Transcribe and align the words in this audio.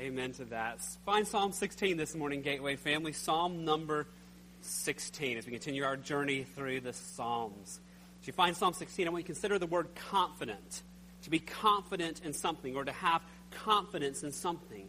Amen 0.00 0.32
to 0.32 0.46
that. 0.46 0.80
Find 1.04 1.28
Psalm 1.28 1.52
16 1.52 1.98
this 1.98 2.14
morning, 2.14 2.40
Gateway 2.40 2.76
family. 2.76 3.12
Psalm 3.12 3.66
number 3.66 4.06
16 4.62 5.36
as 5.36 5.44
we 5.44 5.52
continue 5.52 5.84
our 5.84 5.98
journey 5.98 6.44
through 6.56 6.80
the 6.80 6.94
Psalms. 6.94 7.80
As 8.22 8.26
you 8.26 8.32
find 8.32 8.56
Psalm 8.56 8.72
16, 8.72 9.06
I 9.06 9.10
want 9.10 9.20
you 9.20 9.24
to 9.24 9.26
consider 9.26 9.58
the 9.58 9.66
word 9.66 9.88
confident. 9.94 10.82
To 11.24 11.30
be 11.30 11.38
confident 11.38 12.22
in 12.24 12.32
something 12.32 12.76
or 12.76 12.84
to 12.86 12.92
have 12.92 13.20
confidence 13.50 14.22
in 14.22 14.32
something. 14.32 14.88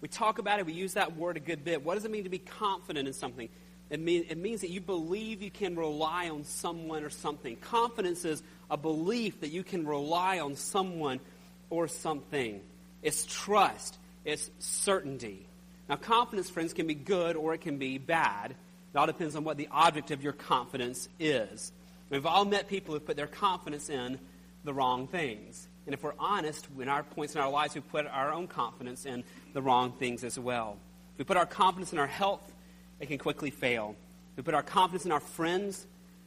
We 0.00 0.08
talk 0.08 0.40
about 0.40 0.58
it, 0.58 0.66
we 0.66 0.72
use 0.72 0.94
that 0.94 1.16
word 1.16 1.36
a 1.36 1.40
good 1.40 1.64
bit. 1.64 1.84
What 1.84 1.94
does 1.94 2.04
it 2.04 2.10
mean 2.10 2.24
to 2.24 2.28
be 2.28 2.38
confident 2.38 3.06
in 3.06 3.14
something? 3.14 3.48
It, 3.90 4.00
mean, 4.00 4.26
it 4.28 4.38
means 4.38 4.62
that 4.62 4.70
you 4.70 4.80
believe 4.80 5.40
you 5.40 5.52
can 5.52 5.76
rely 5.76 6.30
on 6.30 6.42
someone 6.42 7.04
or 7.04 7.10
something. 7.10 7.54
Confidence 7.58 8.24
is 8.24 8.42
a 8.68 8.76
belief 8.76 9.40
that 9.42 9.50
you 9.50 9.62
can 9.62 9.86
rely 9.86 10.40
on 10.40 10.56
someone 10.56 11.20
or 11.70 11.86
something. 11.86 12.60
It's 13.04 13.24
trust. 13.24 13.97
It's 14.24 14.50
certainty. 14.58 15.46
Now, 15.88 15.96
confidence, 15.96 16.50
friends, 16.50 16.72
can 16.74 16.86
be 16.86 16.94
good 16.94 17.36
or 17.36 17.54
it 17.54 17.60
can 17.60 17.78
be 17.78 17.98
bad. 17.98 18.50
It 18.94 18.98
all 18.98 19.06
depends 19.06 19.36
on 19.36 19.44
what 19.44 19.56
the 19.56 19.68
object 19.70 20.10
of 20.10 20.22
your 20.22 20.32
confidence 20.32 21.08
is. 21.18 21.72
We've 22.10 22.26
all 22.26 22.44
met 22.44 22.68
people 22.68 22.94
who 22.94 23.00
put 23.00 23.16
their 23.16 23.26
confidence 23.26 23.90
in 23.90 24.18
the 24.64 24.74
wrong 24.74 25.06
things. 25.06 25.68
And 25.86 25.94
if 25.94 26.02
we're 26.02 26.14
honest, 26.18 26.68
in 26.78 26.88
our 26.88 27.02
points 27.02 27.34
in 27.34 27.40
our 27.40 27.50
lives, 27.50 27.74
we 27.74 27.80
put 27.80 28.06
our 28.06 28.32
own 28.32 28.46
confidence 28.46 29.06
in 29.06 29.24
the 29.54 29.62
wrong 29.62 29.92
things 29.92 30.24
as 30.24 30.38
well. 30.38 30.76
If 31.14 31.18
we 31.18 31.24
put 31.24 31.36
our 31.36 31.46
confidence 31.46 31.92
in 31.92 31.98
our 31.98 32.06
health, 32.06 32.52
it 33.00 33.06
can 33.06 33.18
quickly 33.18 33.50
fail. 33.50 33.96
If 34.32 34.38
we 34.38 34.42
put 34.42 34.54
our 34.54 34.62
confidence 34.62 35.06
in 35.06 35.12
our 35.12 35.20
friends, 35.20 35.86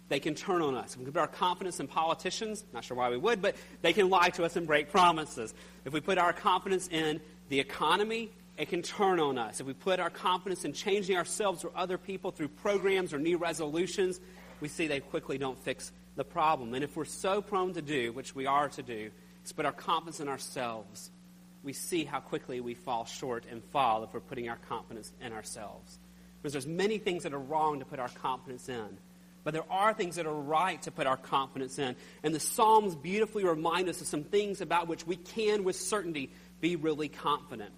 they 0.09 0.19
can 0.19 0.35
turn 0.35 0.61
on 0.61 0.75
us. 0.75 0.93
If 0.93 0.99
we 0.99 1.05
put 1.05 1.17
our 1.17 1.27
confidence 1.27 1.79
in 1.79 1.87
politicians, 1.87 2.65
not 2.73 2.83
sure 2.83 2.97
why 2.97 3.09
we 3.09 3.17
would, 3.17 3.41
but 3.41 3.55
they 3.81 3.93
can 3.93 4.09
lie 4.09 4.29
to 4.31 4.43
us 4.43 4.55
and 4.55 4.67
break 4.67 4.91
promises. 4.91 5.53
If 5.85 5.93
we 5.93 6.01
put 6.01 6.17
our 6.17 6.33
confidence 6.33 6.87
in 6.89 7.21
the 7.51 7.59
economy, 7.59 8.31
it 8.57 8.69
can 8.69 8.81
turn 8.81 9.19
on 9.19 9.37
us. 9.37 9.59
If 9.59 9.67
we 9.67 9.73
put 9.73 9.99
our 9.99 10.09
confidence 10.09 10.63
in 10.63 10.71
changing 10.71 11.17
ourselves 11.17 11.65
or 11.65 11.71
other 11.75 11.97
people 11.97 12.31
through 12.31 12.47
programs 12.47 13.13
or 13.13 13.19
new 13.19 13.37
resolutions, 13.37 14.21
we 14.61 14.69
see 14.69 14.87
they 14.87 15.01
quickly 15.01 15.37
don't 15.37 15.59
fix 15.59 15.91
the 16.15 16.23
problem. 16.23 16.73
And 16.73 16.81
if 16.81 16.95
we're 16.95 17.03
so 17.03 17.41
prone 17.41 17.73
to 17.73 17.81
do, 17.81 18.13
which 18.13 18.33
we 18.33 18.45
are 18.45 18.69
to 18.69 18.81
do, 18.81 19.11
is 19.43 19.51
put 19.51 19.65
our 19.65 19.73
confidence 19.73 20.21
in 20.21 20.29
ourselves, 20.29 21.11
we 21.61 21.73
see 21.73 22.05
how 22.05 22.21
quickly 22.21 22.61
we 22.61 22.73
fall 22.73 23.03
short 23.03 23.43
and 23.51 23.61
fall 23.65 24.05
if 24.05 24.13
we're 24.13 24.21
putting 24.21 24.47
our 24.47 24.59
confidence 24.69 25.11
in 25.19 25.33
ourselves. 25.33 25.99
Because 26.41 26.53
there's 26.53 26.67
many 26.67 26.99
things 26.99 27.23
that 27.23 27.33
are 27.33 27.39
wrong 27.39 27.79
to 27.79 27.85
put 27.85 27.99
our 27.99 28.09
confidence 28.09 28.69
in. 28.69 28.97
But 29.43 29.53
there 29.53 29.69
are 29.69 29.93
things 29.93 30.15
that 30.15 30.27
are 30.27 30.33
right 30.33 30.81
to 30.83 30.91
put 30.91 31.07
our 31.07 31.17
confidence 31.17 31.79
in. 31.79 31.95
And 32.23 32.33
the 32.33 32.39
Psalms 32.39 32.95
beautifully 32.95 33.43
remind 33.43 33.89
us 33.89 33.99
of 33.99 34.07
some 34.07 34.23
things 34.23 34.61
about 34.61 34.87
which 34.87 35.05
we 35.05 35.15
can, 35.15 35.63
with 35.63 35.75
certainty, 35.75 36.31
be 36.61 36.75
really 36.75 37.09
confident. 37.09 37.71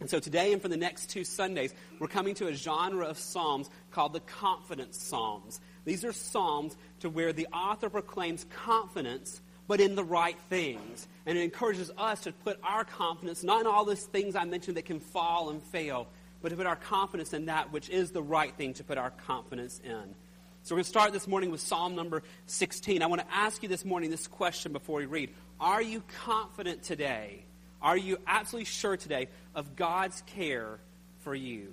And 0.00 0.08
so 0.08 0.18
today 0.18 0.54
and 0.54 0.62
for 0.62 0.68
the 0.68 0.78
next 0.78 1.10
two 1.10 1.24
Sundays, 1.24 1.74
we're 1.98 2.08
coming 2.08 2.34
to 2.36 2.48
a 2.48 2.54
genre 2.54 3.04
of 3.04 3.18
Psalms 3.18 3.68
called 3.90 4.14
the 4.14 4.20
Confidence 4.20 4.96
Psalms. 4.96 5.60
These 5.84 6.06
are 6.06 6.12
Psalms 6.12 6.74
to 7.00 7.10
where 7.10 7.34
the 7.34 7.46
author 7.52 7.90
proclaims 7.90 8.46
confidence, 8.64 9.42
but 9.68 9.78
in 9.78 9.96
the 9.96 10.04
right 10.04 10.38
things. 10.48 11.06
And 11.26 11.36
it 11.36 11.42
encourages 11.42 11.90
us 11.98 12.22
to 12.22 12.32
put 12.32 12.58
our 12.62 12.84
confidence 12.84 13.44
not 13.44 13.60
in 13.60 13.66
all 13.66 13.84
those 13.84 14.04
things 14.04 14.36
I 14.36 14.44
mentioned 14.46 14.78
that 14.78 14.86
can 14.86 15.00
fall 15.00 15.50
and 15.50 15.62
fail, 15.64 16.08
but 16.40 16.48
to 16.48 16.56
put 16.56 16.66
our 16.66 16.76
confidence 16.76 17.34
in 17.34 17.46
that 17.46 17.70
which 17.70 17.90
is 17.90 18.10
the 18.10 18.22
right 18.22 18.54
thing 18.54 18.72
to 18.74 18.84
put 18.84 18.96
our 18.96 19.10
confidence 19.10 19.82
in. 19.84 20.14
So 20.62 20.74
we're 20.74 20.78
going 20.78 20.84
to 20.84 20.90
start 20.90 21.12
this 21.12 21.26
morning 21.26 21.50
with 21.50 21.60
Psalm 21.60 21.94
number 21.94 22.22
16. 22.46 23.02
I 23.02 23.06
want 23.06 23.20
to 23.20 23.34
ask 23.34 23.62
you 23.62 23.68
this 23.68 23.84
morning 23.84 24.10
this 24.10 24.26
question 24.26 24.72
before 24.72 24.98
we 24.98 25.06
read. 25.06 25.34
Are 25.58 25.82
you 25.82 26.02
confident 26.24 26.82
today? 26.82 27.44
Are 27.82 27.96
you 27.96 28.18
absolutely 28.26 28.66
sure 28.66 28.96
today 28.96 29.28
of 29.54 29.76
God's 29.76 30.22
care 30.26 30.78
for 31.20 31.34
you? 31.34 31.72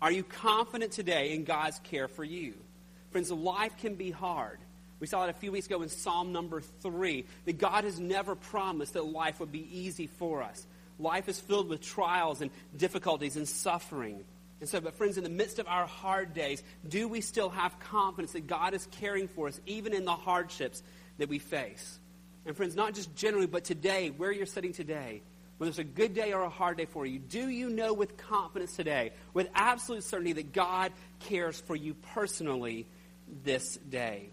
Are 0.00 0.12
you 0.12 0.22
confident 0.22 0.92
today 0.92 1.32
in 1.34 1.44
God's 1.44 1.78
care 1.80 2.08
for 2.08 2.24
you? 2.24 2.54
Friends, 3.10 3.30
life 3.30 3.76
can 3.78 3.94
be 3.94 4.10
hard. 4.10 4.58
We 5.00 5.06
saw 5.06 5.24
it 5.24 5.30
a 5.30 5.34
few 5.34 5.52
weeks 5.52 5.66
ago 5.66 5.82
in 5.82 5.88
Psalm 5.88 6.32
number 6.32 6.60
3 6.60 7.24
that 7.44 7.58
God 7.58 7.84
has 7.84 7.98
never 7.98 8.34
promised 8.34 8.94
that 8.94 9.06
life 9.06 9.40
would 9.40 9.52
be 9.52 9.68
easy 9.76 10.06
for 10.06 10.42
us. 10.42 10.66
Life 10.98 11.28
is 11.28 11.38
filled 11.38 11.68
with 11.68 11.80
trials 11.80 12.40
and 12.40 12.50
difficulties 12.76 13.36
and 13.36 13.46
suffering. 13.48 14.24
And 14.60 14.68
so, 14.68 14.80
but 14.80 14.94
friends, 14.94 15.16
in 15.16 15.24
the 15.24 15.30
midst 15.30 15.60
of 15.60 15.68
our 15.68 15.86
hard 15.86 16.34
days, 16.34 16.62
do 16.88 17.06
we 17.06 17.20
still 17.20 17.48
have 17.48 17.78
confidence 17.78 18.32
that 18.32 18.48
God 18.48 18.74
is 18.74 18.88
caring 18.92 19.28
for 19.28 19.46
us, 19.46 19.60
even 19.66 19.94
in 19.94 20.04
the 20.04 20.16
hardships 20.16 20.82
that 21.18 21.28
we 21.28 21.38
face? 21.38 21.98
And 22.44 22.56
friends, 22.56 22.74
not 22.74 22.94
just 22.94 23.14
generally, 23.14 23.46
but 23.46 23.64
today, 23.64 24.10
where 24.10 24.32
you're 24.32 24.46
sitting 24.46 24.72
today, 24.72 25.22
whether 25.58 25.68
it's 25.68 25.78
a 25.78 25.84
good 25.84 26.14
day 26.14 26.32
or 26.32 26.42
a 26.42 26.48
hard 26.48 26.78
day 26.78 26.86
for 26.86 27.04
you, 27.04 27.18
do 27.18 27.48
you 27.48 27.68
know 27.68 27.92
with 27.92 28.16
confidence 28.16 28.74
today, 28.74 29.10
with 29.34 29.48
absolute 29.54 30.04
certainty, 30.04 30.32
that 30.34 30.52
God 30.52 30.92
cares 31.20 31.60
for 31.60 31.76
you 31.76 31.94
personally 32.14 32.86
this 33.44 33.76
day? 33.76 34.30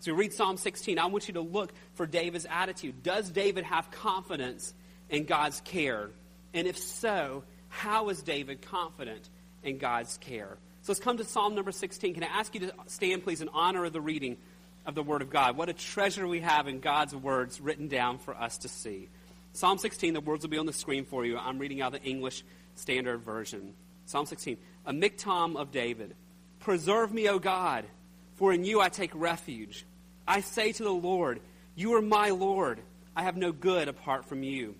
So 0.00 0.12
we 0.12 0.20
read 0.20 0.34
Psalm 0.34 0.56
16. 0.56 0.98
I 0.98 1.06
want 1.06 1.28
you 1.28 1.34
to 1.34 1.40
look 1.40 1.72
for 1.94 2.06
David's 2.06 2.46
attitude. 2.48 3.02
Does 3.02 3.30
David 3.30 3.64
have 3.64 3.90
confidence 3.90 4.74
in 5.08 5.24
God's 5.24 5.60
care? 5.62 6.10
And 6.52 6.66
if 6.66 6.76
so, 6.76 7.44
how 7.68 8.10
is 8.10 8.22
David 8.22 8.62
confident 8.62 9.28
in 9.64 9.78
God's 9.78 10.18
care. 10.18 10.58
So 10.82 10.92
let's 10.92 11.00
come 11.00 11.16
to 11.16 11.24
Psalm 11.24 11.54
number 11.54 11.72
16. 11.72 12.14
Can 12.14 12.22
I 12.22 12.26
ask 12.26 12.54
you 12.54 12.60
to 12.60 12.74
stand, 12.86 13.24
please, 13.24 13.40
in 13.40 13.48
honor 13.48 13.84
of 13.86 13.92
the 13.92 14.00
reading 14.00 14.36
of 14.86 14.94
the 14.94 15.02
Word 15.02 15.22
of 15.22 15.30
God? 15.30 15.56
What 15.56 15.70
a 15.70 15.72
treasure 15.72 16.28
we 16.28 16.40
have 16.40 16.68
in 16.68 16.80
God's 16.80 17.16
words 17.16 17.60
written 17.60 17.88
down 17.88 18.18
for 18.18 18.36
us 18.36 18.58
to 18.58 18.68
see. 18.68 19.08
Psalm 19.54 19.78
16, 19.78 20.14
the 20.14 20.20
words 20.20 20.42
will 20.42 20.50
be 20.50 20.58
on 20.58 20.66
the 20.66 20.72
screen 20.72 21.04
for 21.04 21.24
you. 21.24 21.38
I'm 21.38 21.60
reading 21.60 21.80
out 21.80 21.92
the 21.92 22.02
English 22.02 22.44
Standard 22.74 23.18
Version. 23.18 23.74
Psalm 24.04 24.26
16, 24.26 24.58
a 24.84 24.92
miktam 24.92 25.54
of 25.54 25.70
David. 25.70 26.16
Preserve 26.58 27.12
me, 27.12 27.28
O 27.28 27.38
God, 27.38 27.84
for 28.34 28.52
in 28.52 28.64
you 28.64 28.80
I 28.80 28.88
take 28.88 29.12
refuge. 29.14 29.86
I 30.26 30.40
say 30.40 30.72
to 30.72 30.82
the 30.82 30.90
Lord, 30.90 31.40
You 31.76 31.94
are 31.94 32.02
my 32.02 32.30
Lord. 32.30 32.80
I 33.14 33.22
have 33.22 33.36
no 33.36 33.52
good 33.52 33.86
apart 33.86 34.24
from 34.24 34.42
you. 34.42 34.74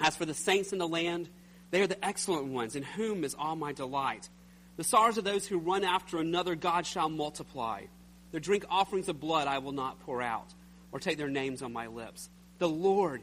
As 0.00 0.16
for 0.16 0.24
the 0.24 0.34
saints 0.34 0.72
in 0.72 0.80
the 0.80 0.88
land, 0.88 1.28
they 1.70 1.80
are 1.80 1.86
the 1.86 2.04
excellent 2.04 2.46
ones, 2.46 2.74
in 2.74 2.82
whom 2.82 3.22
is 3.22 3.36
all 3.38 3.54
my 3.54 3.72
delight. 3.72 4.28
The 4.78 4.84
sorrows 4.84 5.18
of 5.18 5.24
those 5.24 5.46
who 5.46 5.58
run 5.58 5.84
after 5.84 6.18
another 6.18 6.56
God 6.56 6.86
shall 6.86 7.08
multiply. 7.08 7.82
Their 8.32 8.40
drink 8.40 8.64
offerings 8.68 9.08
of 9.08 9.20
blood 9.20 9.46
I 9.46 9.58
will 9.58 9.70
not 9.70 10.00
pour 10.00 10.20
out, 10.20 10.52
or 10.90 10.98
take 10.98 11.18
their 11.18 11.30
names 11.30 11.62
on 11.62 11.72
my 11.72 11.86
lips. 11.86 12.28
The 12.58 12.68
Lord 12.68 13.22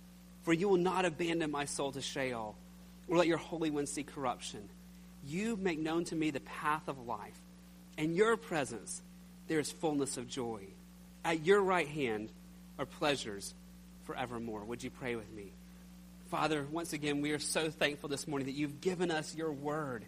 For 0.43 0.53
you 0.53 0.69
will 0.69 0.77
not 0.77 1.05
abandon 1.05 1.51
my 1.51 1.65
soul 1.65 1.91
to 1.91 2.01
Sheol, 2.01 2.55
or 3.07 3.17
let 3.17 3.27
your 3.27 3.37
Holy 3.37 3.69
One 3.69 3.85
see 3.85 4.03
corruption. 4.03 4.67
You 5.25 5.55
make 5.55 5.79
known 5.79 6.05
to 6.05 6.15
me 6.15 6.31
the 6.31 6.39
path 6.39 6.87
of 6.87 7.05
life. 7.05 7.39
In 7.97 8.15
your 8.15 8.37
presence 8.37 9.01
there 9.47 9.59
is 9.59 9.71
fullness 9.71 10.17
of 10.17 10.27
joy. 10.27 10.61
At 11.23 11.45
your 11.45 11.61
right 11.61 11.87
hand 11.87 12.29
are 12.79 12.85
pleasures 12.85 13.53
forevermore. 14.05 14.63
Would 14.65 14.83
you 14.83 14.89
pray 14.89 15.15
with 15.15 15.31
me? 15.31 15.51
Father, 16.29 16.65
once 16.71 16.93
again, 16.93 17.21
we 17.21 17.31
are 17.31 17.39
so 17.39 17.69
thankful 17.69 18.09
this 18.09 18.27
morning 18.27 18.45
that 18.47 18.55
you've 18.55 18.81
given 18.81 19.11
us 19.11 19.35
your 19.35 19.51
word, 19.51 20.05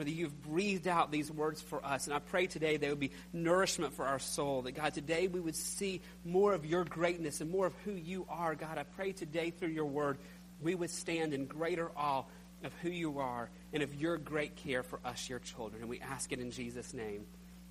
whether 0.00 0.08
you've 0.08 0.40
breathed 0.44 0.88
out 0.88 1.12
these 1.12 1.30
words 1.30 1.60
for 1.60 1.84
us. 1.84 2.06
And 2.06 2.14
I 2.14 2.20
pray 2.20 2.46
today 2.46 2.78
they 2.78 2.88
would 2.88 2.98
be 2.98 3.10
nourishment 3.34 3.92
for 3.92 4.06
our 4.06 4.18
soul, 4.18 4.62
that 4.62 4.72
God, 4.72 4.94
today 4.94 5.28
we 5.28 5.40
would 5.40 5.54
see 5.54 6.00
more 6.24 6.54
of 6.54 6.64
your 6.64 6.86
greatness 6.86 7.42
and 7.42 7.50
more 7.50 7.66
of 7.66 7.74
who 7.84 7.92
you 7.92 8.24
are. 8.30 8.54
God, 8.54 8.78
I 8.78 8.84
pray 8.84 9.12
today 9.12 9.50
through 9.50 9.68
your 9.68 9.84
word 9.84 10.16
we 10.62 10.74
would 10.74 10.88
stand 10.88 11.34
in 11.34 11.44
greater 11.44 11.90
awe 11.94 12.24
of 12.64 12.72
who 12.80 12.88
you 12.88 13.18
are 13.18 13.50
and 13.74 13.82
of 13.82 13.94
your 13.94 14.16
great 14.16 14.56
care 14.56 14.82
for 14.82 15.00
us, 15.04 15.28
your 15.28 15.38
children. 15.38 15.82
And 15.82 15.90
we 15.90 16.00
ask 16.00 16.32
it 16.32 16.40
in 16.40 16.50
Jesus' 16.50 16.94
name. 16.94 17.26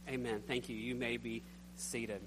Amen. 0.08 0.44
Thank 0.46 0.70
you. 0.70 0.76
You 0.76 0.94
may 0.94 1.18
be 1.18 1.42
seated. 1.78 2.22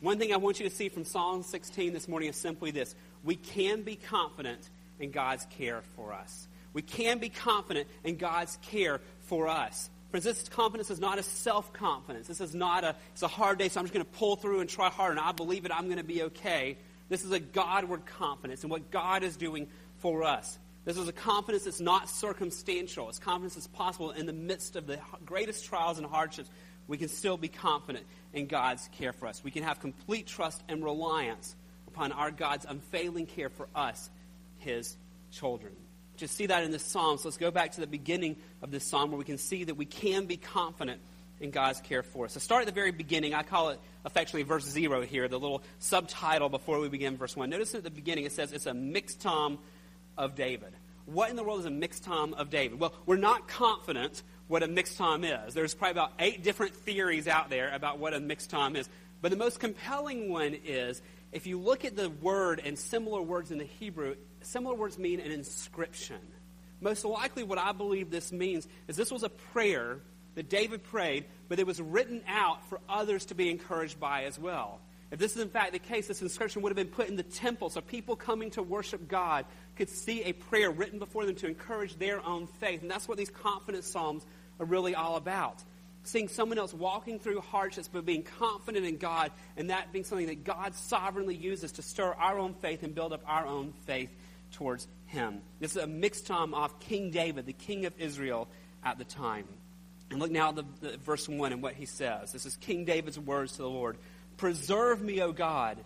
One 0.00 0.18
thing 0.18 0.32
I 0.32 0.38
want 0.38 0.58
you 0.58 0.68
to 0.68 0.74
see 0.74 0.88
from 0.88 1.04
Psalm 1.04 1.44
16 1.44 1.92
this 1.92 2.08
morning 2.08 2.30
is 2.30 2.36
simply 2.36 2.72
this 2.72 2.96
we 3.22 3.36
can 3.36 3.82
be 3.82 3.94
confident 3.94 4.68
in 4.98 5.12
God's 5.12 5.46
care 5.50 5.82
for 5.94 6.12
us. 6.12 6.48
We 6.76 6.82
can 6.82 7.20
be 7.20 7.30
confident 7.30 7.88
in 8.04 8.16
God's 8.16 8.58
care 8.60 9.00
for 9.28 9.48
us. 9.48 9.88
Friends, 10.10 10.24
this 10.24 10.46
confidence 10.50 10.90
is 10.90 11.00
not 11.00 11.18
a 11.18 11.22
self 11.22 11.72
confidence. 11.72 12.26
This 12.28 12.42
is 12.42 12.54
not 12.54 12.84
a, 12.84 12.94
it's 13.12 13.22
a 13.22 13.28
hard 13.28 13.58
day, 13.58 13.70
so 13.70 13.80
I'm 13.80 13.86
just 13.86 13.94
going 13.94 14.04
to 14.04 14.12
pull 14.18 14.36
through 14.36 14.60
and 14.60 14.68
try 14.68 14.90
hard, 14.90 15.12
and 15.12 15.20
I 15.20 15.32
believe 15.32 15.64
it, 15.64 15.72
I'm 15.72 15.86
going 15.86 15.96
to 15.96 16.04
be 16.04 16.24
okay. 16.24 16.76
This 17.08 17.24
is 17.24 17.32
a 17.32 17.40
Godward 17.40 18.04
confidence 18.04 18.62
in 18.62 18.68
what 18.68 18.90
God 18.90 19.22
is 19.22 19.38
doing 19.38 19.68
for 20.00 20.22
us. 20.22 20.58
This 20.84 20.98
is 20.98 21.08
a 21.08 21.14
confidence 21.14 21.64
that's 21.64 21.80
not 21.80 22.10
circumstantial. 22.10 23.08
It's 23.08 23.20
confidence 23.20 23.54
that's 23.54 23.68
possible 23.68 24.10
in 24.10 24.26
the 24.26 24.34
midst 24.34 24.76
of 24.76 24.86
the 24.86 25.00
greatest 25.24 25.64
trials 25.64 25.96
and 25.96 26.06
hardships. 26.06 26.50
We 26.88 26.98
can 26.98 27.08
still 27.08 27.38
be 27.38 27.48
confident 27.48 28.04
in 28.34 28.48
God's 28.48 28.86
care 28.98 29.14
for 29.14 29.28
us. 29.28 29.42
We 29.42 29.50
can 29.50 29.62
have 29.62 29.80
complete 29.80 30.26
trust 30.26 30.62
and 30.68 30.84
reliance 30.84 31.56
upon 31.88 32.12
our 32.12 32.30
God's 32.30 32.66
unfailing 32.66 33.24
care 33.24 33.48
for 33.48 33.66
us, 33.74 34.10
his 34.58 34.94
children. 35.32 35.72
Just 36.16 36.36
see 36.36 36.46
that 36.46 36.64
in 36.64 36.70
this 36.70 36.84
psalm. 36.84 37.18
So 37.18 37.28
let's 37.28 37.36
go 37.36 37.50
back 37.50 37.72
to 37.72 37.80
the 37.80 37.86
beginning 37.86 38.36
of 38.62 38.70
this 38.70 38.84
psalm 38.84 39.10
where 39.10 39.18
we 39.18 39.24
can 39.24 39.38
see 39.38 39.64
that 39.64 39.76
we 39.76 39.84
can 39.84 40.26
be 40.26 40.36
confident 40.36 41.00
in 41.40 41.50
God's 41.50 41.80
care 41.80 42.02
for 42.02 42.24
us. 42.24 42.32
So 42.32 42.40
start 42.40 42.62
at 42.62 42.66
the 42.66 42.72
very 42.72 42.92
beginning. 42.92 43.34
I 43.34 43.42
call 43.42 43.68
it 43.70 43.80
affectionately 44.04 44.44
verse 44.44 44.64
zero 44.64 45.02
here, 45.02 45.28
the 45.28 45.38
little 45.38 45.62
subtitle 45.78 46.48
before 46.48 46.80
we 46.80 46.88
begin 46.88 47.16
verse 47.16 47.36
one. 47.36 47.50
Notice 47.50 47.74
at 47.74 47.84
the 47.84 47.90
beginning 47.90 48.24
it 48.24 48.32
says 48.32 48.52
it's 48.52 48.66
a 48.66 48.72
miktam 48.72 49.58
of 50.16 50.34
David. 50.34 50.72
What 51.04 51.30
in 51.30 51.36
the 51.36 51.44
world 51.44 51.60
is 51.60 51.66
a 51.66 51.70
miktam 51.70 52.32
of 52.32 52.50
David? 52.50 52.80
Well, 52.80 52.94
we're 53.04 53.16
not 53.16 53.48
confident 53.48 54.22
what 54.48 54.62
a 54.62 54.68
miktam 54.68 55.46
is. 55.46 55.54
There's 55.54 55.74
probably 55.74 55.92
about 55.92 56.12
eight 56.18 56.42
different 56.42 56.74
theories 56.74 57.28
out 57.28 57.50
there 57.50 57.72
about 57.72 57.98
what 57.98 58.14
a 58.14 58.18
miktam 58.18 58.76
is. 58.76 58.88
But 59.20 59.30
the 59.30 59.36
most 59.36 59.60
compelling 59.60 60.30
one 60.30 60.56
is 60.64 61.02
if 61.32 61.46
you 61.46 61.60
look 61.60 61.84
at 61.84 61.96
the 61.96 62.08
word 62.08 62.62
and 62.64 62.78
similar 62.78 63.20
words 63.20 63.50
in 63.50 63.58
the 63.58 63.64
Hebrew, 63.64 64.16
similar 64.46 64.74
words 64.74 64.98
mean 64.98 65.20
an 65.20 65.30
inscription. 65.30 66.20
Most 66.80 67.04
likely, 67.04 67.42
what 67.42 67.58
I 67.58 67.72
believe 67.72 68.10
this 68.10 68.32
means 68.32 68.68
is 68.86 68.96
this 68.96 69.10
was 69.10 69.22
a 69.22 69.28
prayer 69.28 70.00
that 70.34 70.50
David 70.50 70.84
prayed, 70.84 71.24
but 71.48 71.58
it 71.58 71.66
was 71.66 71.80
written 71.80 72.22
out 72.28 72.68
for 72.68 72.80
others 72.88 73.26
to 73.26 73.34
be 73.34 73.50
encouraged 73.50 73.98
by 73.98 74.24
as 74.24 74.38
well. 74.38 74.80
If 75.10 75.18
this 75.18 75.34
is 75.36 75.40
in 75.40 75.48
fact 75.48 75.72
the 75.72 75.78
case, 75.78 76.08
this 76.08 76.20
inscription 76.20 76.62
would 76.62 76.70
have 76.70 76.76
been 76.76 76.94
put 76.94 77.08
in 77.08 77.16
the 77.16 77.22
temple 77.22 77.70
so 77.70 77.80
people 77.80 78.16
coming 78.16 78.50
to 78.52 78.62
worship 78.62 79.08
God 79.08 79.46
could 79.76 79.88
see 79.88 80.24
a 80.24 80.32
prayer 80.32 80.70
written 80.70 80.98
before 80.98 81.24
them 81.24 81.36
to 81.36 81.46
encourage 81.46 81.96
their 81.96 82.24
own 82.24 82.46
faith. 82.46 82.82
And 82.82 82.90
that's 82.90 83.08
what 83.08 83.16
these 83.16 83.30
confidence 83.30 83.86
psalms 83.86 84.26
are 84.58 84.66
really 84.66 84.94
all 84.94 85.16
about. 85.16 85.62
Seeing 86.02 86.28
someone 86.28 86.58
else 86.58 86.74
walking 86.74 87.18
through 87.18 87.40
hardships, 87.40 87.88
but 87.88 88.04
being 88.04 88.22
confident 88.22 88.84
in 88.84 88.96
God, 88.96 89.32
and 89.56 89.70
that 89.70 89.92
being 89.92 90.04
something 90.04 90.26
that 90.26 90.44
God 90.44 90.74
sovereignly 90.74 91.34
uses 91.34 91.72
to 91.72 91.82
stir 91.82 92.12
our 92.12 92.38
own 92.38 92.54
faith 92.54 92.82
and 92.82 92.94
build 92.94 93.12
up 93.12 93.22
our 93.26 93.46
own 93.46 93.72
faith 93.86 94.10
towards 94.52 94.86
Him. 95.06 95.40
This 95.60 95.72
is 95.72 95.82
a 95.82 95.86
michtam 95.86 96.54
of 96.54 96.78
King 96.80 97.10
David, 97.10 97.46
the 97.46 97.52
king 97.52 97.86
of 97.86 97.92
Israel 97.98 98.48
at 98.84 98.98
the 98.98 99.04
time. 99.04 99.46
And 100.10 100.20
look 100.20 100.30
now 100.30 100.50
at 100.50 100.56
the, 100.56 100.64
the, 100.80 100.96
verse 100.98 101.28
1 101.28 101.52
and 101.52 101.62
what 101.62 101.74
he 101.74 101.84
says. 101.84 102.32
This 102.32 102.46
is 102.46 102.56
King 102.56 102.84
David's 102.84 103.18
words 103.18 103.52
to 103.52 103.58
the 103.58 103.68
Lord 103.68 103.96
Preserve 104.36 105.00
me, 105.02 105.22
O 105.22 105.32
God, 105.32 105.78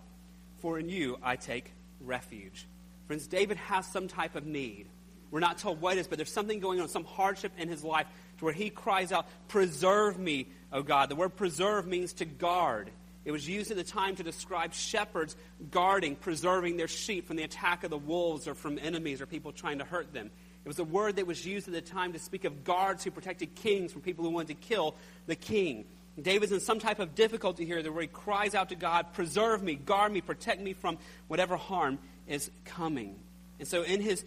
for 0.59 0.77
in 0.77 0.89
you 0.89 1.17
I 1.23 1.37
take 1.37 1.71
refuge. 2.01 2.67
Friends, 3.07 3.27
David 3.27 3.57
has 3.57 3.85
some 3.87 4.07
type 4.07 4.35
of 4.35 4.45
need. 4.45 4.87
We're 5.31 5.39
not 5.39 5.57
told 5.57 5.79
what 5.79 5.97
it 5.97 6.01
is, 6.01 6.07
but 6.07 6.17
there's 6.17 6.31
something 6.31 6.59
going 6.59 6.81
on, 6.81 6.89
some 6.89 7.05
hardship 7.05 7.53
in 7.57 7.69
his 7.69 7.83
life 7.83 8.05
to 8.37 8.45
where 8.45 8.53
he 8.53 8.69
cries 8.69 9.11
out, 9.11 9.25
Preserve 9.47 10.19
me, 10.19 10.47
O 10.71 10.83
God. 10.83 11.09
The 11.09 11.15
word 11.15 11.35
preserve 11.35 11.87
means 11.87 12.13
to 12.13 12.25
guard. 12.25 12.91
It 13.23 13.31
was 13.31 13.47
used 13.47 13.69
at 13.69 13.77
the 13.77 13.83
time 13.83 14.15
to 14.15 14.23
describe 14.23 14.73
shepherds 14.73 15.35
guarding, 15.69 16.15
preserving 16.15 16.77
their 16.77 16.87
sheep 16.87 17.27
from 17.27 17.37
the 17.37 17.43
attack 17.43 17.83
of 17.83 17.91
the 17.91 17.97
wolves 17.97 18.47
or 18.47 18.55
from 18.55 18.79
enemies 18.79 19.21
or 19.21 19.25
people 19.25 19.51
trying 19.51 19.77
to 19.79 19.85
hurt 19.85 20.11
them. 20.11 20.31
It 20.63 20.67
was 20.67 20.79
a 20.79 20.83
word 20.83 21.15
that 21.15 21.27
was 21.27 21.45
used 21.45 21.67
at 21.67 21.73
the 21.73 21.81
time 21.81 22.13
to 22.13 22.19
speak 22.19 22.45
of 22.45 22.63
guards 22.63 23.03
who 23.03 23.11
protected 23.11 23.55
kings 23.55 23.91
from 23.91 24.01
people 24.01 24.25
who 24.25 24.31
wanted 24.31 24.59
to 24.59 24.67
kill 24.67 24.95
the 25.27 25.35
king. 25.35 25.85
David's 26.21 26.51
in 26.51 26.59
some 26.59 26.79
type 26.79 26.99
of 26.99 27.15
difficulty 27.15 27.65
here 27.65 27.81
where 27.91 28.01
he 28.01 28.07
cries 28.07 28.53
out 28.53 28.69
to 28.69 28.75
God, 28.75 29.13
Preserve 29.13 29.63
me, 29.63 29.75
guard 29.75 30.11
me, 30.11 30.21
protect 30.21 30.61
me 30.61 30.73
from 30.73 30.97
whatever 31.27 31.57
harm 31.57 31.99
is 32.27 32.51
coming. 32.65 33.15
And 33.59 33.67
so, 33.67 33.83
in 33.83 34.01
his 34.01 34.25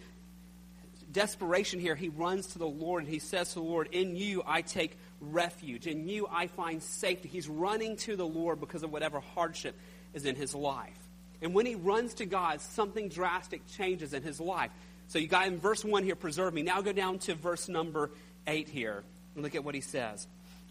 desperation 1.11 1.79
here, 1.79 1.95
he 1.95 2.09
runs 2.09 2.47
to 2.47 2.59
the 2.59 2.67
Lord 2.67 3.03
and 3.03 3.11
he 3.13 3.19
says 3.19 3.49
to 3.49 3.55
the 3.55 3.61
Lord, 3.61 3.89
In 3.91 4.15
you 4.15 4.43
I 4.45 4.61
take 4.61 4.97
refuge. 5.33 5.87
In 5.87 6.07
you 6.07 6.27
I 6.29 6.47
find 6.47 6.81
safety. 6.81 7.29
He's 7.29 7.47
running 7.47 7.97
to 7.97 8.15
the 8.15 8.25
Lord 8.25 8.59
because 8.59 8.83
of 8.83 8.91
whatever 8.91 9.19
hardship 9.19 9.75
is 10.13 10.25
in 10.25 10.35
his 10.35 10.55
life. 10.55 10.97
And 11.41 11.53
when 11.53 11.65
he 11.65 11.75
runs 11.75 12.15
to 12.15 12.25
God, 12.25 12.61
something 12.61 13.09
drastic 13.09 13.67
changes 13.67 14.13
in 14.13 14.23
his 14.23 14.39
life. 14.39 14.71
So 15.07 15.19
you 15.19 15.27
got 15.27 15.47
in 15.47 15.59
verse 15.59 15.83
1 15.83 16.03
here, 16.03 16.15
preserve 16.15 16.53
me. 16.53 16.63
Now 16.63 16.81
go 16.81 16.91
down 16.91 17.19
to 17.19 17.35
verse 17.35 17.69
number 17.69 18.11
8 18.47 18.67
here 18.69 19.03
and 19.35 19.43
look 19.43 19.55
at 19.55 19.63
what 19.63 19.75
he 19.75 19.81
says. 19.81 20.27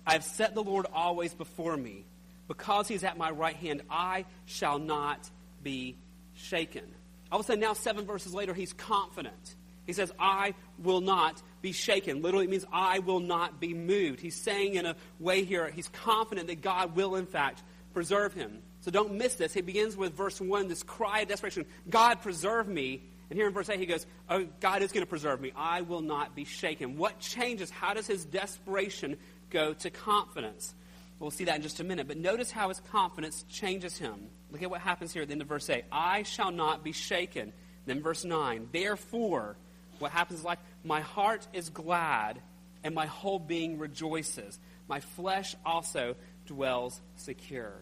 I 0.06 0.12
have 0.12 0.24
set 0.24 0.54
the 0.54 0.62
Lord 0.62 0.86
always 0.92 1.34
before 1.34 1.76
me. 1.76 2.04
Because 2.46 2.88
he's 2.88 3.04
at 3.04 3.16
my 3.16 3.30
right 3.30 3.56
hand, 3.56 3.82
I 3.88 4.26
shall 4.44 4.78
not 4.78 5.30
be 5.62 5.96
shaken. 6.34 6.84
All 7.32 7.40
of 7.40 7.46
a 7.46 7.46
sudden, 7.46 7.60
now 7.60 7.72
seven 7.72 8.04
verses 8.04 8.34
later, 8.34 8.52
he's 8.52 8.72
confident. 8.72 9.54
He 9.86 9.92
says, 9.92 10.12
I 10.18 10.54
will 10.78 11.00
not 11.00 11.42
be 11.60 11.72
shaken. 11.72 12.22
Literally, 12.22 12.46
it 12.46 12.50
means 12.50 12.64
I 12.72 13.00
will 13.00 13.20
not 13.20 13.60
be 13.60 13.74
moved. 13.74 14.20
He's 14.20 14.40
saying 14.40 14.74
in 14.74 14.86
a 14.86 14.96
way 15.18 15.44
here, 15.44 15.70
he's 15.70 15.88
confident 15.88 16.48
that 16.48 16.62
God 16.62 16.96
will, 16.96 17.16
in 17.16 17.26
fact, 17.26 17.62
preserve 17.92 18.34
him. 18.34 18.62
So 18.80 18.90
don't 18.90 19.14
miss 19.14 19.36
this. 19.36 19.54
He 19.54 19.60
begins 19.60 19.96
with 19.96 20.14
verse 20.14 20.40
1, 20.40 20.68
this 20.68 20.82
cry 20.82 21.20
of 21.20 21.28
desperation 21.28 21.64
God, 21.88 22.20
preserve 22.22 22.68
me. 22.68 23.02
And 23.30 23.38
here 23.38 23.48
in 23.48 23.54
verse 23.54 23.70
8, 23.70 23.78
he 23.78 23.86
goes, 23.86 24.06
Oh, 24.28 24.46
God 24.60 24.82
is 24.82 24.92
going 24.92 25.04
to 25.04 25.08
preserve 25.08 25.40
me. 25.40 25.52
I 25.56 25.80
will 25.80 26.02
not 26.02 26.34
be 26.34 26.44
shaken. 26.44 26.98
What 26.98 27.18
changes? 27.18 27.70
How 27.70 27.94
does 27.94 28.06
his 28.06 28.24
desperation 28.24 29.16
go 29.50 29.72
to 29.74 29.90
confidence? 29.90 30.74
We'll 31.18 31.30
see 31.30 31.44
that 31.44 31.56
in 31.56 31.62
just 31.62 31.80
a 31.80 31.84
minute. 31.84 32.06
But 32.06 32.18
notice 32.18 32.50
how 32.50 32.68
his 32.68 32.80
confidence 32.80 33.44
changes 33.48 33.96
him. 33.96 34.26
Look 34.50 34.62
at 34.62 34.70
what 34.70 34.82
happens 34.82 35.12
here 35.12 35.22
at 35.22 35.28
the 35.28 35.32
end 35.32 35.42
of 35.42 35.48
verse 35.48 35.70
8. 35.70 35.84
I 35.90 36.22
shall 36.22 36.50
not 36.50 36.84
be 36.84 36.92
shaken. 36.92 37.52
Then 37.86 38.02
verse 38.02 38.24
9. 38.24 38.68
Therefore, 38.72 39.56
what 39.98 40.10
happens 40.10 40.40
is 40.40 40.44
like, 40.44 40.58
my 40.84 41.00
heart 41.00 41.46
is 41.52 41.70
glad 41.70 42.40
and 42.82 42.94
my 42.94 43.06
whole 43.06 43.38
being 43.38 43.78
rejoices. 43.78 44.58
My 44.88 45.00
flesh 45.00 45.56
also 45.64 46.16
dwells 46.46 47.00
secure. 47.16 47.72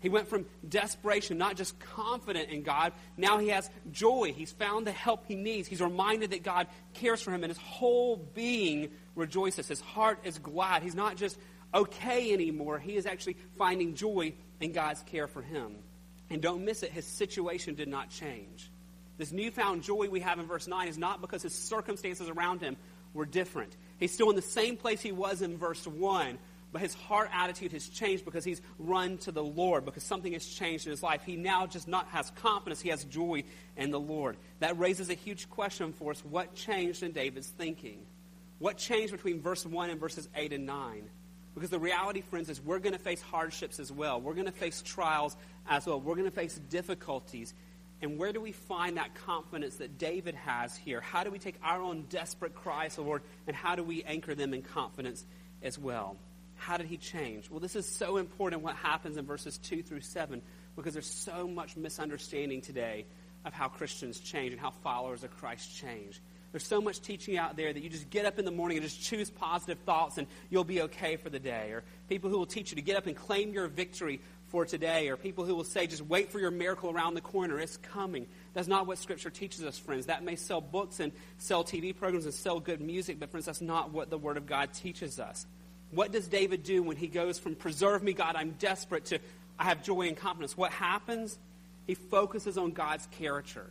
He 0.00 0.08
went 0.08 0.28
from 0.28 0.46
desperation, 0.66 1.36
not 1.36 1.56
just 1.56 1.78
confident 1.78 2.48
in 2.48 2.62
God, 2.62 2.92
now 3.18 3.38
he 3.38 3.48
has 3.48 3.68
joy. 3.92 4.32
He's 4.34 4.52
found 4.52 4.86
the 4.86 4.92
help 4.92 5.26
he 5.26 5.34
needs. 5.34 5.68
He's 5.68 5.82
reminded 5.82 6.30
that 6.30 6.42
God 6.42 6.68
cares 6.94 7.20
for 7.20 7.30
him, 7.30 7.44
and 7.44 7.50
his 7.50 7.58
whole 7.58 8.16
being 8.16 8.90
rejoices. 9.14 9.68
His 9.68 9.80
heart 9.80 10.20
is 10.24 10.38
glad. 10.38 10.82
He's 10.82 10.94
not 10.94 11.16
just 11.16 11.38
okay 11.74 12.32
anymore, 12.32 12.78
he 12.78 12.96
is 12.96 13.06
actually 13.06 13.36
finding 13.56 13.94
joy 13.94 14.32
in 14.58 14.72
God's 14.72 15.02
care 15.02 15.28
for 15.28 15.42
him. 15.42 15.76
And 16.30 16.40
don't 16.40 16.64
miss 16.64 16.82
it, 16.82 16.90
his 16.92 17.04
situation 17.04 17.74
did 17.74 17.88
not 17.88 18.10
change. 18.10 18.70
This 19.20 19.32
newfound 19.32 19.82
joy 19.82 20.08
we 20.08 20.20
have 20.20 20.38
in 20.38 20.46
verse 20.46 20.66
9 20.66 20.88
is 20.88 20.96
not 20.96 21.20
because 21.20 21.42
his 21.42 21.54
circumstances 21.54 22.30
around 22.30 22.62
him 22.62 22.78
were 23.12 23.26
different. 23.26 23.76
He's 23.98 24.14
still 24.14 24.30
in 24.30 24.36
the 24.36 24.40
same 24.40 24.78
place 24.78 25.02
he 25.02 25.12
was 25.12 25.42
in 25.42 25.58
verse 25.58 25.86
1, 25.86 26.38
but 26.72 26.80
his 26.80 26.94
heart 26.94 27.28
attitude 27.30 27.72
has 27.72 27.86
changed 27.86 28.24
because 28.24 28.44
he's 28.44 28.62
run 28.78 29.18
to 29.18 29.30
the 29.30 29.44
Lord, 29.44 29.84
because 29.84 30.04
something 30.04 30.32
has 30.32 30.46
changed 30.46 30.86
in 30.86 30.92
his 30.92 31.02
life. 31.02 31.20
He 31.22 31.36
now 31.36 31.66
just 31.66 31.86
not 31.86 32.08
has 32.08 32.30
confidence, 32.30 32.80
he 32.80 32.88
has 32.88 33.04
joy 33.04 33.44
in 33.76 33.90
the 33.90 34.00
Lord. 34.00 34.38
That 34.60 34.78
raises 34.78 35.10
a 35.10 35.14
huge 35.14 35.50
question 35.50 35.92
for 35.92 36.12
us. 36.12 36.24
What 36.24 36.54
changed 36.54 37.02
in 37.02 37.12
David's 37.12 37.48
thinking? 37.48 38.06
What 38.58 38.78
changed 38.78 39.12
between 39.12 39.42
verse 39.42 39.66
1 39.66 39.90
and 39.90 40.00
verses 40.00 40.30
8 40.34 40.54
and 40.54 40.64
9? 40.64 41.10
Because 41.52 41.68
the 41.68 41.78
reality, 41.78 42.22
friends, 42.22 42.48
is 42.48 42.58
we're 42.58 42.78
going 42.78 42.94
to 42.94 42.98
face 42.98 43.20
hardships 43.20 43.80
as 43.80 43.92
well. 43.92 44.18
We're 44.18 44.32
going 44.32 44.46
to 44.46 44.52
face 44.52 44.80
trials 44.80 45.36
as 45.68 45.84
well. 45.84 46.00
We're 46.00 46.14
going 46.14 46.30
to 46.30 46.34
face 46.34 46.58
difficulties. 46.70 47.52
And 48.02 48.18
where 48.18 48.32
do 48.32 48.40
we 48.40 48.52
find 48.52 48.96
that 48.96 49.14
confidence 49.14 49.76
that 49.76 49.98
David 49.98 50.34
has 50.34 50.76
here? 50.76 51.00
How 51.00 51.22
do 51.22 51.30
we 51.30 51.38
take 51.38 51.56
our 51.62 51.82
own 51.82 52.06
desperate 52.08 52.54
cries 52.54 52.96
Lord, 52.98 53.22
and 53.46 53.54
how 53.54 53.76
do 53.76 53.82
we 53.82 54.02
anchor 54.04 54.34
them 54.34 54.54
in 54.54 54.62
confidence 54.62 55.24
as 55.62 55.78
well? 55.78 56.16
How 56.56 56.76
did 56.76 56.86
he 56.86 56.96
change? 56.96 57.50
Well, 57.50 57.60
this 57.60 57.76
is 57.76 57.86
so 57.86 58.16
important 58.16 58.62
what 58.62 58.76
happens 58.76 59.16
in 59.16 59.24
verses 59.24 59.58
2 59.58 59.82
through 59.82 60.00
7 60.00 60.42
because 60.76 60.94
there's 60.94 61.06
so 61.06 61.46
much 61.46 61.76
misunderstanding 61.76 62.60
today 62.60 63.06
of 63.44 63.52
how 63.52 63.68
Christians 63.68 64.20
change 64.20 64.52
and 64.52 64.60
how 64.60 64.70
followers 64.70 65.24
of 65.24 65.30
Christ 65.30 65.74
change. 65.74 66.20
There's 66.52 66.66
so 66.66 66.80
much 66.80 67.00
teaching 67.00 67.38
out 67.38 67.56
there 67.56 67.72
that 67.72 67.82
you 67.82 67.88
just 67.88 68.10
get 68.10 68.26
up 68.26 68.38
in 68.38 68.44
the 68.44 68.50
morning 68.50 68.76
and 68.76 68.84
just 68.84 69.00
choose 69.00 69.30
positive 69.30 69.78
thoughts 69.80 70.18
and 70.18 70.26
you'll 70.50 70.64
be 70.64 70.82
okay 70.82 71.16
for 71.16 71.30
the 71.30 71.38
day. 71.38 71.70
Or 71.70 71.84
people 72.08 72.28
who 72.28 72.38
will 72.38 72.46
teach 72.46 72.72
you 72.72 72.76
to 72.76 72.82
get 72.82 72.96
up 72.96 73.06
and 73.06 73.16
claim 73.16 73.52
your 73.52 73.68
victory 73.68 74.20
for 74.50 74.64
today. 74.66 75.08
Or 75.08 75.16
people 75.16 75.44
who 75.44 75.54
will 75.54 75.64
say, 75.64 75.86
just 75.86 76.02
wait 76.02 76.30
for 76.30 76.38
your 76.38 76.50
miracle 76.50 76.90
around 76.90 77.14
the 77.14 77.20
corner. 77.20 77.58
It's 77.58 77.76
coming. 77.78 78.26
That's 78.52 78.68
not 78.68 78.86
what 78.86 78.98
Scripture 78.98 79.30
teaches 79.30 79.64
us, 79.64 79.78
friends. 79.78 80.06
That 80.06 80.22
may 80.22 80.36
sell 80.36 80.60
books 80.60 81.00
and 81.00 81.12
sell 81.38 81.64
TV 81.64 81.96
programs 81.96 82.24
and 82.26 82.34
sell 82.34 82.60
good 82.60 82.80
music, 82.80 83.18
but, 83.18 83.30
friends, 83.30 83.46
that's 83.46 83.60
not 83.60 83.92
what 83.92 84.10
the 84.10 84.18
Word 84.18 84.36
of 84.36 84.46
God 84.46 84.72
teaches 84.74 85.18
us. 85.18 85.46
What 85.92 86.12
does 86.12 86.28
David 86.28 86.62
do 86.62 86.82
when 86.82 86.96
he 86.96 87.08
goes 87.08 87.38
from 87.38 87.54
preserve 87.56 88.02
me, 88.02 88.12
God, 88.12 88.36
I'm 88.36 88.52
desperate, 88.58 89.06
to 89.06 89.18
I 89.58 89.64
have 89.64 89.82
joy 89.82 90.02
and 90.02 90.16
confidence? 90.16 90.56
What 90.56 90.70
happens? 90.72 91.38
He 91.86 91.94
focuses 91.94 92.56
on 92.56 92.72
God's 92.72 93.06
character. 93.10 93.68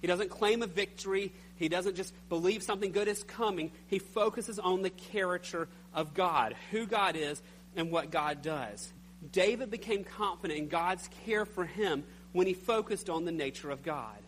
He 0.00 0.06
doesn't 0.06 0.28
claim 0.28 0.62
a 0.62 0.66
victory. 0.66 1.32
He 1.56 1.68
doesn't 1.68 1.96
just 1.96 2.12
believe 2.28 2.62
something 2.62 2.92
good 2.92 3.08
is 3.08 3.22
coming. 3.22 3.72
He 3.86 3.98
focuses 3.98 4.58
on 4.58 4.82
the 4.82 4.90
character 4.90 5.68
of 5.94 6.12
God, 6.12 6.54
who 6.70 6.86
God 6.86 7.16
is, 7.16 7.40
and 7.74 7.90
what 7.90 8.10
God 8.10 8.42
does. 8.42 8.92
David 9.32 9.70
became 9.70 10.04
confident 10.04 10.58
in 10.58 10.68
God's 10.68 11.08
care 11.24 11.44
for 11.44 11.64
him 11.64 12.04
when 12.32 12.46
he 12.46 12.54
focused 12.54 13.08
on 13.08 13.24
the 13.24 13.32
nature 13.32 13.70
of 13.70 13.82
God. 13.82 14.18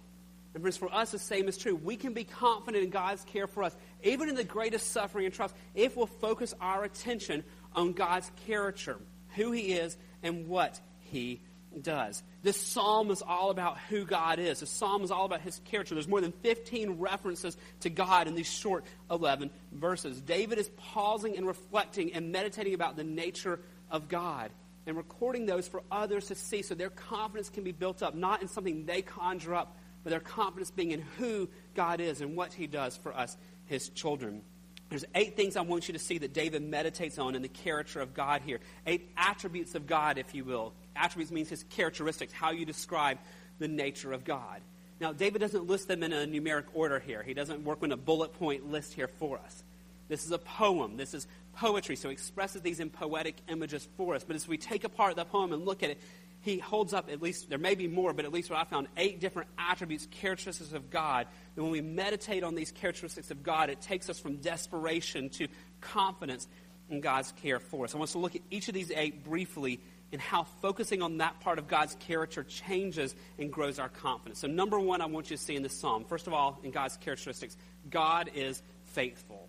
And 0.55 0.63
friends, 0.63 0.77
for 0.77 0.93
us, 0.93 1.11
the 1.11 1.19
same 1.19 1.47
is 1.47 1.59
true. 1.59 1.77
We 1.77 1.97
can 1.97 2.15
be 2.15 2.25
confident 2.25 2.83
in 2.83 2.91
God's 2.91 3.23
care 3.25 3.47
for 3.47 3.63
us, 3.63 3.77
even 4.03 4.29
in 4.29 4.35
the 4.35 4.45
greatest 4.45 4.93
suffering 4.93 5.27
and 5.27 5.35
trials, 5.35 5.55
if 5.75 5.97
we'll 5.97 6.07
focus 6.07 6.55
our 6.61 6.85
attention 6.85 7.45
on 7.75 7.93
God's 7.93 8.31
character, 8.47 8.99
who 9.37 9.53
He 9.53 9.73
is, 9.73 9.97
and 10.23 10.49
what 10.49 10.81
He 11.01 11.43
does. 11.83 12.23
This 12.43 12.61
psalm 12.61 13.11
is 13.11 13.23
all 13.23 13.51
about 13.51 13.79
who 13.79 14.05
God 14.05 14.39
is. 14.39 14.61
The 14.61 14.67
psalm 14.67 15.03
is 15.03 15.11
all 15.11 15.27
about 15.27 15.41
his 15.43 15.61
character. 15.67 15.95
There's 15.95 16.09
more 16.09 16.21
than 16.21 16.33
15 16.33 16.99
references 16.99 17.57
to 17.81 17.91
God 17.91 18.27
in 18.27 18.35
these 18.35 18.51
short 18.51 18.85
11 19.11 19.51
verses. 19.73 20.21
David 20.21 20.59
is 20.59 20.71
pausing 20.77 21.37
and 21.37 21.47
reflecting 21.47 22.15
and 22.15 22.33
meditating 22.33 22.75
about 22.75 22.97
the 22.97 23.05
nature 23.05 23.61
of 23.91 24.09
God 24.09 24.51
and 24.89 24.97
recording 24.97 25.45
those 25.45 25.69
for 25.69 25.83
others 25.91 26.29
to 26.29 26.35
see 26.35 26.63
so 26.63 26.75
their 26.75 26.91
confidence 26.91 27.51
can 27.51 27.63
be 27.63 27.73
built 27.73 28.03
up, 28.03 28.15
not 28.15 28.41
in 28.41 28.49
something 28.49 28.87
they 28.87 29.03
conjure 29.03 29.55
up, 29.55 29.77
but 30.03 30.11
their 30.11 30.21
confidence 30.21 30.71
being 30.71 30.93
in 30.93 31.03
who 31.19 31.49
God 31.75 32.01
is 32.01 32.23
and 32.23 32.35
what 32.35 32.55
he 32.55 32.67
does 32.67 32.97
for 32.97 33.15
us, 33.15 33.37
his 33.67 33.91
children. 33.91 34.43
There's 34.89 35.05
eight 35.15 35.37
things 35.37 35.57
I 35.57 35.61
want 35.61 35.89
you 35.89 35.93
to 35.93 35.99
see 35.99 36.17
that 36.19 36.33
David 36.33 36.63
meditates 36.63 37.19
on 37.19 37.35
in 37.35 37.43
the 37.43 37.49
character 37.49 38.01
of 38.01 38.15
God 38.15 38.41
here. 38.41 38.61
Eight 38.87 39.11
attributes 39.19 39.75
of 39.75 39.87
God, 39.87 40.17
if 40.17 40.35
you 40.35 40.45
will. 40.45 40.73
Attributes 40.97 41.31
means 41.31 41.51
his 41.51 41.65
characteristics, 41.65 42.33
how 42.33 42.53
you 42.53 42.65
describe 42.65 43.19
the 43.59 43.69
nature 43.69 44.13
of 44.15 44.25
God. 44.25 44.63
Now, 45.01 45.13
David 45.13 45.41
doesn't 45.41 45.67
list 45.67 45.89
them 45.89 46.03
in 46.03 46.15
a 46.15 46.27
numeric 46.27 46.65
order 46.73 46.99
here. 46.99 47.23
He 47.23 47.35
doesn't 47.35 47.63
work 47.63 47.83
with 47.83 47.93
a 47.93 47.97
bullet 47.97 48.33
point 48.33 48.73
list 48.73 48.95
here 48.95 49.09
for 49.09 49.39
us. 49.39 49.63
This 50.09 50.25
is 50.25 50.33
a 50.33 50.39
poem. 50.39 50.97
This 50.97 51.13
is 51.13 51.27
poetry, 51.59 51.97
so 51.97 52.09
he 52.09 52.13
expresses 52.13 52.63
these 52.63 52.81
in 52.81 52.91
poetic 52.91 53.37
images 53.49 53.87
for 53.97 54.15
us. 54.15 54.25
But 54.25 54.37
as 54.37 54.47
we 54.47 54.59
take 54.59 54.85
apart 54.85 55.17
the 55.17 55.25
poem 55.25 55.53
and 55.53 55.65
look 55.65 55.83
at 55.83 55.91
it, 55.91 56.01
he 56.41 56.59
holds 56.59 56.95
up 56.95 57.11
at 57.11 57.21
least, 57.21 57.49
there 57.49 57.59
may 57.59 57.75
be 57.75 57.89
more, 57.89 58.13
but 58.13 58.25
at 58.25 58.33
least 58.33 58.49
what 58.49 58.61
I 58.61 58.65
found, 58.65 58.87
eight 58.97 59.21
different 59.21 59.49
attributes, 59.59 60.07
characteristics 60.11 60.73
of 60.73 60.89
God. 60.89 61.27
And 61.57 61.65
when 61.65 61.73
we 61.73 61.81
meditate 61.81 62.45
on 62.45 62.55
these 62.55 62.71
characteristics 62.71 63.31
of 63.31 63.43
God, 63.43 63.71
it 63.71 63.81
takes 63.81 64.09
us 64.09 64.21
from 64.21 64.37
desperation 64.37 65.31
to 65.31 65.49
confidence 65.81 66.47
in 66.91 67.01
God's 67.01 67.33
care 67.43 67.59
for 67.59 67.85
us. 67.85 67.95
I 67.95 67.99
want 67.99 68.09
us 68.09 68.13
to 68.13 68.19
look 68.19 68.37
at 68.37 68.43
each 68.51 68.69
of 68.69 68.75
these 68.75 68.93
eight 68.93 69.25
briefly 69.25 69.81
and 70.13 70.21
how 70.21 70.45
focusing 70.63 71.03
on 71.03 71.19
that 71.19 71.41
part 71.41 71.59
of 71.59 71.69
God's 71.69 71.97
character 71.97 72.45
changes 72.45 73.15
and 73.39 73.53
grows 73.53 73.79
our 73.79 73.91
confidence. 73.91 74.39
So, 74.39 74.47
number 74.47 74.81
one, 74.81 75.03
I 75.03 75.07
want 75.07 75.31
you 75.31 75.37
to 75.37 75.43
see 75.43 75.55
in 75.55 75.63
this 75.63 75.79
psalm, 75.79 76.05
first 76.05 76.27
of 76.27 76.33
all, 76.33 76.61
in 76.63 76.71
God's 76.71 76.97
characteristics, 76.97 77.57
God 77.91 78.31
is 78.35 78.63
faithful. 78.85 79.48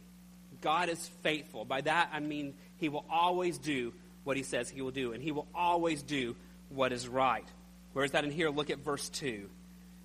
God 0.61 0.89
is 0.89 1.07
faithful. 1.23 1.65
By 1.65 1.81
that, 1.81 2.09
I 2.13 2.19
mean 2.19 2.53
he 2.77 2.89
will 2.89 3.05
always 3.09 3.57
do 3.57 3.93
what 4.23 4.37
he 4.37 4.43
says 4.43 4.69
he 4.69 4.81
will 4.81 4.91
do, 4.91 5.13
and 5.13 5.23
he 5.23 5.31
will 5.31 5.47
always 5.55 6.03
do 6.03 6.35
what 6.69 6.91
is 6.91 7.07
right. 7.07 7.45
Where 7.93 8.05
is 8.05 8.11
that 8.11 8.23
in 8.23 8.31
here? 8.31 8.49
Look 8.49 8.69
at 8.69 8.79
verse 8.79 9.09
2. 9.09 9.49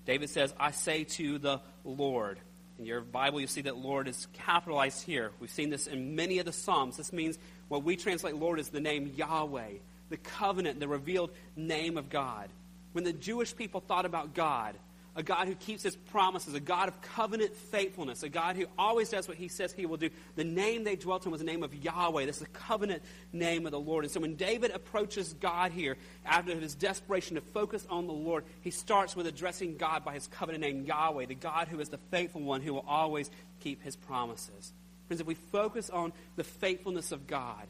David 0.05 0.29
says, 0.29 0.53
I 0.59 0.71
say 0.71 1.03
to 1.03 1.37
the 1.37 1.61
Lord. 1.83 2.39
In 2.77 2.85
your 2.85 3.01
Bible, 3.01 3.39
you 3.39 3.47
see 3.47 3.61
that 3.61 3.77
Lord 3.77 4.07
is 4.07 4.27
capitalized 4.33 5.03
here. 5.03 5.31
We've 5.39 5.49
seen 5.49 5.69
this 5.69 5.87
in 5.87 6.15
many 6.15 6.39
of 6.39 6.45
the 6.45 6.51
Psalms. 6.51 6.97
This 6.97 7.13
means 7.13 7.39
what 7.67 7.83
we 7.83 7.95
translate 7.95 8.35
Lord 8.35 8.59
is 8.59 8.69
the 8.69 8.81
name 8.81 9.13
Yahweh, 9.15 9.69
the 10.09 10.17
covenant, 10.17 10.79
the 10.79 10.87
revealed 10.87 11.31
name 11.55 11.97
of 11.97 12.09
God. 12.09 12.49
When 12.91 13.03
the 13.03 13.13
Jewish 13.13 13.55
people 13.55 13.81
thought 13.81 14.05
about 14.05 14.33
God, 14.33 14.75
a 15.15 15.23
God 15.23 15.47
who 15.47 15.55
keeps 15.55 15.81
his 15.81 15.95
promises, 15.95 16.53
a 16.53 16.59
God 16.59 16.89
of 16.89 17.01
covenant 17.01 17.55
faithfulness, 17.55 18.21
a 18.23 18.29
God 18.29 18.57
who 18.57 18.65
always 18.77 19.09
does 19.09 19.27
what 19.27 19.37
he 19.37 19.47
says 19.47 19.71
he 19.71 19.85
will 19.85 19.97
do. 19.97 20.09
The 20.35 20.43
name 20.43 20.83
they 20.83 20.97
dwelt 20.97 21.25
in 21.25 21.31
was 21.31 21.39
the 21.39 21.45
name 21.45 21.63
of 21.63 21.73
Yahweh. 21.73 22.25
This 22.25 22.37
is 22.37 22.41
the 22.41 22.47
covenant 22.49 23.01
name 23.31 23.65
of 23.65 23.71
the 23.71 23.79
Lord. 23.79 24.03
And 24.03 24.11
so 24.11 24.19
when 24.19 24.35
David 24.35 24.71
approaches 24.71 25.33
God 25.33 25.71
here, 25.71 25.95
after 26.25 26.53
his 26.53 26.75
desperation 26.75 27.35
to 27.35 27.41
focus 27.41 27.87
on 27.89 28.07
the 28.07 28.13
Lord, 28.13 28.43
he 28.61 28.71
starts 28.71 29.15
with 29.15 29.25
addressing 29.25 29.77
God 29.77 30.03
by 30.03 30.13
his 30.13 30.27
covenant 30.27 30.63
name, 30.63 30.83
Yahweh, 30.83 31.27
the 31.27 31.35
God 31.35 31.69
who 31.69 31.79
is 31.79 31.87
the 31.87 31.99
faithful 32.11 32.41
one 32.41 32.61
who 32.61 32.73
will 32.73 32.85
always 32.87 33.31
keep 33.61 33.81
his 33.81 33.95
promises. 33.95 34.73
Friends, 35.07 35.21
if 35.21 35.27
we 35.27 35.35
focus 35.35 35.89
on 35.89 36.11
the 36.35 36.43
faithfulness 36.43 37.13
of 37.13 37.25
God, 37.25 37.67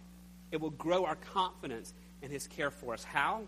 it 0.52 0.60
will 0.60 0.72
grow 0.72 1.06
our 1.06 1.16
confidence 1.16 1.94
in 2.24 2.32
his 2.32 2.48
care 2.48 2.72
for 2.72 2.94
us. 2.94 3.04
How? 3.04 3.44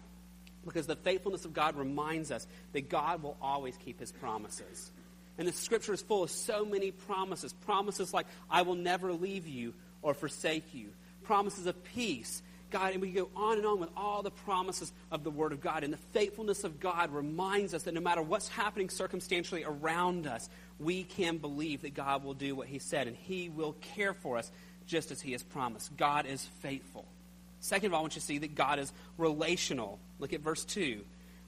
Because 0.67 0.86
the 0.86 0.95
faithfulness 0.95 1.45
of 1.45 1.53
God 1.53 1.75
reminds 1.75 2.31
us 2.31 2.45
that 2.74 2.89
God 2.89 3.24
will 3.24 3.38
always 3.41 3.75
keep 3.77 4.00
his 4.00 4.12
promises. 4.12 4.91
And 5.38 5.47
the 5.47 5.51
scripture 5.51 5.93
is 5.93 6.01
full 6.01 6.24
of 6.24 6.31
so 6.31 6.65
many 6.65 6.91
promises. 6.91 7.53
Promises 7.53 8.13
like, 8.13 8.27
I 8.50 8.63
will 8.63 8.75
never 8.75 9.13
leave 9.13 9.47
you 9.47 9.74
or 10.01 10.13
forsake 10.13 10.74
you. 10.74 10.89
Promises 11.24 11.65
of 11.65 11.83
peace. 11.83 12.41
God, 12.69 12.93
and 12.93 13.01
we 13.01 13.12
go 13.12 13.29
on 13.36 13.57
and 13.57 13.65
on 13.65 13.79
with 13.79 13.89
all 13.95 14.24
the 14.24 14.31
promises 14.31 14.91
of 15.09 15.24
the 15.24 15.31
Word 15.31 15.53
of 15.53 15.62
God. 15.62 15.83
And 15.83 15.93
the 15.93 15.97
faithfulness 15.97 16.63
of 16.63 16.79
God 16.79 17.12
reminds 17.13 17.74
us 17.74 17.83
that 17.83 17.93
no 17.93 18.01
matter 18.01 18.21
what's 18.21 18.50
happening 18.50 18.89
circumstantially 18.89 19.63
around 19.63 20.27
us, 20.27 20.50
we 20.79 21.03
can 21.03 21.38
believe 21.38 21.83
that 21.83 21.93
God 21.93 22.24
will 22.24 22.33
do 22.33 22.55
what 22.55 22.67
He 22.67 22.79
said 22.79 23.07
and 23.07 23.15
He 23.15 23.50
will 23.50 23.74
care 23.95 24.13
for 24.13 24.38
us 24.38 24.51
just 24.86 25.12
as 25.12 25.21
He 25.21 25.31
has 25.31 25.43
promised. 25.43 25.95
God 25.95 26.25
is 26.25 26.43
faithful. 26.62 27.05
Second 27.59 27.87
of 27.87 27.93
all, 27.93 27.99
I 27.99 28.01
want 28.01 28.15
you 28.15 28.21
to 28.21 28.25
see 28.25 28.37
that 28.39 28.55
God 28.55 28.79
is 28.79 28.91
relational. 29.17 29.99
Look 30.19 30.33
at 30.33 30.41
verse 30.41 30.63
2. 30.65 31.01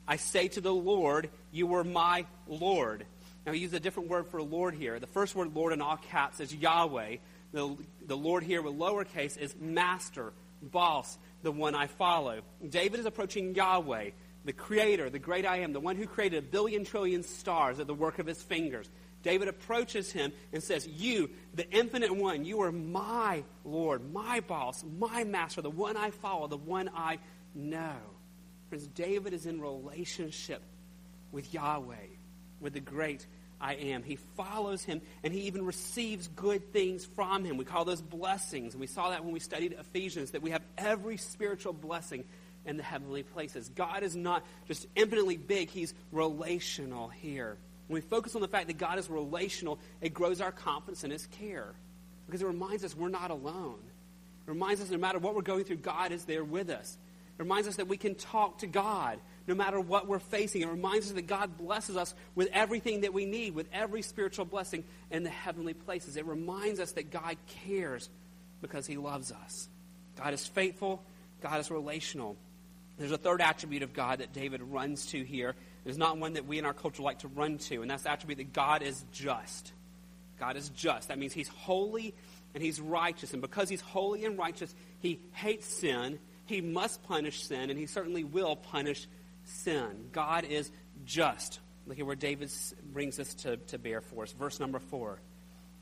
I 0.08 0.16
say 0.16 0.48
to 0.50 0.62
the 0.62 0.74
Lord, 0.74 1.30
You 1.52 1.76
are 1.76 1.84
my 1.84 2.26
Lord. 2.48 3.06
Now, 3.46 3.54
he 3.54 3.60
use 3.60 3.74
a 3.74 3.80
different 3.80 4.10
word 4.10 4.28
for 4.28 4.42
Lord 4.42 4.74
here. 4.74 5.00
The 5.00 5.08
first 5.08 5.36
word, 5.36 5.56
Lord, 5.56 5.74
in 5.74 5.82
all 5.82 5.98
caps 5.98 6.40
is 6.40 6.54
Yahweh. 6.54 7.18
The, 7.52 7.76
the 8.06 8.18
Lord 8.18 8.44
here 8.44 8.62
with 8.62 8.74
lowercase 8.74 9.38
is 9.38 9.56
master, 9.60 10.34
boss, 10.62 11.18
the 11.42 11.52
one 11.52 11.74
I 11.74 11.88
follow. 11.88 12.42
David 12.68 13.00
is 13.00 13.06
approaching 13.06 13.56
Yahweh, 13.56 14.10
the 14.46 14.54
creator, 14.54 15.10
the 15.10 15.20
great 15.20 15.46
I 15.46 15.58
am, 15.60 15.74
the 15.74 15.80
one 15.80 15.96
who 15.96 16.06
created 16.06 16.44
a 16.44 16.48
billion 16.48 16.86
trillion 16.86 17.24
stars 17.24 17.80
at 17.80 17.88
the 17.88 17.94
work 17.94 18.20
of 18.20 18.28
his 18.28 18.42
fingers. 18.42 18.90
David 19.22 19.48
approaches 19.48 20.12
him 20.12 20.32
and 20.54 20.64
says, 20.64 20.88
You, 20.88 21.30
the 21.54 21.70
infinite 21.70 22.16
one, 22.16 22.46
you 22.46 22.62
are 22.62 22.72
my 22.72 23.44
Lord, 23.66 24.14
my 24.14 24.40
boss, 24.40 24.84
my 24.98 25.24
master, 25.24 25.62
the 25.62 25.70
one 25.70 25.98
I 25.98 26.12
follow, 26.12 26.48
the 26.48 26.58
one 26.58 26.90
I 26.96 27.20
know. 27.54 27.96
Friends, 28.70 28.88
David 28.88 29.34
is 29.34 29.46
in 29.46 29.60
relationship 29.60 30.62
with 31.32 31.54
Yahweh, 31.54 31.96
with 32.60 32.74
the 32.74 32.80
great 32.80 33.26
I 33.60 33.74
am. 33.74 34.04
He 34.04 34.16
follows 34.16 34.84
him 34.84 35.02
and 35.24 35.34
he 35.34 35.42
even 35.42 35.66
receives 35.66 36.28
good 36.30 36.72
things 36.72 37.06
from 37.06 37.44
him. 37.44 37.58
We 37.58 37.66
call 37.66 37.84
those 37.84 38.02
blessings. 38.02 38.74
And 38.74 38.82
we 38.82 38.88
saw 38.88 39.10
that 39.10 39.24
when 39.24 39.34
we 39.34 39.40
studied 39.40 39.74
Ephesians, 39.74 40.32
that 40.32 40.42
we 40.42 40.52
have 40.52 40.62
every 40.78 41.18
spiritual 41.18 41.74
blessing 41.74 42.24
in 42.66 42.78
the 42.78 42.84
heavenly 42.84 43.24
places. 43.24 43.70
God 43.70 44.04
is 44.04 44.16
not 44.16 44.46
just 44.68 44.86
infinitely 44.96 45.38
big, 45.38 45.70
he's 45.70 45.94
relational 46.12 47.10
here. 47.10 47.58
When 47.90 47.96
we 47.96 48.08
focus 48.08 48.36
on 48.36 48.42
the 48.42 48.48
fact 48.48 48.68
that 48.68 48.78
God 48.78 49.00
is 49.00 49.10
relational, 49.10 49.80
it 50.00 50.14
grows 50.14 50.42
our 50.42 50.52
confidence 50.52 51.04
in 51.04 51.10
His 51.10 51.26
care. 51.26 51.74
Because 52.28 52.44
it 52.44 52.46
reminds 52.46 52.84
us 52.84 52.96
we're 52.96 53.10
not 53.10 53.32
alone. 53.32 53.80
It 54.48 54.52
reminds 54.52 54.80
us 54.80 54.92
no 54.92 55.00
matter 55.00 55.18
what 55.18 55.34
we're 55.34 55.42
going 55.42 55.64
through, 55.64 55.78
God 55.78 56.12
is 56.12 56.24
there 56.26 56.44
with 56.44 56.70
us. 56.70 57.00
It 57.40 57.42
reminds 57.42 57.68
us 57.68 57.78
that 57.78 57.88
we 57.88 57.98
can 57.98 58.14
talk 58.14 58.60
to 58.60 58.68
God 58.68 59.18
no 59.48 59.56
matter 59.56 59.80
what 59.80 60.08
we're 60.08 60.20
facing. 60.20 60.62
It 60.62 60.68
reminds 60.68 61.08
us 61.08 61.14
that 61.14 61.26
God 61.26 61.58
blesses 61.58 61.98
us 61.98 62.14
with 62.36 62.50
everything 62.54 63.02
that 63.02 63.12
we 63.12 63.26
need, 63.26 63.56
with 63.56 63.66
every 63.74 64.04
spiritual 64.04 64.46
blessing 64.46 64.84
in 65.10 65.24
the 65.24 65.32
heavenly 65.32 65.74
places. 65.74 66.16
It 66.16 66.26
reminds 66.26 66.80
us 66.80 66.92
that 66.92 67.10
God 67.10 67.38
cares 67.66 68.08
because 68.62 68.86
He 68.86 68.98
loves 68.98 69.32
us. 69.32 69.68
God 70.16 70.36
is 70.36 70.46
faithful, 70.46 71.02
God 71.42 71.60
is 71.60 71.72
relational. 71.72 72.38
There's 73.00 73.12
a 73.12 73.18
third 73.18 73.42
attribute 73.42 73.82
of 73.82 73.94
God 73.94 74.20
that 74.20 74.34
David 74.34 74.62
runs 74.62 75.08
to 75.08 75.24
here, 75.24 75.56
is 75.86 75.98
not 75.98 76.18
one 76.18 76.34
that 76.34 76.46
we 76.46 76.60
in 76.60 76.66
our 76.66 76.74
culture 76.74 77.02
like 77.02 77.20
to 77.20 77.30
run 77.30 77.58
to, 77.58 77.82
and 77.82 77.90
that's 77.90 78.04
the 78.04 78.12
attribute 78.12 78.38
that 78.40 78.54
God 78.54 78.84
is 78.84 79.04
just. 79.14 79.72
God 80.38 80.58
is 80.58 80.70
just. 80.70 81.08
That 81.08 81.18
means 81.18 81.32
He's 81.32 81.48
holy 81.48 82.14
and 82.54 82.62
He's 82.62 82.80
righteous. 82.80 83.32
And 83.32 83.42
because 83.42 83.70
He's 83.70 83.80
holy 83.80 84.26
and 84.26 84.38
righteous, 84.38 84.76
He 85.00 85.22
hates 85.32 85.66
sin. 85.66 86.20
He 86.46 86.60
must 86.60 87.02
punish 87.04 87.44
sin, 87.44 87.70
and 87.70 87.80
He 87.80 87.86
certainly 87.86 88.26
will 88.26 88.58
punish 88.58 89.08
sin. 89.46 90.10
God 90.12 90.44
is 90.44 90.70
just. 91.06 91.60
Look 91.88 92.00
at 92.00 92.06
where 92.06 92.18
David 92.18 92.52
brings 92.84 93.16
this 93.16 93.34
to, 93.36 93.58
to 93.58 93.80
bear 93.80 94.02
for 94.02 94.24
us. 94.24 94.34
Verse 94.34 94.60
number 94.60 94.80
four. 94.80 95.22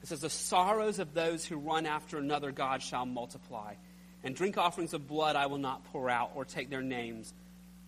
It 0.03 0.07
says, 0.07 0.21
The 0.21 0.29
sorrows 0.29 0.99
of 0.99 1.13
those 1.13 1.45
who 1.45 1.57
run 1.57 1.85
after 1.85 2.17
another 2.17 2.51
God 2.51 2.81
shall 2.83 3.05
multiply, 3.05 3.73
and 4.23 4.35
drink 4.35 4.57
offerings 4.57 4.93
of 4.93 5.07
blood 5.07 5.35
I 5.35 5.47
will 5.47 5.57
not 5.57 5.83
pour 5.85 6.09
out, 6.09 6.31
or 6.35 6.45
take 6.45 6.69
their 6.69 6.81
names 6.81 7.33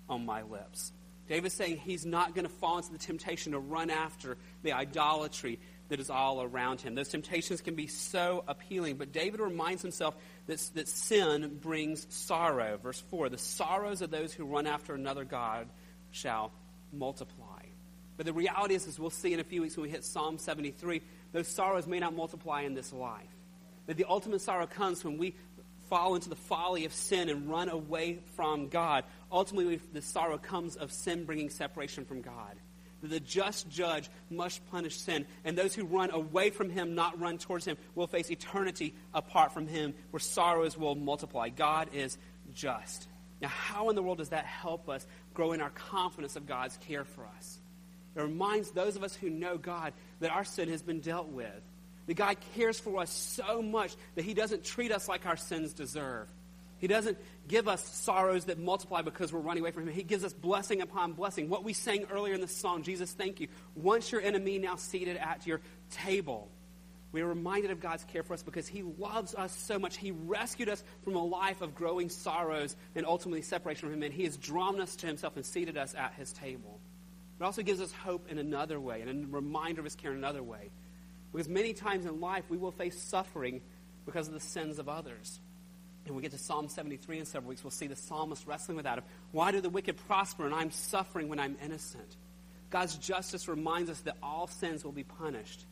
on 0.08 0.26
my 0.26 0.42
lips. 0.44 0.92
David's 1.28 1.54
saying 1.54 1.78
he's 1.78 2.06
not 2.06 2.34
going 2.34 2.48
to 2.48 2.54
fall 2.54 2.78
into 2.78 2.92
the 2.92 2.98
temptation 2.98 3.52
to 3.52 3.60
run 3.60 3.92
after 3.92 4.36
the 4.64 4.74
idolatry 4.74 5.60
that 5.90 6.00
is 6.00 6.10
all 6.10 6.42
around 6.42 6.82
him. 6.82 6.96
Those 6.96 7.10
temptations 7.10 7.62
can 7.62 7.76
be 7.76 7.88
so 7.88 8.44
appealing, 8.48 8.98
but 8.98 9.12
David 9.12 9.40
reminds 9.40 9.82
himself 9.82 10.16
that, 10.48 10.60
that 10.74 10.88
sin 10.88 11.60
brings 11.62 12.08
sorrow. 12.10 12.78
Verse 12.78 13.02
4 13.12 13.30
The 13.30 13.38
sorrows 13.38 14.02
of 14.02 14.10
those 14.10 14.34
who 14.34 14.46
run 14.46 14.66
after 14.66 14.96
another 14.96 15.24
God 15.24 15.68
shall 16.12 16.52
multiply. 16.92 17.62
But 18.18 18.26
the 18.26 18.34
reality 18.34 18.76
is, 18.76 18.88
as 18.88 19.00
we'll 19.00 19.12
see 19.12 19.34
in 19.34 19.40
a 19.40 19.44
few 19.44 19.62
weeks 19.62 19.78
when 19.78 19.84
we 19.84 19.90
hit 19.90 20.04
Psalm 20.04 20.38
73, 20.38 21.02
those 21.32 21.48
sorrows 21.48 21.88
may 21.88 22.00
not 22.00 22.16
multiply 22.16 22.62
in 22.62 22.74
this 22.74 22.92
life. 22.92 23.30
That 23.86 23.98
the 23.98 24.06
ultimate 24.10 24.42
sorrow 24.42 24.68
comes 24.68 25.04
when 25.04 25.18
we 25.18 25.36
fall 25.90 26.16
into 26.16 26.30
the 26.30 26.36
folly 26.36 26.86
of 26.86 26.94
sin 26.94 27.30
and 27.30 27.50
run 27.50 27.70
away 27.70 28.20
from 28.36 28.70
God. 28.70 29.04
Ultimately, 29.32 29.80
the 29.94 30.02
sorrow 30.02 30.38
comes 30.38 30.76
of 30.76 30.92
sin 30.92 31.26
bringing 31.26 31.50
separation 31.50 32.06
from 32.06 32.22
God. 32.22 32.56
the 33.02 33.20
just 33.20 33.70
judge 33.70 34.10
must 34.30 34.66
punish 34.72 34.98
sin, 34.98 35.26
and 35.46 35.58
those 35.58 35.74
who 35.74 35.86
run 35.86 36.12
away 36.12 36.50
from 36.50 36.70
him, 36.70 36.96
not 36.96 37.20
run 37.20 37.38
towards 37.38 37.66
him, 37.66 37.78
will 37.96 38.08
face 38.08 38.30
eternity 38.30 38.94
apart 39.14 39.54
from 39.54 39.68
him, 39.68 39.94
where 40.12 40.20
sorrows 40.20 40.78
will 40.78 40.96
multiply. 40.96 41.50
God 41.50 41.90
is 41.94 42.18
just. 42.54 43.08
Now, 43.42 43.48
how 43.48 43.90
in 43.90 43.96
the 43.96 44.04
world 44.04 44.18
does 44.18 44.30
that 44.30 44.46
help 44.46 44.90
us 44.90 45.08
grow 45.34 45.54
in 45.54 45.62
our 45.62 45.70
confidence 45.70 46.36
of 46.36 46.46
God's 46.46 46.78
care 46.78 47.06
for 47.06 47.26
us? 47.38 47.60
It 48.16 48.22
reminds 48.22 48.72
those 48.72 48.96
of 48.98 49.04
us 49.04 49.16
who 49.16 49.30
know 49.30 49.58
God 49.58 49.94
that 50.20 50.32
our 50.32 50.44
sin 50.44 50.68
has 50.70 50.82
been 50.82 51.00
dealt 51.00 51.30
with. 51.30 51.62
That 52.10 52.16
God 52.16 52.38
cares 52.56 52.80
for 52.80 53.02
us 53.02 53.12
so 53.12 53.62
much 53.62 53.96
that 54.16 54.26
He 54.26 54.34
doesn't 54.34 54.64
treat 54.64 54.92
us 54.92 55.08
like 55.08 55.28
our 55.28 55.38
sins 55.38 55.74
deserve. 55.74 56.28
He 56.80 56.88
doesn't 56.88 57.20
give 57.48 57.68
us 57.68 57.88
sorrows 57.88 58.46
that 58.46 58.58
multiply 58.58 59.04
because 59.04 59.32
we're 59.32 59.42
running 59.42 59.62
away 59.62 59.70
from 59.70 59.88
Him. 59.88 59.94
He 59.94 60.02
gives 60.02 60.24
us 60.24 60.34
blessing 60.34 60.82
upon 60.82 61.14
blessing. 61.14 61.50
What 61.50 61.64
we 61.64 61.74
sang 61.74 62.06
earlier 62.12 62.34
in 62.34 62.42
the 62.42 62.48
song, 62.48 62.82
Jesus, 62.82 63.12
thank 63.12 63.40
you. 63.40 63.48
Once 63.76 64.12
your 64.12 64.22
enemy, 64.22 64.58
now 64.58 64.76
seated 64.76 65.18
at 65.18 65.46
your 65.46 65.62
table. 65.92 66.50
We 67.12 67.22
are 67.22 67.28
reminded 67.28 67.70
of 67.70 67.80
God's 67.80 68.06
care 68.06 68.24
for 68.24 68.34
us 68.34 68.42
because 68.42 68.68
He 68.68 68.82
loves 68.82 69.36
us 69.36 69.56
so 69.56 69.78
much. 69.78 69.96
He 69.96 70.10
rescued 70.10 70.68
us 70.68 70.84
from 71.04 71.16
a 71.16 71.24
life 71.24 71.62
of 71.62 71.76
growing 71.76 72.10
sorrows 72.10 72.76
and 72.96 73.06
ultimately 73.06 73.44
separation 73.44 73.88
from 73.88 73.94
Him, 73.94 74.02
and 74.02 74.14
He 74.16 74.24
has 74.24 74.36
drawn 74.36 74.82
us 74.82 74.96
to 74.96 75.06
Himself 75.06 75.36
and 75.36 75.46
seated 75.46 75.78
us 75.78 75.94
at 75.94 76.16
His 76.16 76.34
table. 76.34 76.80
It 77.40 77.44
also 77.44 77.62
gives 77.62 77.82
us 77.82 77.92
hope 77.92 78.32
in 78.32 78.40
another 78.40 78.80
way 78.80 79.02
and 79.02 79.26
a 79.26 79.28
reminder 79.28 79.82
of 79.82 79.86
His 79.86 79.96
care 79.96 80.12
in 80.12 80.18
another 80.18 80.42
way. 80.42 80.72
Because 81.32 81.48
many 81.48 81.74
times 81.74 82.06
in 82.06 82.20
life 82.20 82.44
we 82.50 82.58
will 82.58 82.72
face 82.72 83.00
suffering 83.00 83.62
because 84.06 84.28
of 84.28 84.34
the 84.34 84.40
sins 84.40 84.80
of 84.80 84.90
others. 84.90 85.40
And 86.06 86.16
we 86.16 86.22
get 86.22 86.32
to 86.32 86.38
Psalm 86.38 86.70
73 86.70 87.20
in 87.20 87.26
several 87.26 87.50
weeks, 87.50 87.64
we'll 87.64 87.72
see 87.72 87.88
the 87.88 87.96
psalmist 87.96 88.48
wrestling 88.48 88.78
with 88.78 88.86
that. 88.86 89.04
Why 89.32 89.52
do 89.52 89.62
the 89.62 89.70
wicked 89.70 89.98
prosper 90.08 90.46
and 90.46 90.56
I'm 90.56 90.72
suffering 90.72 91.30
when 91.30 91.40
I'm 91.40 91.58
innocent? 91.64 92.16
God's 92.72 92.96
justice 92.98 93.48
reminds 93.48 93.90
us 93.90 94.00
that 94.02 94.18
all 94.24 94.48
sins 94.48 94.84
will 94.84 94.92
be 94.92 95.04
punished 95.04 95.66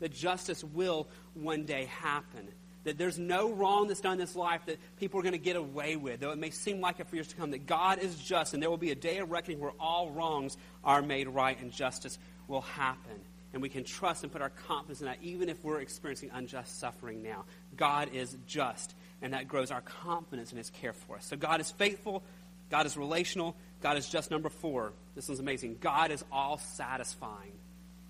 that 0.00 0.12
justice 0.12 0.62
will 0.62 1.08
one 1.34 1.64
day 1.64 1.86
happen. 1.86 2.48
That 2.84 2.98
there's 2.98 3.18
no 3.18 3.52
wrong 3.52 3.88
that's 3.88 4.02
done 4.02 4.14
in 4.14 4.18
this 4.18 4.36
life 4.36 4.66
that 4.66 4.78
people 4.98 5.18
are 5.18 5.22
going 5.22 5.32
to 5.32 5.38
get 5.38 5.56
away 5.56 5.96
with, 5.96 6.20
though 6.20 6.32
it 6.32 6.38
may 6.38 6.50
seem 6.50 6.80
like 6.80 7.00
it 7.00 7.08
for 7.08 7.16
years 7.16 7.28
to 7.28 7.36
come. 7.36 7.52
That 7.52 7.66
God 7.66 7.98
is 7.98 8.14
just, 8.16 8.52
and 8.52 8.62
there 8.62 8.68
will 8.68 8.76
be 8.76 8.90
a 8.90 8.94
day 8.94 9.18
of 9.18 9.30
reckoning 9.30 9.60
where 9.60 9.72
all 9.80 10.10
wrongs 10.10 10.58
are 10.84 11.00
made 11.00 11.28
right 11.28 11.58
and 11.58 11.72
justice 11.72 12.18
will 12.46 12.60
happen. 12.60 13.18
And 13.54 13.62
we 13.62 13.68
can 13.68 13.84
trust 13.84 14.24
and 14.24 14.32
put 14.32 14.42
our 14.42 14.50
confidence 14.50 15.00
in 15.00 15.06
that, 15.06 15.18
even 15.22 15.48
if 15.48 15.62
we're 15.62 15.80
experiencing 15.80 16.30
unjust 16.34 16.80
suffering 16.80 17.22
now. 17.22 17.44
God 17.76 18.10
is 18.12 18.36
just, 18.48 18.94
and 19.22 19.32
that 19.32 19.46
grows 19.46 19.70
our 19.70 19.80
confidence 19.80 20.50
in 20.50 20.58
His 20.58 20.70
care 20.70 20.92
for 20.92 21.16
us. 21.16 21.24
So 21.24 21.36
God 21.36 21.60
is 21.60 21.70
faithful, 21.70 22.24
God 22.68 22.84
is 22.84 22.96
relational, 22.96 23.54
God 23.80 23.96
is 23.96 24.08
just. 24.08 24.32
Number 24.32 24.48
four, 24.48 24.92
this 25.14 25.28
one's 25.28 25.38
amazing. 25.38 25.78
God 25.80 26.10
is 26.10 26.24
all 26.32 26.58
satisfying. 26.58 27.52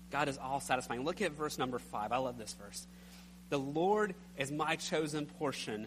God 0.09 0.29
is 0.29 0.39
all 0.39 0.59
satisfying. 0.59 1.03
Look 1.03 1.21
at 1.21 1.33
verse 1.33 1.59
number 1.59 1.77
five. 1.77 2.11
I 2.11 2.17
love 2.17 2.39
this 2.39 2.53
verse. 2.53 2.87
The 3.49 3.59
Lord 3.59 4.15
is 4.37 4.51
my 4.51 4.77
chosen 4.77 5.27
portion 5.27 5.85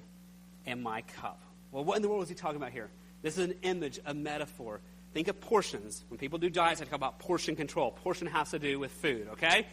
and 0.67 0.83
my 0.83 1.03
cup. 1.21 1.41
Well, 1.73 1.83
what 1.83 1.97
in 1.97 2.03
the 2.03 2.09
world 2.09 2.23
is 2.23 2.29
he 2.29 2.37
talking 2.37 2.59
about 2.59 2.71
here? 2.71 2.91
This 3.23 3.39
is 3.39 3.45
an 3.47 3.55
image, 3.63 3.99
a 4.07 4.15
metaphor. 4.15 4.81
Think 5.15 5.29
of 5.29 5.41
portions. 5.41 6.05
When 6.09 6.19
people 6.19 6.39
do 6.39 6.51
diets, 6.51 6.81
they 6.81 6.87
talk 6.87 6.95
about 6.95 7.19
portion 7.19 7.57
control. 7.57 7.91
Portion 7.91 8.27
has 8.27 8.51
to 8.51 8.59
do 8.59 8.79
with 8.79 8.93
food, 8.93 9.29
okay? 9.33 9.67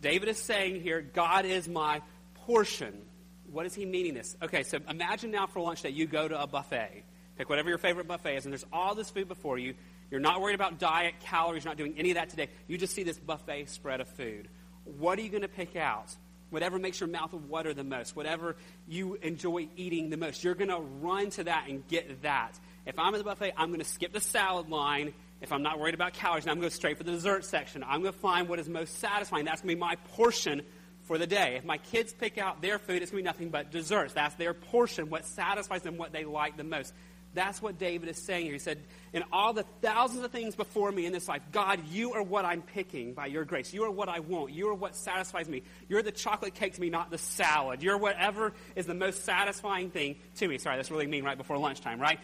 David 0.00 0.28
is 0.28 0.38
saying 0.38 0.80
here, 0.82 1.00
God 1.00 1.44
is 1.44 1.68
my 1.68 2.02
portion. 2.34 3.02
What 3.50 3.66
is 3.66 3.74
he 3.74 3.86
meaning 3.86 4.14
this? 4.14 4.36
Okay, 4.42 4.64
so 4.64 4.78
imagine 4.88 5.30
now 5.30 5.46
for 5.46 5.60
lunch 5.60 5.82
that 5.82 5.92
you 5.92 6.06
go 6.06 6.26
to 6.26 6.42
a 6.42 6.46
buffet. 6.46 7.04
Pick 7.36 7.48
whatever 7.48 7.68
your 7.68 7.78
favorite 7.78 8.08
buffet 8.08 8.36
is, 8.36 8.44
and 8.44 8.52
there's 8.52 8.66
all 8.72 8.94
this 8.94 9.10
food 9.10 9.28
before 9.28 9.58
you. 9.58 9.74
You're 10.10 10.20
not 10.20 10.40
worried 10.40 10.54
about 10.54 10.78
diet, 10.78 11.14
calories, 11.20 11.64
you're 11.64 11.70
not 11.70 11.78
doing 11.78 11.94
any 11.96 12.10
of 12.10 12.16
that 12.16 12.28
today. 12.28 12.48
You 12.66 12.76
just 12.76 12.94
see 12.94 13.02
this 13.02 13.18
buffet 13.18 13.70
spread 13.70 14.00
of 14.00 14.08
food. 14.08 14.48
What 14.84 15.18
are 15.18 15.22
you 15.22 15.30
going 15.30 15.42
to 15.42 15.48
pick 15.48 15.76
out? 15.76 16.14
Whatever 16.50 16.78
makes 16.78 17.00
your 17.00 17.08
mouth 17.08 17.32
water 17.32 17.72
the 17.72 17.84
most, 17.84 18.14
whatever 18.14 18.56
you 18.86 19.14
enjoy 19.22 19.68
eating 19.76 20.10
the 20.10 20.18
most, 20.18 20.44
you're 20.44 20.54
going 20.54 20.68
to 20.68 20.80
run 20.80 21.30
to 21.30 21.44
that 21.44 21.66
and 21.68 21.86
get 21.88 22.22
that. 22.22 22.58
If 22.86 22.98
I'm 22.98 23.14
at 23.14 23.18
the 23.18 23.24
buffet, 23.24 23.52
I'm 23.56 23.68
going 23.68 23.80
to 23.80 23.84
skip 23.84 24.12
the 24.12 24.20
salad 24.20 24.68
line 24.68 25.12
if 25.42 25.50
I'm 25.50 25.62
not 25.62 25.80
worried 25.80 25.94
about 25.94 26.14
calories, 26.14 26.46
I'm 26.46 26.54
going 26.54 26.60
to 26.60 26.66
go 26.66 26.74
straight 26.74 26.96
for 26.96 27.02
the 27.02 27.10
dessert 27.10 27.44
section. 27.44 27.82
I'm 27.82 28.00
going 28.00 28.12
to 28.12 28.18
find 28.18 28.48
what 28.48 28.60
is 28.60 28.68
most 28.68 29.00
satisfying. 29.00 29.44
That's 29.44 29.60
going 29.60 29.70
to 29.70 29.74
be 29.74 29.80
my 29.80 29.96
portion 30.14 30.62
for 31.02 31.18
the 31.18 31.26
day. 31.26 31.56
If 31.56 31.64
my 31.64 31.78
kids 31.78 32.12
pick 32.12 32.38
out 32.38 32.62
their 32.62 32.78
food, 32.78 33.02
it's 33.02 33.10
going 33.10 33.24
to 33.24 33.28
be 33.28 33.32
nothing 33.32 33.48
but 33.50 33.72
desserts. 33.72 34.14
That's 34.14 34.36
their 34.36 34.54
portion, 34.54 35.10
what 35.10 35.26
satisfies 35.26 35.82
them, 35.82 35.96
what 35.96 36.12
they 36.12 36.24
like 36.24 36.56
the 36.56 36.62
most. 36.62 36.94
That's 37.34 37.60
what 37.60 37.76
David 37.76 38.08
is 38.08 38.18
saying 38.18 38.44
here. 38.44 38.52
He 38.52 38.60
said, 38.60 38.84
In 39.12 39.24
all 39.32 39.52
the 39.52 39.64
thousands 39.80 40.22
of 40.22 40.30
things 40.30 40.54
before 40.54 40.92
me 40.92 41.06
in 41.06 41.12
this 41.12 41.26
life, 41.26 41.42
God, 41.50 41.80
you 41.88 42.12
are 42.12 42.22
what 42.22 42.44
I'm 42.44 42.62
picking 42.62 43.14
by 43.14 43.26
your 43.26 43.44
grace. 43.44 43.72
You 43.72 43.84
are 43.84 43.90
what 43.90 44.08
I 44.08 44.20
want. 44.20 44.52
You 44.52 44.68
are 44.68 44.74
what 44.74 44.94
satisfies 44.94 45.48
me. 45.48 45.62
You're 45.88 46.02
the 46.02 46.12
chocolate 46.12 46.54
cake 46.54 46.74
to 46.74 46.80
me, 46.80 46.90
not 46.90 47.10
the 47.10 47.18
salad. 47.18 47.82
You're 47.82 47.96
whatever 47.98 48.52
is 48.76 48.86
the 48.86 48.94
most 48.94 49.24
satisfying 49.24 49.90
thing 49.90 50.16
to 50.36 50.46
me. 50.46 50.58
Sorry, 50.58 50.76
that's 50.76 50.90
really 50.90 51.06
mean 51.06 51.24
right 51.24 51.38
before 51.38 51.56
lunchtime, 51.56 51.98
right? 51.98 52.20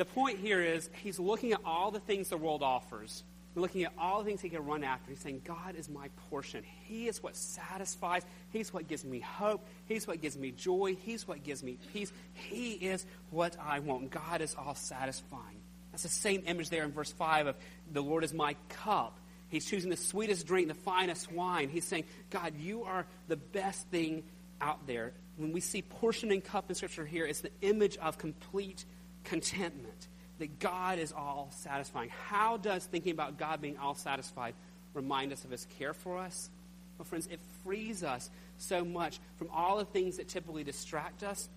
The 0.00 0.06
point 0.06 0.38
here 0.38 0.62
is 0.62 0.88
he's 1.02 1.18
looking 1.18 1.52
at 1.52 1.60
all 1.62 1.90
the 1.90 2.00
things 2.00 2.30
the 2.30 2.38
world 2.38 2.62
offers 2.62 3.22
looking 3.54 3.84
at 3.84 3.92
all 3.98 4.20
the 4.20 4.24
things 4.24 4.40
he 4.40 4.48
can 4.48 4.64
run 4.64 4.82
after. 4.82 5.10
He's 5.10 5.20
saying, 5.20 5.42
God 5.44 5.74
is 5.74 5.90
my 5.90 6.08
portion. 6.30 6.64
He 6.84 7.06
is 7.06 7.22
what 7.22 7.36
satisfies. 7.36 8.24
He's 8.50 8.72
what 8.72 8.88
gives 8.88 9.04
me 9.04 9.20
hope. 9.20 9.66
He's 9.86 10.06
what 10.06 10.22
gives 10.22 10.38
me 10.38 10.52
joy. 10.52 10.96
He's 11.04 11.28
what 11.28 11.42
gives 11.42 11.62
me 11.62 11.76
peace. 11.92 12.12
He 12.32 12.72
is 12.72 13.04
what 13.28 13.56
I 13.60 13.80
want. 13.80 14.10
God 14.10 14.40
is 14.40 14.54
all 14.54 14.74
satisfying. 14.74 15.60
That's 15.90 16.04
the 16.04 16.08
same 16.08 16.44
image 16.46 16.70
there 16.70 16.84
in 16.84 16.92
verse 16.92 17.12
5 17.12 17.48
of 17.48 17.56
the 17.92 18.00
Lord 18.00 18.24
is 18.24 18.32
my 18.32 18.54
cup. 18.70 19.18
He's 19.48 19.66
choosing 19.66 19.90
the 19.90 19.98
sweetest 19.98 20.46
drink, 20.46 20.68
the 20.68 20.74
finest 20.74 21.30
wine. 21.30 21.68
He's 21.68 21.84
saying, 21.84 22.04
God, 22.30 22.54
you 22.56 22.84
are 22.84 23.04
the 23.28 23.36
best 23.36 23.86
thing 23.88 24.22
out 24.62 24.86
there. 24.86 25.12
When 25.36 25.52
we 25.52 25.60
see 25.60 25.82
portion 25.82 26.30
and 26.30 26.42
cup 26.42 26.70
in 26.70 26.74
Scripture 26.74 27.04
here, 27.04 27.26
it's 27.26 27.40
the 27.42 27.50
image 27.60 27.98
of 27.98 28.16
complete 28.16 28.86
contentment 29.24 30.08
that 30.38 30.58
God 30.58 30.98
is 30.98 31.12
all 31.12 31.50
satisfying. 31.50 32.10
How 32.26 32.56
does 32.56 32.84
thinking 32.84 33.12
about 33.12 33.38
God 33.38 33.60
being 33.60 33.78
all 33.78 33.94
satisfied 33.94 34.54
remind 34.94 35.32
us 35.32 35.44
of 35.44 35.50
his 35.50 35.66
care 35.78 35.94
for 35.94 36.18
us? 36.18 36.50
Well, 36.98 37.04
friends, 37.04 37.26
it 37.28 37.40
frees 37.64 38.02
us 38.02 38.30
so 38.58 38.84
much 38.84 39.20
from 39.36 39.48
all 39.52 39.78
the 39.78 39.84
things 39.84 40.16
that 40.16 40.28
typically 40.28 40.64
distract 40.64 41.22
us 41.22 41.48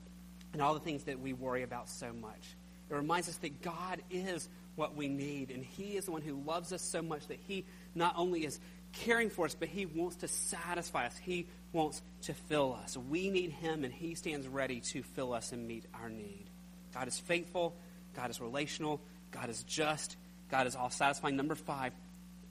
and 0.54 0.62
all 0.62 0.74
the 0.74 0.80
things 0.80 1.06
that 1.06 1.20
we 1.20 1.34
worry 1.34 1.64
about 1.64 1.90
so 1.90 2.14
much. 2.14 2.56
It 2.90 2.94
reminds 2.94 3.28
us 3.28 3.38
that 3.38 3.62
God 3.62 4.02
is 4.12 4.48
what 4.76 4.96
we 4.96 5.08
need, 5.08 5.52
and 5.52 5.64
He 5.64 5.98
is 5.98 6.06
the 6.06 6.12
one 6.12 6.22
who 6.22 6.42
loves 6.46 6.74
us 6.74 6.82
so 6.82 7.02
much 7.02 7.28
that 7.28 7.40
He 7.48 7.66
not 7.96 8.16
only 8.18 8.46
is 8.46 8.60
caring 8.94 9.30
for 9.30 9.46
us, 9.46 9.56
but 9.56 9.68
He 9.68 9.86
wants 9.86 10.18
to 10.18 10.28
satisfy 10.28 11.08
us. 11.08 11.18
He 11.18 11.48
wants 11.72 12.02
to 12.24 12.34
fill 12.34 12.78
us. 12.82 12.98
We 12.98 13.30
need 13.30 13.52
Him, 13.52 13.84
and 13.84 13.94
He 13.94 14.16
stands 14.16 14.48
ready 14.48 14.80
to 14.80 15.04
fill 15.04 15.34
us 15.34 15.52
and 15.52 15.68
meet 15.68 15.86
our 15.94 16.10
need. 16.10 16.46
God 16.94 17.08
is 17.08 17.20
faithful. 17.20 17.76
God 18.16 18.30
is 18.30 18.40
relational. 18.40 19.02
God 19.32 19.50
is 19.50 19.64
just. 19.64 20.18
God 20.50 20.68
is 20.68 20.76
all 20.76 20.90
satisfying. 20.90 21.36
Number 21.36 21.56
five, 21.56 21.94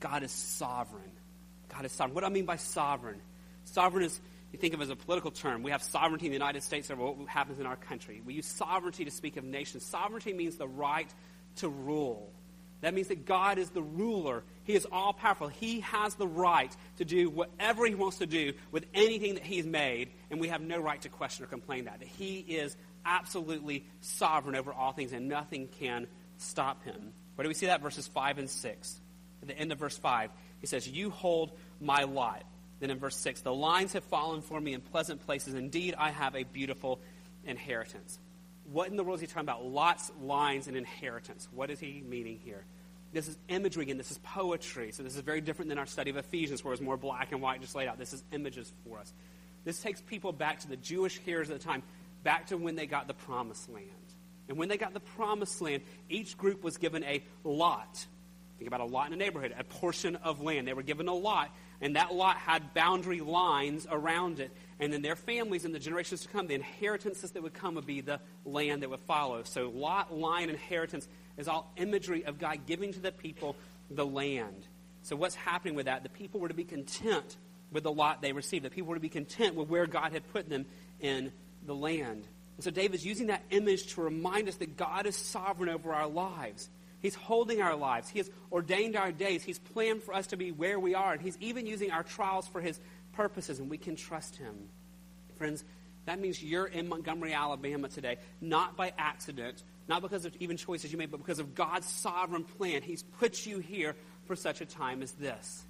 God 0.00 0.22
is 0.22 0.32
sovereign. 0.32 1.12
God 1.68 1.84
is 1.84 1.92
sovereign. 1.92 2.14
What 2.14 2.22
do 2.22 2.26
I 2.26 2.30
mean 2.30 2.46
by 2.46 2.56
sovereign? 2.56 3.20
Sovereign 3.64 4.04
is, 4.04 4.20
you 4.52 4.58
think 4.58 4.74
of 4.74 4.82
as 4.82 4.90
a 4.90 4.96
political 4.96 5.30
term. 5.30 5.62
We 5.62 5.70
have 5.70 5.82
sovereignty 5.82 6.26
in 6.26 6.32
the 6.32 6.36
United 6.36 6.62
States 6.62 6.90
over 6.90 7.04
what 7.04 7.28
happens 7.28 7.60
in 7.60 7.66
our 7.66 7.76
country. 7.76 8.20
We 8.24 8.34
use 8.34 8.46
sovereignty 8.46 9.04
to 9.04 9.10
speak 9.10 9.36
of 9.36 9.44
nations. 9.44 9.84
Sovereignty 9.84 10.32
means 10.32 10.56
the 10.56 10.68
right 10.68 11.08
to 11.56 11.68
rule. 11.68 12.32
That 12.80 12.94
means 12.94 13.08
that 13.08 13.24
God 13.24 13.58
is 13.58 13.70
the 13.70 13.82
ruler. 13.82 14.42
He 14.64 14.74
is 14.74 14.86
all 14.90 15.12
powerful. 15.12 15.46
He 15.46 15.80
has 15.80 16.16
the 16.16 16.26
right 16.26 16.76
to 16.98 17.04
do 17.04 17.30
whatever 17.30 17.86
he 17.86 17.94
wants 17.94 18.18
to 18.18 18.26
do 18.26 18.54
with 18.72 18.86
anything 18.92 19.34
that 19.34 19.44
he's 19.44 19.64
made, 19.64 20.10
and 20.30 20.40
we 20.40 20.48
have 20.48 20.60
no 20.60 20.80
right 20.80 21.00
to 21.02 21.08
question 21.08 21.44
or 21.44 21.48
complain 21.48 21.84
that. 21.84 22.00
That 22.00 22.08
he 22.08 22.40
is 22.40 22.76
absolutely 23.04 23.84
sovereign 24.00 24.56
over 24.56 24.72
all 24.72 24.92
things, 24.92 25.12
and 25.12 25.28
nothing 25.28 25.68
can 25.80 26.06
stop 26.38 26.84
him. 26.84 27.12
Where 27.34 27.44
do 27.44 27.48
we 27.48 27.54
see 27.54 27.66
that? 27.66 27.80
Verses 27.80 28.06
5 28.08 28.38
and 28.38 28.50
6. 28.50 29.00
At 29.42 29.48
the 29.48 29.58
end 29.58 29.72
of 29.72 29.78
verse 29.78 29.98
5, 29.98 30.30
he 30.60 30.66
says, 30.66 30.88
You 30.88 31.10
hold 31.10 31.52
my 31.80 32.04
lot. 32.04 32.44
Then 32.80 32.90
in 32.90 32.98
verse 32.98 33.16
6, 33.16 33.42
the 33.42 33.54
lines 33.54 33.92
have 33.92 34.04
fallen 34.04 34.42
for 34.42 34.60
me 34.60 34.72
in 34.72 34.80
pleasant 34.80 35.24
places. 35.24 35.54
Indeed, 35.54 35.94
I 35.96 36.10
have 36.10 36.34
a 36.34 36.44
beautiful 36.44 37.00
inheritance. 37.44 38.18
What 38.70 38.88
in 38.88 38.96
the 38.96 39.04
world 39.04 39.16
is 39.16 39.20
he 39.22 39.26
talking 39.26 39.42
about? 39.42 39.64
Lots, 39.64 40.10
lines, 40.20 40.66
and 40.68 40.76
inheritance. 40.76 41.48
What 41.52 41.70
is 41.70 41.78
he 41.78 42.02
meaning 42.06 42.38
here? 42.44 42.64
This 43.12 43.28
is 43.28 43.36
imagery 43.48 43.90
and 43.90 44.00
This 44.00 44.10
is 44.10 44.18
poetry. 44.18 44.90
So 44.92 45.02
this 45.02 45.14
is 45.14 45.20
very 45.20 45.40
different 45.40 45.68
than 45.68 45.78
our 45.78 45.86
study 45.86 46.10
of 46.10 46.16
Ephesians, 46.16 46.64
where 46.64 46.72
it's 46.72 46.82
more 46.82 46.96
black 46.96 47.32
and 47.32 47.42
white 47.42 47.60
just 47.60 47.74
laid 47.74 47.88
out. 47.88 47.98
This 47.98 48.12
is 48.12 48.24
images 48.32 48.72
for 48.84 48.98
us. 48.98 49.12
This 49.64 49.80
takes 49.80 50.00
people 50.00 50.32
back 50.32 50.60
to 50.60 50.68
the 50.68 50.76
Jewish 50.76 51.18
hearers 51.18 51.50
at 51.50 51.58
the 51.58 51.64
time 51.64 51.82
back 52.22 52.46
to 52.48 52.56
when 52.56 52.76
they 52.76 52.86
got 52.86 53.08
the 53.08 53.14
promised 53.14 53.68
land. 53.68 53.88
And 54.48 54.58
when 54.58 54.68
they 54.68 54.76
got 54.76 54.92
the 54.92 55.00
promised 55.00 55.60
land, 55.60 55.82
each 56.08 56.36
group 56.36 56.62
was 56.62 56.76
given 56.76 57.04
a 57.04 57.22
lot. 57.44 58.04
Think 58.58 58.68
about 58.68 58.80
a 58.80 58.84
lot 58.84 59.08
in 59.08 59.12
a 59.12 59.16
neighborhood, 59.16 59.54
a 59.58 59.64
portion 59.64 60.16
of 60.16 60.40
land. 60.40 60.68
They 60.68 60.74
were 60.74 60.82
given 60.82 61.08
a 61.08 61.14
lot, 61.14 61.50
and 61.80 61.96
that 61.96 62.14
lot 62.14 62.36
had 62.36 62.74
boundary 62.74 63.20
lines 63.20 63.86
around 63.90 64.40
it. 64.40 64.52
And 64.78 64.92
then 64.92 65.02
their 65.02 65.16
families 65.16 65.64
and 65.64 65.74
the 65.74 65.78
generations 65.78 66.22
to 66.22 66.28
come, 66.28 66.46
the 66.46 66.54
inheritances 66.54 67.32
that 67.32 67.42
would 67.42 67.54
come 67.54 67.74
would 67.74 67.86
be 67.86 68.02
the 68.02 68.20
land 68.44 68.82
that 68.82 68.90
would 68.90 69.00
follow. 69.00 69.42
So, 69.44 69.68
lot, 69.70 70.14
line, 70.14 70.48
inheritance 70.48 71.08
is 71.36 71.48
all 71.48 71.72
imagery 71.76 72.24
of 72.24 72.38
God 72.38 72.66
giving 72.66 72.92
to 72.92 73.00
the 73.00 73.10
people 73.10 73.56
the 73.90 74.06
land. 74.06 74.66
So, 75.02 75.16
what's 75.16 75.34
happening 75.34 75.74
with 75.74 75.86
that? 75.86 76.04
The 76.04 76.08
people 76.08 76.38
were 76.38 76.48
to 76.48 76.54
be 76.54 76.64
content 76.64 77.36
with 77.72 77.82
the 77.82 77.92
lot 77.92 78.22
they 78.22 78.32
received. 78.32 78.64
The 78.64 78.70
people 78.70 78.90
were 78.90 78.96
to 78.96 79.00
be 79.00 79.08
content 79.08 79.56
with 79.56 79.68
where 79.68 79.86
God 79.86 80.12
had 80.12 80.30
put 80.32 80.48
them 80.48 80.66
in 81.00 81.32
the 81.66 81.74
land. 81.74 82.26
And 82.56 82.64
so, 82.64 82.70
David's 82.70 83.04
using 83.04 83.28
that 83.28 83.42
image 83.50 83.94
to 83.94 84.02
remind 84.02 84.48
us 84.48 84.56
that 84.56 84.76
God 84.76 85.06
is 85.06 85.16
sovereign 85.16 85.68
over 85.68 85.92
our 85.92 86.08
lives. 86.08 86.68
He's 87.00 87.14
holding 87.16 87.60
our 87.60 87.74
lives. 87.74 88.08
He 88.08 88.18
has 88.18 88.30
ordained 88.52 88.94
our 88.94 89.10
days. 89.10 89.42
He's 89.42 89.58
planned 89.58 90.04
for 90.04 90.14
us 90.14 90.28
to 90.28 90.36
be 90.36 90.52
where 90.52 90.78
we 90.78 90.94
are. 90.94 91.12
And 91.12 91.20
He's 91.20 91.36
even 91.40 91.66
using 91.66 91.90
our 91.90 92.04
trials 92.04 92.46
for 92.46 92.60
His 92.60 92.78
purposes, 93.12 93.58
and 93.58 93.68
we 93.68 93.78
can 93.78 93.96
trust 93.96 94.36
Him. 94.36 94.54
Friends, 95.36 95.64
that 96.04 96.20
means 96.20 96.42
you're 96.42 96.66
in 96.66 96.88
Montgomery, 96.88 97.32
Alabama 97.32 97.88
today, 97.88 98.18
not 98.40 98.76
by 98.76 98.92
accident, 98.98 99.62
not 99.88 100.02
because 100.02 100.24
of 100.24 100.34
even 100.36 100.56
choices 100.56 100.92
you 100.92 100.98
made, 100.98 101.10
but 101.10 101.18
because 101.18 101.40
of 101.40 101.54
God's 101.54 101.86
sovereign 101.86 102.44
plan. 102.44 102.82
He's 102.82 103.02
put 103.02 103.46
you 103.46 103.58
here 103.58 103.96
for 104.26 104.36
such 104.36 104.60
a 104.60 104.66
time 104.66 105.02
as 105.02 105.12
this. 105.12 105.64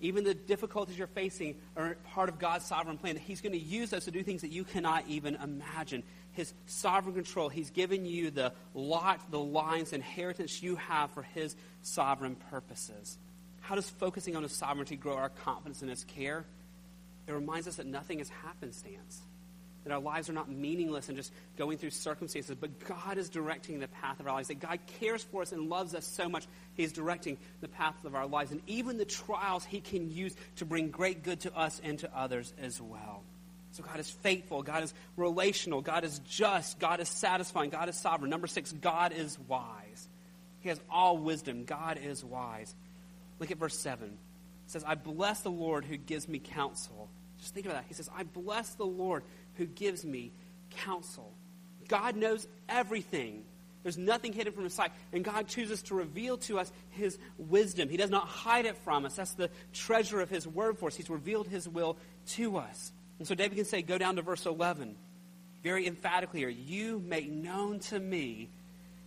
Even 0.00 0.24
the 0.24 0.34
difficulties 0.34 0.96
you're 0.96 1.06
facing 1.06 1.56
are 1.76 1.96
part 2.12 2.28
of 2.28 2.38
God's 2.38 2.64
sovereign 2.64 2.96
plan. 2.96 3.14
That 3.14 3.22
He's 3.22 3.40
going 3.40 3.52
to 3.52 3.58
use 3.58 3.92
us 3.92 4.04
to 4.06 4.10
do 4.10 4.22
things 4.22 4.40
that 4.42 4.50
you 4.50 4.64
cannot 4.64 5.04
even 5.08 5.36
imagine. 5.36 6.02
His 6.32 6.52
sovereign 6.66 7.14
control, 7.14 7.48
He's 7.48 7.70
given 7.70 8.06
you 8.06 8.30
the 8.30 8.52
lot, 8.74 9.30
the 9.30 9.38
lines, 9.38 9.92
inheritance 9.92 10.62
you 10.62 10.76
have 10.76 11.10
for 11.10 11.22
His 11.22 11.54
sovereign 11.82 12.36
purposes. 12.50 13.18
How 13.60 13.74
does 13.74 13.90
focusing 13.90 14.36
on 14.36 14.42
His 14.42 14.52
sovereignty 14.52 14.96
grow 14.96 15.16
our 15.16 15.28
confidence 15.28 15.82
in 15.82 15.88
His 15.88 16.04
care? 16.04 16.44
It 17.26 17.32
reminds 17.32 17.68
us 17.68 17.76
that 17.76 17.86
nothing 17.86 18.20
is 18.20 18.28
happenstance 18.28 19.20
that 19.84 19.92
our 19.92 20.00
lives 20.00 20.28
are 20.28 20.32
not 20.32 20.50
meaningless 20.50 21.08
and 21.08 21.16
just 21.16 21.32
going 21.56 21.78
through 21.78 21.90
circumstances, 21.90 22.56
but 22.58 22.78
God 22.84 23.18
is 23.18 23.28
directing 23.28 23.80
the 23.80 23.88
path 23.88 24.20
of 24.20 24.26
our 24.26 24.34
lives. 24.34 24.48
That 24.48 24.60
God 24.60 24.78
cares 25.00 25.22
for 25.24 25.42
us 25.42 25.52
and 25.52 25.68
loves 25.68 25.94
us 25.94 26.06
so 26.06 26.28
much, 26.28 26.46
He's 26.74 26.92
directing 26.92 27.38
the 27.60 27.68
path 27.68 28.04
of 28.04 28.14
our 28.14 28.26
lives. 28.26 28.50
And 28.50 28.60
even 28.66 28.98
the 28.98 29.04
trials 29.04 29.64
He 29.64 29.80
can 29.80 30.10
use 30.10 30.34
to 30.56 30.64
bring 30.64 30.90
great 30.90 31.22
good 31.22 31.40
to 31.40 31.56
us 31.56 31.80
and 31.82 31.98
to 32.00 32.10
others 32.16 32.52
as 32.60 32.80
well. 32.80 33.22
So 33.72 33.84
God 33.84 34.00
is 34.00 34.10
faithful, 34.10 34.62
God 34.62 34.82
is 34.82 34.92
relational, 35.16 35.80
God 35.80 36.04
is 36.04 36.18
just, 36.28 36.78
God 36.78 37.00
is 37.00 37.08
satisfying, 37.08 37.70
God 37.70 37.88
is 37.88 37.96
sovereign. 37.96 38.30
Number 38.30 38.48
six, 38.48 38.72
God 38.72 39.12
is 39.12 39.38
wise. 39.48 40.08
He 40.60 40.68
has 40.68 40.80
all 40.90 41.18
wisdom. 41.18 41.64
God 41.64 41.98
is 42.02 42.24
wise. 42.24 42.74
Look 43.38 43.50
at 43.50 43.58
verse 43.58 43.78
7. 43.78 44.06
It 44.06 44.12
says, 44.66 44.84
I 44.86 44.94
bless 44.94 45.40
the 45.40 45.50
Lord 45.50 45.84
who 45.84 45.96
gives 45.96 46.28
me 46.28 46.38
counsel. 46.38 47.08
Just 47.40 47.54
think 47.54 47.66
about 47.66 47.76
that. 47.78 47.84
He 47.88 47.94
says, 47.94 48.10
I 48.14 48.22
bless 48.22 48.74
the 48.74 48.86
Lord 48.86 49.24
who 49.60 49.66
gives 49.66 50.06
me 50.06 50.32
counsel. 50.70 51.34
God 51.86 52.16
knows 52.16 52.48
everything. 52.66 53.44
There's 53.82 53.98
nothing 53.98 54.32
hidden 54.32 54.54
from 54.54 54.64
his 54.64 54.72
sight. 54.72 54.90
And 55.12 55.22
God 55.22 55.48
chooses 55.48 55.82
to 55.82 55.94
reveal 55.94 56.38
to 56.38 56.58
us 56.58 56.72
his 56.88 57.18
wisdom. 57.36 57.90
He 57.90 57.98
does 57.98 58.08
not 58.08 58.26
hide 58.26 58.64
it 58.64 58.78
from 58.78 59.04
us. 59.04 59.16
That's 59.16 59.34
the 59.34 59.50
treasure 59.74 60.22
of 60.22 60.30
his 60.30 60.48
word 60.48 60.78
for 60.78 60.86
us. 60.86 60.96
He's 60.96 61.10
revealed 61.10 61.46
his 61.46 61.68
will 61.68 61.98
to 62.28 62.56
us. 62.56 62.90
And 63.18 63.28
so 63.28 63.34
David 63.34 63.56
can 63.56 63.66
say, 63.66 63.82
go 63.82 63.98
down 63.98 64.16
to 64.16 64.22
verse 64.22 64.46
11, 64.46 64.96
very 65.62 65.86
emphatically 65.86 66.40
here, 66.40 66.48
you 66.48 67.02
make 67.06 67.30
known 67.30 67.80
to 67.80 67.98
me 67.98 68.48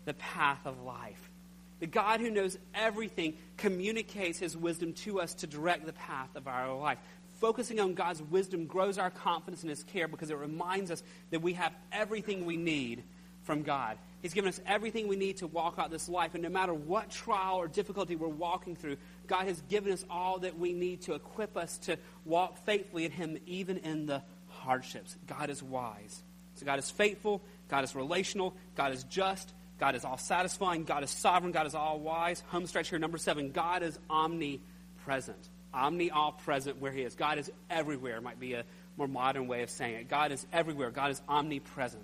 the 0.05 0.13
path 0.13 0.59
of 0.65 0.83
life. 0.83 1.31
The 1.79 1.87
God 1.87 2.19
who 2.19 2.29
knows 2.29 2.59
everything 2.75 3.37
communicates 3.57 4.37
his 4.37 4.55
wisdom 4.55 4.93
to 4.93 5.19
us 5.19 5.33
to 5.35 5.47
direct 5.47 5.87
the 5.87 5.93
path 5.93 6.29
of 6.35 6.47
our 6.47 6.75
life 6.77 6.99
focusing 7.43 7.81
on 7.81 7.93
God's 7.93 8.21
wisdom 8.21 8.67
grows 8.67 8.97
our 8.97 9.09
confidence 9.09 9.63
in 9.63 9.69
His 9.69 9.83
care 9.83 10.07
because 10.07 10.29
it 10.29 10.37
reminds 10.37 10.89
us 10.91 11.03
that 11.29 11.41
we 11.41 11.51
have 11.51 11.73
everything 11.91 12.45
we 12.45 12.55
need 12.55 13.03
from 13.41 13.63
God. 13.63 13.97
He's 14.21 14.33
given 14.33 14.47
us 14.47 14.61
everything 14.65 15.09
we 15.09 15.17
need 15.17 15.35
to 15.39 15.47
walk 15.47 15.75
out 15.77 15.91
this 15.91 16.07
life. 16.07 16.35
And 16.35 16.43
no 16.43 16.47
matter 16.47 16.73
what 16.73 17.09
trial 17.09 17.57
or 17.57 17.67
difficulty 17.67 18.15
we're 18.15 18.29
walking 18.29 18.77
through, 18.77 18.95
God 19.27 19.45
has 19.47 19.59
given 19.63 19.91
us 19.91 20.05
all 20.09 20.39
that 20.39 20.57
we 20.57 20.71
need 20.71 21.01
to 21.01 21.15
equip 21.15 21.57
us 21.57 21.77
to 21.79 21.97
walk 22.23 22.63
faithfully 22.65 23.03
in 23.03 23.11
Him, 23.11 23.37
even 23.45 23.75
in 23.79 24.05
the 24.05 24.23
hardships. 24.47 25.17
God 25.27 25.49
is 25.49 25.61
wise. 25.61 26.23
So 26.55 26.65
God 26.65 26.79
is 26.79 26.89
faithful, 26.91 27.41
God 27.67 27.83
is 27.83 27.93
relational, 27.93 28.55
God 28.77 28.93
is 28.93 29.03
just, 29.03 29.51
God 29.81 29.95
is 29.95 30.05
all 30.05 30.17
satisfying, 30.17 30.85
God 30.85 31.03
is 31.03 31.09
sovereign, 31.09 31.51
God 31.51 31.67
is 31.67 31.75
all 31.75 31.99
wise. 31.99 32.41
Home 32.51 32.67
stretch 32.67 32.87
here, 32.87 32.99
number 32.99 33.17
seven 33.17 33.51
God 33.51 33.83
is 33.83 33.99
omnipresent 34.09 35.49
omni 35.73 36.11
all 36.11 36.31
present 36.31 36.79
where 36.79 36.91
he 36.91 37.01
is. 37.01 37.15
God 37.15 37.37
is 37.37 37.51
everywhere, 37.69 38.21
might 38.21 38.39
be 38.39 38.53
a 38.53 38.63
more 38.97 39.07
modern 39.07 39.47
way 39.47 39.63
of 39.63 39.69
saying 39.69 39.95
it. 39.95 40.09
God 40.09 40.31
is 40.31 40.45
everywhere. 40.53 40.91
God 40.91 41.11
is 41.11 41.21
omnipresent. 41.27 42.03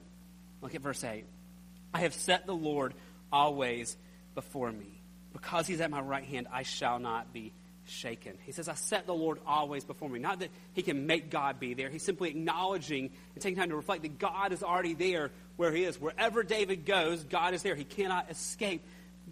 Look 0.62 0.75
at 0.75 0.82
verse 0.82 1.03
8. 1.03 1.25
I 1.93 1.99
have 1.99 2.13
set 2.13 2.45
the 2.45 2.55
Lord 2.55 2.93
always 3.32 3.95
before 4.36 4.71
me. 4.71 5.01
Because 5.34 5.67
he's 5.67 5.82
at 5.82 5.91
my 5.91 6.01
right 6.01 6.23
hand, 6.23 6.47
I 6.51 6.63
shall 6.63 6.99
not 6.99 7.32
be 7.32 7.53
shaken. 7.86 8.38
He 8.45 8.51
says, 8.51 8.67
I 8.67 8.75
set 8.75 9.05
the 9.05 9.13
Lord 9.13 9.39
always 9.45 9.84
before 9.84 10.10
me. 10.10 10.19
Not 10.19 10.39
that 10.39 10.49
he 10.73 10.82
can 10.82 11.08
make 11.08 11.29
God 11.29 11.60
be 11.60 11.73
there. 11.73 11.89
He's 11.89 12.03
simply 12.03 12.29
acknowledging 12.29 13.12
and 13.34 13.41
taking 13.41 13.58
time 13.58 13.69
to 13.69 13.75
reflect 13.75 14.03
that 14.03 14.19
God 14.19 14.53
is 14.53 14.63
already 14.63 14.93
there 14.93 15.32
where 15.55 15.71
he 15.71 15.84
is. 15.84 15.99
Wherever 15.99 16.43
David 16.43 16.86
goes, 16.86 17.23
God 17.23 17.53
is 17.53 17.63
there. 17.63 17.75
He 17.75 17.84
cannot 17.84 18.29
escape 18.32 18.86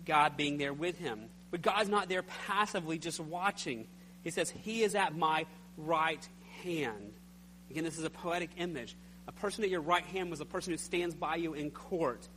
God 0.05 0.37
being 0.37 0.57
there 0.57 0.73
with 0.73 0.97
him. 0.97 1.25
But 1.51 1.61
God's 1.61 1.89
not 1.89 2.09
there 2.09 2.23
passively 2.23 2.97
just 2.97 3.19
watching. 3.19 3.87
He 4.27 4.31
says, 4.31 4.49
He 4.49 4.83
is 4.83 4.93
at 4.93 5.15
my 5.15 5.45
right 5.77 6.27
hand. 6.61 7.13
Again, 7.71 7.85
this 7.85 7.97
is 7.97 8.03
a 8.03 8.09
poetic 8.09 8.49
image. 8.57 8.97
A 9.25 9.31
person 9.31 9.63
at 9.63 9.69
your 9.69 9.79
right 9.79 10.03
hand 10.03 10.29
was 10.29 10.41
a 10.41 10.45
person 10.45 10.73
who 10.73 10.77
stands 10.77 11.15
by 11.15 11.37
you 11.37 11.53
in 11.53 11.71
court 11.71 12.27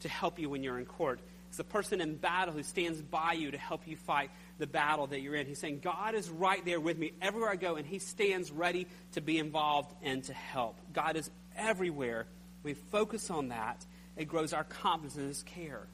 to 0.00 0.10
help 0.10 0.38
you 0.38 0.50
when 0.50 0.62
you're 0.62 0.78
in 0.78 0.84
court. 0.84 1.20
It's 1.48 1.56
the 1.56 1.64
person 1.64 2.02
in 2.02 2.16
battle 2.16 2.52
who 2.52 2.62
stands 2.62 3.00
by 3.00 3.32
you 3.32 3.50
to 3.50 3.56
help 3.56 3.88
you 3.88 3.96
fight 3.96 4.30
the 4.58 4.66
battle 4.66 5.06
that 5.06 5.22
you're 5.22 5.36
in. 5.36 5.46
He's 5.46 5.58
saying, 5.58 5.80
God 5.80 6.14
is 6.14 6.28
right 6.28 6.62
there 6.66 6.80
with 6.80 6.98
me 6.98 7.12
everywhere 7.22 7.48
I 7.48 7.56
go, 7.56 7.76
and 7.76 7.86
He 7.86 7.98
stands 7.98 8.52
ready 8.52 8.86
to 9.12 9.22
be 9.22 9.38
involved 9.38 9.94
and 10.02 10.22
to 10.24 10.34
help. 10.34 10.76
God 10.92 11.16
is 11.16 11.30
everywhere. 11.56 12.26
We 12.62 12.74
focus 12.74 13.30
on 13.30 13.48
that, 13.48 13.86
it 14.18 14.26
grows 14.26 14.52
our 14.52 14.64
confidence 14.64 15.16
in 15.16 15.26
His 15.26 15.44
care. 15.44 15.86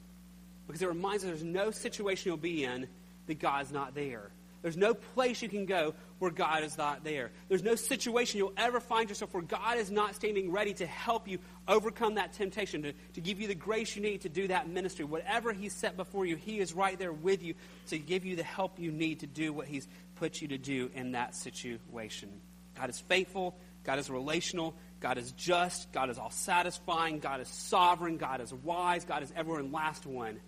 Because 0.67 0.81
it 0.81 0.89
reminds 0.89 1.23
us 1.23 1.29
there's 1.29 1.43
no 1.45 1.71
situation 1.71 2.27
you'll 2.27 2.35
be 2.35 2.65
in 2.65 2.89
that 3.27 3.39
God's 3.39 3.71
not 3.71 3.95
there. 3.95 4.31
There's 4.65 4.77
no 4.77 4.95
place 4.95 5.43
you 5.43 5.47
can 5.47 5.67
go 5.67 5.93
where 6.17 6.31
God 6.31 6.63
is 6.63 6.75
not 6.75 7.03
there. 7.03 7.29
There's 7.49 7.61
no 7.61 7.75
situation 7.75 8.39
you'll 8.39 8.51
ever 8.57 8.79
find 8.79 9.07
yourself 9.07 9.31
where 9.31 9.43
God 9.43 9.77
is 9.77 9.91
not 9.91 10.15
standing 10.15 10.51
ready 10.51 10.73
to 10.73 10.87
help 10.87 11.27
you 11.27 11.37
overcome 11.67 12.15
that 12.15 12.33
temptation, 12.33 12.81
to, 12.81 12.93
to 13.13 13.21
give 13.21 13.39
you 13.39 13.47
the 13.47 13.53
grace 13.53 13.95
you 13.95 14.01
need 14.01 14.21
to 14.21 14.29
do 14.29 14.47
that 14.47 14.67
ministry. 14.67 15.05
Whatever 15.05 15.53
He's 15.53 15.71
set 15.71 15.95
before 15.95 16.25
you, 16.25 16.35
He 16.35 16.57
is 16.57 16.73
right 16.73 16.97
there 16.97 17.13
with 17.13 17.43
you 17.43 17.53
to 17.89 17.99
give 17.99 18.25
you 18.25 18.35
the 18.35 18.41
help 18.41 18.79
you 18.79 18.91
need 18.91 19.19
to 19.19 19.27
do 19.27 19.53
what 19.53 19.67
He's 19.67 19.87
put 20.15 20.41
you 20.41 20.47
to 20.47 20.57
do 20.57 20.89
in 20.95 21.11
that 21.11 21.35
situation. 21.35 22.31
God 22.75 22.89
is 22.89 22.99
faithful. 23.01 23.55
God 23.83 23.99
is 23.99 24.09
relational. 24.09 24.73
God 24.99 25.19
is 25.19 25.31
just. 25.33 25.91
God 25.91 26.09
is 26.09 26.17
all 26.17 26.31
satisfying. 26.31 27.19
God 27.19 27.39
is 27.39 27.49
sovereign. 27.49 28.17
God 28.17 28.41
is 28.41 28.51
wise. 28.51 29.05
God 29.05 29.21
is 29.21 29.31
everywhere. 29.35 29.59
And 29.59 29.71
last 29.71 30.07
one, 30.07 30.39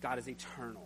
God 0.00 0.18
is 0.18 0.28
eternal. 0.28 0.83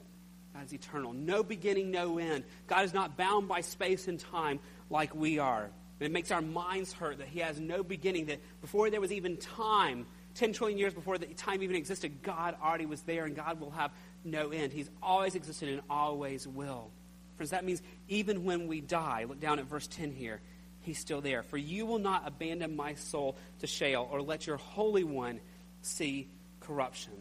Is 0.64 0.72
eternal. 0.72 1.12
No 1.12 1.42
beginning, 1.42 1.90
no 1.90 2.18
end. 2.18 2.44
God 2.66 2.84
is 2.84 2.94
not 2.94 3.16
bound 3.16 3.48
by 3.48 3.60
space 3.60 4.08
and 4.08 4.18
time 4.18 4.60
like 4.90 5.14
we 5.14 5.38
are. 5.38 5.64
And 6.00 6.06
it 6.06 6.12
makes 6.12 6.30
our 6.30 6.42
minds 6.42 6.92
hurt 6.92 7.18
that 7.18 7.28
He 7.28 7.40
has 7.40 7.58
no 7.58 7.82
beginning, 7.82 8.26
that 8.26 8.40
before 8.60 8.90
there 8.90 9.00
was 9.00 9.12
even 9.12 9.36
time, 9.36 10.06
10 10.34 10.52
trillion 10.52 10.78
years 10.78 10.94
before 10.94 11.18
the 11.18 11.26
time 11.26 11.62
even 11.62 11.74
existed, 11.74 12.22
God 12.22 12.56
already 12.62 12.86
was 12.86 13.02
there 13.02 13.24
and 13.24 13.34
God 13.34 13.60
will 13.60 13.72
have 13.72 13.90
no 14.24 14.50
end. 14.50 14.72
He's 14.72 14.90
always 15.02 15.34
existed 15.34 15.68
and 15.68 15.82
always 15.90 16.46
will. 16.46 16.90
Friends, 17.36 17.50
that 17.50 17.64
means 17.64 17.82
even 18.08 18.44
when 18.44 18.68
we 18.68 18.80
die, 18.80 19.24
look 19.28 19.40
down 19.40 19.58
at 19.58 19.66
verse 19.66 19.86
10 19.86 20.12
here, 20.12 20.40
He's 20.80 20.98
still 20.98 21.20
there. 21.20 21.42
For 21.42 21.56
you 21.56 21.86
will 21.86 21.98
not 21.98 22.26
abandon 22.26 22.74
my 22.74 22.94
soul 22.94 23.36
to 23.60 23.66
Sheol 23.66 24.08
or 24.10 24.22
let 24.22 24.46
your 24.46 24.56
Holy 24.56 25.04
One 25.04 25.40
see 25.82 26.28
corruption. 26.60 27.12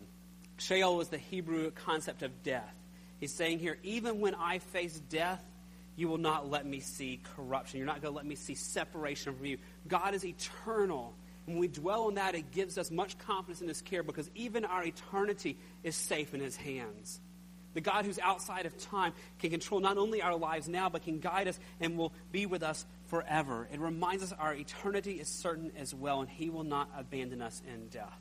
Sheol 0.58 0.96
was 0.96 1.10
the 1.10 1.18
Hebrew 1.18 1.72
concept 1.72 2.24
of 2.24 2.44
death. 2.44 2.74
He's 3.20 3.34
saying 3.34 3.60
here, 3.60 3.78
even 3.84 4.20
when 4.20 4.36
I 4.36 4.60
face 4.60 5.00
death, 5.10 5.44
you 5.96 6.08
will 6.08 6.20
not 6.20 6.50
let 6.50 6.66
me 6.66 6.80
see 6.80 7.20
corruption. 7.36 7.80
You're 7.80 7.88
not 7.88 8.02
going 8.02 8.14
to 8.14 8.18
let 8.18 8.26
me 8.26 8.36
see 8.36 8.54
separation 8.54 9.36
from 9.36 9.46
you. 9.46 9.58
God 9.88 10.14
is 10.14 10.24
eternal. 10.24 11.16
When 11.46 11.58
we 11.58 11.68
dwell 11.68 12.06
on 12.06 12.16
that, 12.16 12.36
it 12.36 12.52
gives 12.52 12.78
us 12.78 12.92
much 12.92 13.18
confidence 13.18 13.62
in 13.62 13.68
His 13.68 13.82
care 13.82 14.04
because 14.04 14.30
even 14.36 14.64
our 14.64 14.84
eternity 14.84 15.58
is 15.84 15.96
safe 15.96 16.34
in 16.34 16.40
His 16.40 16.56
hands. 16.56 17.20
The 17.74 17.82
God 17.82 18.06
who's 18.06 18.20
outside 18.20 18.66
of 18.66 18.78
time 18.78 19.14
can 19.40 19.50
control 19.50 19.80
not 19.80 19.98
only 19.98 20.22
our 20.22 20.36
lives 20.36 20.68
now, 20.68 20.90
but 20.90 21.04
can 21.04 21.20
guide 21.20 21.48
us 21.48 21.60
and 21.80 21.98
will 21.98 22.14
be 22.32 22.46
with 22.46 22.64
us 22.64 22.86
forever. 23.08 23.68
It 23.72 23.80
reminds 23.80 24.24
us 24.24 24.34
our 24.34 24.54
eternity 24.54 25.14
is 25.14 25.28
certain 25.28 25.72
as 25.78 25.94
well, 25.94 26.22
and 26.22 26.30
He 26.30 26.50
will 26.50 26.64
not 26.64 26.90
abandon 26.98 27.42
us 27.42 27.62
in 27.72 27.88
death. 27.88 28.20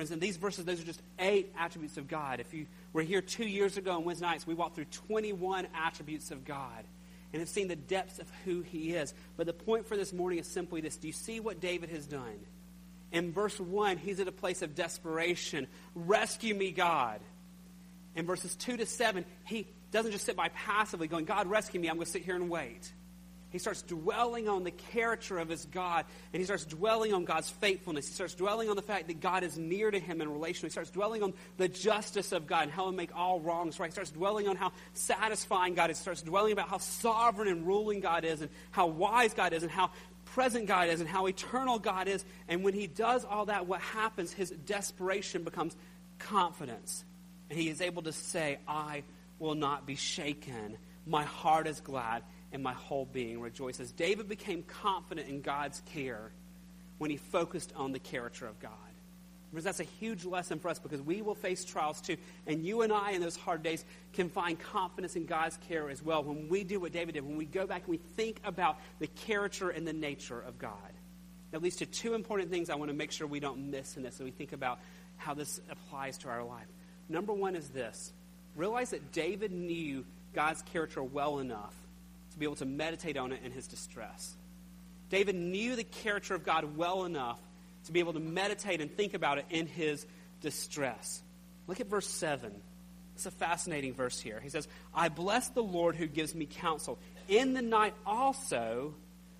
Friends, 0.00 0.12
in 0.12 0.18
these 0.18 0.38
verses, 0.38 0.64
those 0.64 0.80
are 0.80 0.84
just 0.84 1.02
eight 1.18 1.52
attributes 1.58 1.98
of 1.98 2.08
God. 2.08 2.40
If 2.40 2.54
you 2.54 2.64
were 2.94 3.02
here 3.02 3.20
two 3.20 3.44
years 3.44 3.76
ago 3.76 3.92
on 3.92 4.04
Wednesday 4.06 4.24
nights, 4.24 4.46
we 4.46 4.54
walked 4.54 4.74
through 4.74 4.86
21 4.86 5.66
attributes 5.74 6.30
of 6.30 6.46
God 6.46 6.86
and 7.34 7.40
have 7.40 7.50
seen 7.50 7.68
the 7.68 7.76
depths 7.76 8.18
of 8.18 8.26
who 8.46 8.62
He 8.62 8.94
is. 8.94 9.12
But 9.36 9.44
the 9.44 9.52
point 9.52 9.86
for 9.86 9.98
this 9.98 10.14
morning 10.14 10.38
is 10.38 10.46
simply 10.46 10.80
this 10.80 10.96
Do 10.96 11.06
you 11.06 11.12
see 11.12 11.38
what 11.38 11.60
David 11.60 11.90
has 11.90 12.06
done? 12.06 12.40
In 13.12 13.30
verse 13.30 13.60
1, 13.60 13.98
he's 13.98 14.20
at 14.20 14.26
a 14.26 14.32
place 14.32 14.62
of 14.62 14.74
desperation. 14.74 15.66
Rescue 15.94 16.54
me, 16.54 16.70
God. 16.70 17.20
In 18.16 18.24
verses 18.24 18.56
2 18.56 18.78
to 18.78 18.86
7, 18.86 19.26
he 19.44 19.66
doesn't 19.92 20.12
just 20.12 20.24
sit 20.24 20.34
by 20.34 20.48
passively 20.48 21.08
going, 21.08 21.26
God, 21.26 21.46
rescue 21.46 21.78
me, 21.78 21.88
I'm 21.88 21.96
going 21.96 22.06
to 22.06 22.10
sit 22.10 22.24
here 22.24 22.36
and 22.36 22.48
wait. 22.48 22.90
He 23.50 23.58
starts 23.58 23.82
dwelling 23.82 24.48
on 24.48 24.62
the 24.62 24.70
character 24.70 25.38
of 25.38 25.48
his 25.48 25.64
God, 25.66 26.04
and 26.32 26.40
he 26.40 26.44
starts 26.44 26.64
dwelling 26.64 27.12
on 27.12 27.24
God's 27.24 27.50
faithfulness. 27.50 28.06
He 28.06 28.14
starts 28.14 28.34
dwelling 28.34 28.70
on 28.70 28.76
the 28.76 28.82
fact 28.82 29.08
that 29.08 29.20
God 29.20 29.42
is 29.42 29.58
near 29.58 29.90
to 29.90 29.98
him 29.98 30.20
in 30.20 30.32
relation. 30.32 30.66
He 30.66 30.70
starts 30.70 30.90
dwelling 30.90 31.22
on 31.22 31.34
the 31.56 31.68
justice 31.68 32.30
of 32.30 32.46
God 32.46 32.64
and 32.64 32.72
how 32.72 32.84
he'll 32.84 32.92
make 32.92 33.14
all 33.14 33.40
wrongs 33.40 33.80
right. 33.80 33.88
He 33.88 33.92
starts 33.92 34.12
dwelling 34.12 34.46
on 34.46 34.54
how 34.54 34.72
satisfying 34.94 35.74
God 35.74 35.90
is. 35.90 35.98
He 35.98 36.02
starts 36.02 36.22
dwelling 36.22 36.52
about 36.52 36.68
how 36.68 36.78
sovereign 36.78 37.48
and 37.48 37.66
ruling 37.66 38.00
God 38.00 38.24
is, 38.24 38.40
and 38.40 38.50
how 38.70 38.86
wise 38.86 39.34
God 39.34 39.52
is, 39.52 39.64
and 39.64 39.72
how 39.72 39.90
present 40.26 40.66
God 40.66 40.88
is, 40.88 41.00
and 41.00 41.08
how 41.08 41.26
eternal 41.26 41.80
God 41.80 42.06
is. 42.06 42.24
And 42.46 42.62
when 42.62 42.74
he 42.74 42.86
does 42.86 43.24
all 43.24 43.46
that, 43.46 43.66
what 43.66 43.80
happens? 43.80 44.32
His 44.32 44.50
desperation 44.50 45.42
becomes 45.42 45.76
confidence. 46.20 47.04
And 47.48 47.58
he 47.58 47.68
is 47.68 47.80
able 47.80 48.02
to 48.02 48.12
say, 48.12 48.58
I 48.68 49.02
will 49.40 49.56
not 49.56 49.86
be 49.86 49.96
shaken. 49.96 50.78
My 51.04 51.24
heart 51.24 51.66
is 51.66 51.80
glad 51.80 52.22
and 52.52 52.62
my 52.62 52.72
whole 52.72 53.06
being 53.06 53.40
rejoices. 53.40 53.92
David 53.92 54.28
became 54.28 54.62
confident 54.62 55.28
in 55.28 55.40
God's 55.40 55.82
care 55.92 56.30
when 56.98 57.10
he 57.10 57.16
focused 57.16 57.72
on 57.76 57.92
the 57.92 57.98
character 57.98 58.46
of 58.46 58.58
God. 58.60 58.72
Because 59.50 59.64
that's 59.64 59.80
a 59.80 59.84
huge 59.84 60.24
lesson 60.24 60.60
for 60.60 60.68
us 60.68 60.78
because 60.78 61.02
we 61.02 61.22
will 61.22 61.34
face 61.34 61.64
trials 61.64 62.00
too. 62.00 62.16
And 62.46 62.64
you 62.64 62.82
and 62.82 62.92
I 62.92 63.12
in 63.12 63.20
those 63.20 63.36
hard 63.36 63.62
days 63.62 63.84
can 64.12 64.28
find 64.28 64.58
confidence 64.58 65.16
in 65.16 65.26
God's 65.26 65.58
care 65.68 65.90
as 65.90 66.02
well 66.02 66.22
when 66.22 66.48
we 66.48 66.62
do 66.62 66.78
what 66.78 66.92
David 66.92 67.14
did, 67.14 67.26
when 67.26 67.36
we 67.36 67.46
go 67.46 67.66
back 67.66 67.82
and 67.82 67.88
we 67.88 67.96
think 67.96 68.40
about 68.44 68.78
the 69.00 69.08
character 69.08 69.70
and 69.70 69.86
the 69.86 69.92
nature 69.92 70.40
of 70.40 70.58
God. 70.58 70.74
At 71.52 71.62
least 71.62 71.80
to 71.80 71.86
two 71.86 72.14
important 72.14 72.50
things 72.50 72.70
I 72.70 72.76
want 72.76 72.90
to 72.90 72.96
make 72.96 73.10
sure 73.10 73.26
we 73.26 73.40
don't 73.40 73.70
miss 73.70 73.96
in 73.96 74.04
this 74.04 74.14
as 74.14 74.20
we 74.20 74.30
think 74.30 74.52
about 74.52 74.78
how 75.16 75.34
this 75.34 75.60
applies 75.68 76.16
to 76.18 76.28
our 76.28 76.44
life. 76.44 76.68
Number 77.08 77.32
one 77.32 77.56
is 77.56 77.68
this 77.70 78.12
realize 78.54 78.90
that 78.90 79.10
David 79.10 79.50
knew 79.50 80.04
God's 80.32 80.62
character 80.62 81.02
well 81.02 81.38
enough 81.38 81.74
to 82.32 82.38
be 82.38 82.44
able 82.44 82.56
to 82.56 82.66
meditate 82.66 83.16
on 83.16 83.32
it 83.32 83.40
in 83.44 83.52
his 83.52 83.66
distress. 83.66 84.36
David 85.08 85.34
knew 85.34 85.76
the 85.76 85.84
character 85.84 86.34
of 86.34 86.44
God 86.44 86.76
well 86.76 87.04
enough 87.04 87.40
to 87.86 87.92
be 87.92 88.00
able 88.00 88.12
to 88.12 88.20
meditate 88.20 88.80
and 88.80 88.94
think 88.94 89.14
about 89.14 89.38
it 89.38 89.46
in 89.50 89.66
his 89.66 90.06
distress. 90.40 91.22
Look 91.66 91.80
at 91.80 91.88
verse 91.88 92.06
7. 92.06 92.52
It's 93.16 93.26
a 93.26 93.30
fascinating 93.30 93.92
verse 93.92 94.20
here. 94.20 94.40
He 94.40 94.48
says, 94.48 94.66
I 94.94 95.08
bless 95.08 95.48
the 95.48 95.62
Lord 95.62 95.96
who 95.96 96.06
gives 96.06 96.34
me 96.34 96.46
counsel. 96.46 96.98
In 97.28 97.52
the 97.52 97.62
night 97.62 97.94
also, 98.06 98.94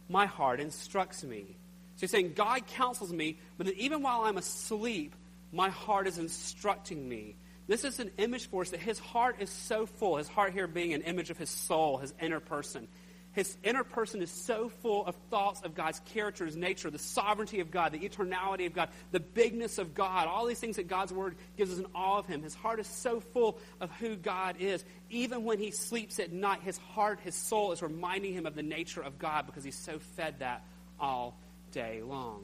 my 0.09 0.27
heart 0.27 0.61
instructs 0.61 1.25
me. 1.25 1.57
So 1.97 2.03
he's 2.03 2.11
saying, 2.11 2.33
God 2.35 2.67
counsels 2.67 3.13
me, 3.13 3.39
but 3.57 3.69
even 3.69 4.03
while 4.03 4.23
I'm 4.23 4.37
asleep, 4.37 5.15
my 5.53 5.71
heart 5.71 6.07
is 6.07 6.19
instructing 6.19 7.09
me. 7.09 7.37
This 7.71 7.85
is 7.85 8.01
an 8.01 8.11
image 8.19 8.49
for 8.51 8.63
us 8.63 8.71
that 8.71 8.81
his 8.81 8.99
heart 8.99 9.37
is 9.39 9.49
so 9.49 9.87
full, 9.87 10.17
his 10.17 10.27
heart 10.27 10.53
here 10.53 10.67
being 10.67 10.93
an 10.93 11.03
image 11.03 11.31
of 11.31 11.39
his 11.39 11.49
soul, 11.49 11.99
his 11.99 12.13
inner 12.21 12.41
person. 12.41 12.89
His 13.31 13.57
inner 13.63 13.85
person 13.85 14.23
is 14.23 14.31
so 14.33 14.71
full 14.83 15.07
of 15.07 15.15
thoughts 15.31 15.63
of 15.63 15.77
God's 15.77 16.01
character, 16.01 16.45
his 16.45 16.57
nature, 16.57 16.91
the 16.91 16.99
sovereignty 16.99 17.61
of 17.61 17.71
God, 17.71 17.93
the 17.93 18.01
eternality 18.01 18.67
of 18.67 18.75
God, 18.75 18.89
the 19.13 19.21
bigness 19.21 19.79
of 19.79 19.95
God, 19.95 20.27
all 20.27 20.47
these 20.47 20.59
things 20.59 20.75
that 20.75 20.89
God's 20.89 21.13
word 21.13 21.37
gives 21.57 21.71
us 21.71 21.79
in 21.79 21.87
awe 21.95 22.19
of 22.19 22.27
him. 22.27 22.43
His 22.43 22.57
heart 22.57 22.81
is 22.81 22.89
so 22.89 23.21
full 23.21 23.61
of 23.81 23.89
who 23.93 24.17
God 24.17 24.57
is. 24.59 24.85
Even 25.09 25.45
when 25.45 25.61
he 25.61 25.71
sleeps 25.71 26.19
at 26.19 26.33
night, 26.33 26.63
his 26.63 26.77
heart, 26.77 27.21
his 27.23 27.37
soul 27.37 27.71
is 27.71 27.83
reminding 27.83 28.35
him 28.35 28.47
of 28.47 28.57
the 28.57 28.65
nature 28.65 29.01
of 29.01 29.17
God 29.17 29.47
because 29.47 29.63
he's 29.63 29.79
so 29.79 30.01
fed 30.17 30.41
that 30.41 30.65
all 30.99 31.39
day 31.71 32.03
long. 32.03 32.43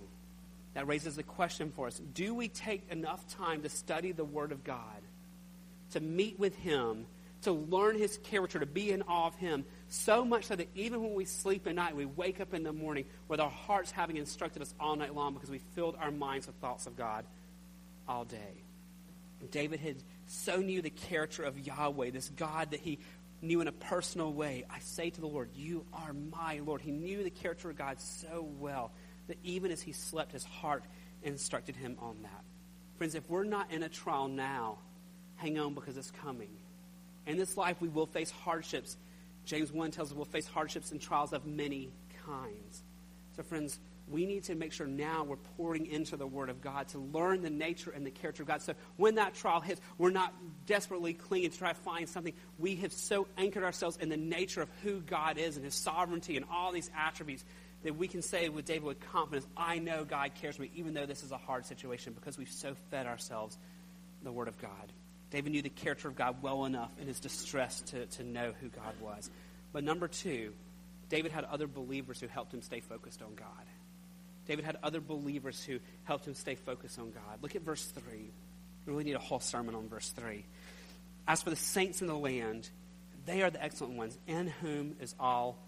That 0.75 0.87
raises 0.87 1.17
the 1.17 1.25
question 1.25 1.73
for 1.75 1.89
us 1.89 1.99
do 1.99 2.33
we 2.33 2.47
take 2.47 2.93
enough 2.93 3.27
time 3.27 3.63
to 3.63 3.69
study 3.69 4.13
the 4.13 4.25
Word 4.25 4.53
of 4.53 4.63
God? 4.63 4.96
To 5.93 6.01
meet 6.01 6.39
with 6.39 6.57
Him, 6.57 7.07
to 7.43 7.53
learn 7.53 7.99
His 7.99 8.19
character, 8.19 8.59
to 8.59 8.67
be 8.67 8.91
in 8.91 9.03
awe 9.03 9.27
of 9.27 9.37
Him, 9.37 9.65
so 9.89 10.25
much 10.25 10.47
so 10.47 10.57
that 10.57 10.69
even 10.75 11.03
when 11.03 11.15
we 11.15 11.25
sleep 11.25 11.67
at 11.67 11.75
night, 11.75 11.97
we 11.97 12.07
wake 12.07 12.41
up 12.41 12.55
in 12.55 12.63
the 12.63 12.73
morning 12.73 13.05
with 13.29 13.41
our 13.41 13.51
hearts 13.51 13.91
having 13.91 14.17
instructed 14.17 14.63
us 14.63 14.75
all 14.81 14.97
night 14.97 15.15
long 15.15 15.35
because 15.35 15.51
we 15.51 15.61
filled 15.75 15.97
our 16.01 16.11
minds 16.11 16.47
with 16.47 16.57
thoughts 16.57 16.87
of 16.87 16.97
God 16.97 17.25
all 18.09 18.25
day. 18.25 18.63
David 19.51 19.81
had 19.81 19.97
so 20.27 20.57
knew 20.57 20.83
the 20.83 20.91
character 20.91 21.43
of 21.43 21.59
Yahweh, 21.59 22.11
this 22.11 22.29
God 22.31 22.71
that 22.71 22.81
he 22.81 22.99
knew 23.43 23.61
in 23.61 23.69
a 23.69 23.73
personal 23.73 24.33
way. 24.33 24.65
I 24.71 24.79
say 24.81 25.11
to 25.11 25.21
the 25.21 25.27
Lord, 25.27 25.51
You 25.55 25.85
are 25.93 26.13
my 26.13 26.61
Lord. 26.65 26.81
He 26.81 26.91
knew 26.91 27.23
the 27.23 27.31
character 27.31 27.71
of 27.71 27.77
God 27.77 28.01
so 28.01 28.49
well 28.59 28.93
that 29.29 29.39
even 29.45 29.71
as 29.71 29.83
he 29.83 29.93
slept, 29.93 30.33
his 30.33 30.45
heart 30.45 30.85
instructed 31.23 31.77
him 31.77 31.97
on 32.01 32.17
that. 32.23 32.45
Friends, 32.97 33.15
if 33.15 33.29
we're 33.29 33.45
not 33.45 33.71
in 33.73 33.83
a 33.83 33.89
trial 33.89 34.29
now, 34.29 34.79
hang 35.37 35.59
on 35.59 35.75
because 35.75 35.97
it's 35.97 36.11
coming. 36.23 36.51
In 37.27 37.37
this 37.37 37.57
life, 37.57 37.81
we 37.81 37.89
will 37.89 38.07
face 38.07 38.31
hardships. 38.31 38.97
James 39.45 39.73
1 39.73 39.91
tells 39.91 40.11
us 40.11 40.17
we'll 40.17 40.25
face 40.25 40.47
hardships 40.47 40.93
and 40.93 41.01
trials 41.01 41.33
of 41.33 41.47
many 41.47 41.91
kinds. 42.25 42.83
So, 43.37 43.43
friends, 43.43 43.79
we 44.09 44.25
need 44.25 44.45
to 44.45 44.55
make 44.55 44.73
sure 44.73 44.87
now 44.87 45.25
we're 45.25 45.37
pouring 45.57 45.87
into 45.87 46.17
the 46.17 46.27
Word 46.27 46.49
of 46.49 46.61
God 46.61 46.89
to 46.89 46.99
learn 46.99 47.43
the 47.43 47.51
nature 47.51 47.91
and 47.91 48.07
the 48.07 48.11
character 48.11 48.43
of 48.43 48.49
God. 48.49 48.63
So 48.63 48.75
when 48.97 49.17
that 49.17 49.35
trial 49.35 49.61
hits, 49.61 49.81
we're 49.99 50.11
not 50.11 50.33
desperately 50.67 51.13
clinging 51.13 51.51
to 51.51 51.59
try 51.59 51.73
to 51.73 51.79
find 51.81 52.09
something. 52.09 52.33
We 52.59 52.77
have 52.77 52.93
so 52.93 53.27
anchored 53.37 53.65
ourselves 53.65 53.97
in 53.97 54.09
the 54.09 54.17
nature 54.17 54.63
of 54.63 54.69
who 54.83 55.01
God 55.01 55.39
is 55.39 55.57
and 55.57 55.65
His 55.65 55.75
sovereignty 55.75 56.37
and 56.37 56.47
all 56.51 56.71
these 56.71 56.91
attributes 56.97 57.45
that 57.83 57.97
we 57.97 58.07
can 58.07 58.23
say 58.23 58.49
with 58.49 58.65
David 58.65 58.85
with 58.85 59.01
confidence, 59.13 59.47
I 59.57 59.79
know 59.79 60.05
God 60.05 60.33
cares 60.37 60.57
for 60.57 60.63
me, 60.63 60.71
even 60.77 60.95
though 60.95 61.07
this 61.07 61.23
is 61.23 61.33
a 61.33 61.37
hard 61.37 61.67
situation, 61.67 62.13
because 62.13 62.39
we've 62.39 62.51
so 62.51 62.75
fed 62.91 63.07
ourselves 63.07 63.59
the 64.23 64.33
Word 64.33 64.49
of 64.49 64.59
God. 64.59 64.93
David 65.31 65.53
knew 65.53 65.63
the 65.63 65.69
character 65.69 66.09
of 66.09 66.17
God 66.17 66.43
well 66.43 66.65
enough 66.65 66.91
in 67.01 67.07
his 67.09 67.21
distress 67.21 67.81
to, 67.83 68.07
to 68.07 68.25
know 68.25 68.53
who 68.61 68.69
God 68.69 68.95
was. 69.01 69.31
But 69.73 69.85
number 69.85 70.09
two, 70.09 70.53
David 71.09 71.33
had 71.33 71.45
other 71.45 71.67
believers 71.67 72.21
who 72.21 72.27
helped 72.29 72.55
him 72.55 72.63
stay 72.63 72.81
focused 72.81 73.23
on 73.23 73.35
God. 73.35 73.47
David 74.47 74.65
had 74.65 74.79
other 74.83 75.01
believers 75.01 75.63
who 75.65 75.81
helped 76.05 76.27
him 76.27 76.35
stay 76.35 76.55
focused 76.55 76.99
on 76.99 77.11
God. 77.11 77.43
Look 77.43 77.57
at 77.57 77.63
verse 77.63 77.85
3. 77.85 78.03
We 78.15 78.93
really 78.93 79.05
need 79.05 79.17
a 79.17 79.21
whole 79.21 79.41
sermon 79.41 79.75
on 79.75 79.89
verse 79.89 80.11
3. 80.11 80.45
As 81.27 81.43
for 81.43 81.51
the 81.51 81.57
saints 81.57 82.01
in 82.01 82.07
the 82.07 82.17
land, 82.17 82.71
they 83.25 83.43
are 83.43 83.51
the 83.51 83.63
excellent 83.63 83.95
ones, 83.95 84.17
in 84.29 84.47
whom 84.47 84.95
is 85.01 85.17
all 85.19 85.59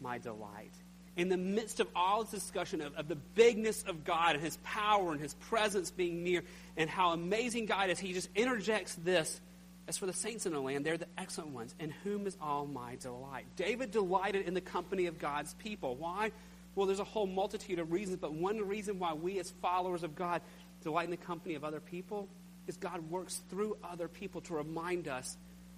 my 0.00 0.16
delight 0.18 0.72
in 1.16 1.28
the 1.28 1.36
midst 1.36 1.80
of 1.80 1.88
all 1.94 2.22
this 2.24 2.30
discussion 2.30 2.80
of, 2.80 2.94
of 2.94 3.08
the 3.08 3.16
bigness 3.16 3.82
of 3.84 4.04
God 4.04 4.34
and 4.34 4.44
his 4.44 4.56
power 4.64 5.12
and 5.12 5.20
his 5.20 5.34
presence 5.34 5.90
being 5.90 6.24
near 6.24 6.42
and 6.76 6.90
how 6.90 7.10
amazing 7.10 7.66
God 7.66 7.90
is, 7.90 7.98
he 7.98 8.12
just 8.12 8.28
interjects 8.34 8.94
this. 8.96 9.40
As 9.86 9.98
for 9.98 10.06
the 10.06 10.14
saints 10.14 10.46
in 10.46 10.52
the 10.52 10.60
land, 10.60 10.86
they're 10.86 10.96
the 10.96 11.08
excellent 11.18 11.50
ones, 11.50 11.74
in 11.78 11.90
whom 11.90 12.26
is 12.26 12.36
all 12.40 12.66
my 12.66 12.96
delight. 12.96 13.44
David 13.54 13.90
delighted 13.90 14.48
in 14.48 14.54
the 14.54 14.62
company 14.62 15.06
of 15.06 15.18
God's 15.18 15.52
people. 15.54 15.94
Why? 15.96 16.32
Well, 16.74 16.86
there's 16.86 17.00
a 17.00 17.04
whole 17.04 17.26
multitude 17.26 17.78
of 17.78 17.92
reasons, 17.92 18.16
but 18.18 18.32
one 18.32 18.66
reason 18.66 18.98
why 18.98 19.12
we 19.12 19.38
as 19.38 19.50
followers 19.62 20.02
of 20.02 20.16
God 20.16 20.40
delight 20.82 21.04
in 21.04 21.10
the 21.10 21.16
company 21.18 21.54
of 21.54 21.64
other 21.64 21.80
people 21.80 22.28
is 22.66 22.76
God 22.78 23.10
works 23.10 23.42
through 23.50 23.76
other 23.84 24.08
people 24.08 24.40
to 24.42 24.54
remind 24.54 25.06
us 25.06 25.36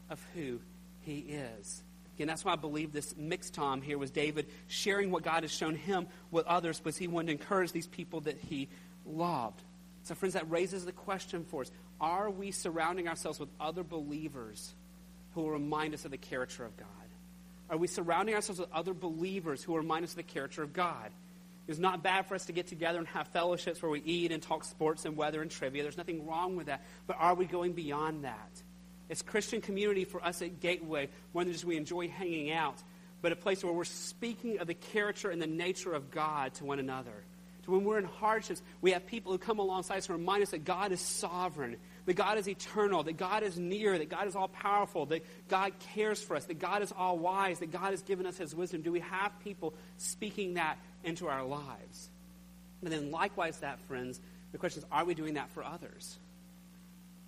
of 0.09 0.25
who 0.35 0.61
he 1.03 1.19
is. 1.19 1.83
Again, 2.17 2.29
that's 2.29 2.47
why 2.47 2.55
I 2.55 2.57
believe 2.57 2.95
this 2.95 3.13
miktam 3.13 3.83
here 3.83 3.99
was 3.99 4.11
David 4.11 4.47
sharing 4.69 5.11
what 5.11 5.23
God 5.23 5.43
has 5.43 5.53
shown 5.53 5.75
him 5.75 6.07
with 6.31 6.47
others 6.47 6.79
because 6.79 6.97
he 6.97 7.09
wanted 7.09 7.27
to 7.27 7.33
encourage 7.33 7.73
these 7.73 7.87
people 7.87 8.23
that 8.23 8.39
he 8.39 8.69
loved. 9.05 9.63
So, 10.05 10.15
friends, 10.15 10.33
that 10.33 10.51
raises 10.51 10.87
the 10.87 10.93
question 10.93 11.45
for 11.45 11.61
us 11.61 11.71
Are 12.01 12.31
we 12.31 12.53
surrounding 12.53 13.07
ourselves 13.07 13.39
with 13.39 13.51
other 13.61 13.83
believers 13.83 14.75
who 15.35 15.43
will 15.43 15.51
remind 15.51 15.93
us 15.93 16.07
of 16.07 16.11
the 16.11 16.17
character 16.17 16.65
of 16.65 16.75
God? 16.79 16.87
Are 17.69 17.77
we 17.77 17.87
surrounding 17.87 18.35
ourselves 18.35 18.61
with 18.61 18.73
other 18.73 18.95
believers 18.95 19.63
who 19.63 19.73
will 19.73 19.81
remind 19.81 20.05
us 20.05 20.13
of 20.13 20.17
the 20.17 20.23
character 20.23 20.63
of 20.63 20.73
God? 20.73 21.11
It's 21.69 21.79
not 21.79 22.03
bad 22.03 22.27
for 22.27 22.35
us 22.35 22.47
to 22.47 22.53
get 22.53 22.69
together 22.69 22.99
and 22.99 23.09
have 23.09 23.29
fellowships 23.29 23.83
where 23.83 23.91
we 23.91 24.01
eat 24.01 24.33
and 24.33 24.43
talk 24.43 24.65
sports 24.65 25.05
and 25.05 25.19
weather 25.19 25.43
and 25.43 25.51
trivia. 25.51 25.83
There's 25.83 25.99
nothing 25.99 26.27
wrong 26.27 26.57
with 26.57 26.67
that. 26.67 26.83
But 27.07 27.17
are 27.19 27.35
we 27.35 27.45
going 27.45 27.73
beyond 27.73 28.25
that? 28.25 28.63
It's 29.09 29.23
Christian 29.23 29.61
community 29.61 30.05
for 30.05 30.25
us 30.25 30.43
at 30.43 30.61
Gateway, 30.61 31.09
more 31.33 31.45
than 31.45 31.53
just 31.53 31.65
we 31.65 31.77
enjoy 31.77 32.09
hanging 32.09 32.51
out, 32.51 32.83
but 33.23 33.33
a 33.33 33.37
place 33.37 33.63
where 33.63 33.73
we're 33.73 33.85
speaking 33.85 34.59
of 34.59 34.67
the 34.67 34.75
character 34.75 35.31
and 35.31 35.41
the 35.41 35.47
nature 35.47 35.93
of 35.93 36.11
God 36.11 36.55
to 36.55 36.65
one 36.65 36.79
another. 36.79 37.25
So 37.65 37.73
when 37.73 37.83
we're 37.83 37.99
in 37.99 38.05
hardships, 38.05 38.63
we 38.81 38.93
have 38.93 39.07
people 39.07 39.33
who 39.33 39.39
come 39.39 39.59
alongside 39.59 39.99
us 39.99 40.09
and 40.09 40.19
remind 40.19 40.45
us 40.45 40.51
that 40.51 40.65
God 40.65 40.93
is 40.93 41.01
sovereign, 41.01 41.77
that 42.05 42.15
God 42.15 42.39
is 42.39 42.49
eternal, 42.49 43.03
that 43.03 43.17
God 43.17 43.43
is 43.43 43.59
near, 43.59 43.99
that 43.99 44.09
God 44.09 44.29
is 44.29 44.37
all 44.37 44.47
powerful, 44.47 45.07
that 45.07 45.25
God 45.49 45.73
cares 45.93 46.23
for 46.23 46.37
us, 46.37 46.45
that 46.45 46.61
God 46.61 46.83
is 46.83 46.93
all 46.97 47.19
wise, 47.19 47.59
that 47.59 47.73
God 47.73 47.91
has 47.91 48.03
given 48.03 48.25
us 48.25 48.37
his 48.37 48.55
wisdom. 48.55 48.83
Do 48.83 48.93
we 48.93 49.01
have 49.01 49.33
people 49.43 49.75
speaking 49.97 50.55
that 50.55 50.79
into 51.03 51.27
our 51.27 51.45
lives? 51.45 52.09
And 52.83 52.93
then 52.93 53.11
likewise 53.11 53.59
that, 53.59 53.81
friends, 53.89 54.21
the 54.53 54.59
question 54.59 54.83
is, 54.83 54.89
are 54.93 55.05
we 55.05 55.15
doing 55.15 55.35
that 55.35 55.51
for 55.51 55.65
others? 55.65 56.19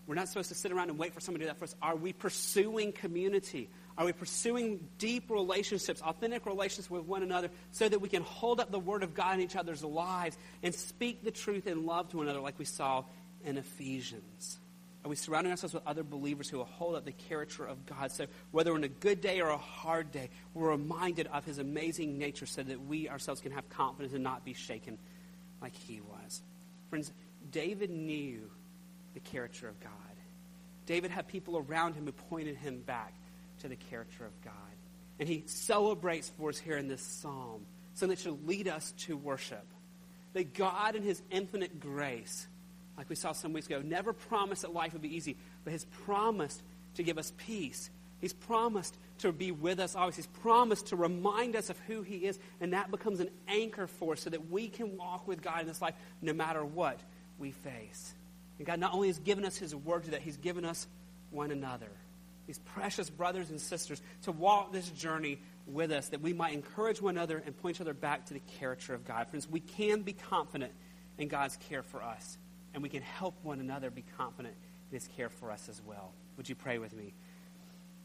We're 0.09 0.15
not 0.15 0.29
supposed 0.29 0.49
to 0.49 0.55
sit 0.55 0.73
around 0.73 0.89
and 0.89 0.99
wait 0.99 1.13
for 1.13 1.21
someone 1.21 1.41
to 1.41 1.45
do 1.45 1.49
that 1.51 1.59
for 1.59 1.65
us. 1.65 1.77
Are 1.83 1.95
we 1.95 2.15
pursuing 2.15 2.93
community? 2.93 3.69
Are 3.99 4.07
we 4.07 4.13
pursuing 4.13 4.89
deep 4.97 5.31
relationships, 5.31 6.01
authentic 6.01 6.47
relationships 6.47 6.91
with 6.91 7.05
one 7.05 7.23
another, 7.23 7.51
so 7.73 7.87
that 7.87 8.01
we 8.01 8.09
can 8.09 8.23
hold 8.23 8.59
up 8.59 8.71
the 8.71 8.79
Word 8.79 9.03
of 9.03 9.13
God 9.13 9.35
in 9.35 9.43
each 9.43 9.55
other's 9.55 9.85
lives 9.85 10.39
and 10.63 10.75
speak 10.75 11.23
the 11.23 11.31
truth 11.31 11.67
in 11.67 11.85
love 11.85 12.09
to 12.09 12.17
one 12.17 12.27
another, 12.27 12.41
like 12.41 12.59
we 12.59 12.65
saw 12.65 13.05
in 13.45 13.59
Ephesians? 13.59 14.59
Are 15.05 15.11
we 15.11 15.15
surrounding 15.15 15.51
ourselves 15.51 15.75
with 15.75 15.87
other 15.87 16.03
believers 16.03 16.49
who 16.49 16.57
will 16.57 16.65
hold 16.65 16.95
up 16.95 17.05
the 17.05 17.13
character 17.13 17.67
of 17.67 17.85
God? 17.85 18.11
So 18.11 18.27
whether 18.51 18.73
on 18.73 18.85
a 18.85 18.89
good 18.89 19.21
day 19.21 19.43
or 19.43 19.51
a 19.51 19.59
hard 19.59 20.11
day, 20.11 20.31
we're 20.55 20.71
reminded 20.71 21.27
of 21.27 21.45
his 21.45 21.59
amazing 21.59 22.17
nature 22.17 22.47
so 22.47 22.63
that 22.63 22.87
we 22.87 23.11
ourselves 23.11 23.43
can 23.43 23.53
have 23.53 23.69
confidence 23.69 24.15
and 24.15 24.25
not 24.25 24.43
be 24.43 24.55
shaken 24.55 24.97
like 25.61 25.75
he 25.75 26.01
was. 26.01 26.43
Friends, 26.89 27.13
David 27.51 27.91
knew 27.91 28.51
the 29.19 29.31
character 29.31 29.69
of 29.69 29.81
God. 29.81 29.91
David 30.87 31.11
had 31.11 31.27
people 31.27 31.59
around 31.59 31.95
him 31.95 32.05
who 32.05 32.13
pointed 32.13 32.57
him 32.57 32.81
back 32.81 33.13
to 33.61 33.69
the 33.69 33.75
character 33.75 34.25
of 34.25 34.41
God. 34.43 34.55
And 35.19 35.29
he 35.29 35.43
celebrates 35.47 36.31
for 36.39 36.51
us 36.51 36.59
here 36.59 36.77
in 36.77 36.87
this 36.87 37.03
psalm 37.03 37.67
something 37.95 38.15
that 38.15 38.23
should 38.23 38.47
lead 38.47 38.69
us 38.69 38.93
to 38.99 39.17
worship. 39.17 39.67
That 40.35 40.55
God, 40.55 40.95
in 40.95 41.03
his 41.03 41.21
infinite 41.33 41.81
grace, 41.81 42.47
like 42.97 43.09
we 43.09 43.17
saw 43.17 43.33
some 43.33 43.53
weeks 43.53 43.67
ago, 43.67 43.83
never 43.85 44.13
promised 44.13 44.63
that 44.63 44.73
life 44.73 44.93
would 44.93 45.03
be 45.03 45.17
easy, 45.17 45.37
but 45.65 45.73
has 45.73 45.85
promised 46.05 46.63
to 46.95 47.03
give 47.03 47.19
us 47.19 47.33
peace. 47.39 47.91
He's 48.21 48.33
promised 48.33 48.97
to 49.19 49.33
be 49.33 49.51
with 49.51 49.81
us 49.81 49.97
always. 49.97 50.15
He's 50.15 50.29
promised 50.29 50.87
to 50.87 50.97
remind 50.97 51.57
us 51.57 51.71
of 51.71 51.79
who 51.89 52.03
He 52.03 52.19
is, 52.19 52.39
and 52.61 52.73
that 52.73 52.93
becomes 52.93 53.19
an 53.19 53.31
anchor 53.49 53.89
for 53.89 54.13
us 54.13 54.21
so 54.21 54.31
that 54.31 54.49
we 54.49 54.69
can 54.69 54.97
walk 54.97 55.27
with 55.27 55.43
God 55.43 55.63
in 55.63 55.67
this 55.67 55.83
life 55.83 55.95
no 56.23 56.33
matter 56.33 56.65
what 56.65 57.01
we 57.37 57.51
face. 57.51 58.15
And 58.59 58.67
God 58.67 58.81
not 58.81 58.93
only 58.93 59.09
has 59.09 59.19
given 59.19 59.45
us 59.45 59.57
His 59.57 59.75
word 59.75 60.05
that, 60.05 60.23
He's 60.23 60.37
given 60.37 60.65
us 60.65 60.87
one 61.31 61.51
another, 61.51 61.91
these 62.47 62.59
precious 62.59 63.11
brothers 63.11 63.51
and 63.51 63.61
sisters, 63.61 64.03
to 64.23 64.33
walk 64.33 64.73
this 64.73 64.89
journey 64.91 65.39
with 65.67 65.93
us 65.93 66.09
that 66.09 66.21
we 66.21 66.33
might 66.33 66.55
encourage 66.55 67.01
one 67.01 67.17
another 67.17 67.43
and 67.45 67.57
point 67.59 67.77
each 67.77 67.81
other 67.81 67.95
back 67.95 68.27
to 68.27 68.35
the 68.35 68.43
character 68.59 68.95
of 68.95 69.05
God. 69.05 69.29
Friends, 69.29 69.49
we 69.49 69.61
can 69.61 70.03
be 70.03 70.13
confident 70.13 70.73
in 71.19 71.29
God's 71.29 71.57
care 71.69 71.83
for 71.83 72.03
us 72.03 72.39
and 72.75 72.83
we 72.83 72.89
can 72.89 73.03
help 73.03 73.35
one 73.43 73.61
another 73.61 73.91
be 73.91 74.05
confident 74.17 74.55
in 74.91 74.95
his 74.95 75.09
care 75.17 75.29
for 75.29 75.51
us 75.51 75.69
as 75.69 75.81
well. 75.87 76.13
Would 76.37 76.49
you 76.49 76.55
pray 76.55 76.79
with 76.79 76.95
me? 76.95 77.13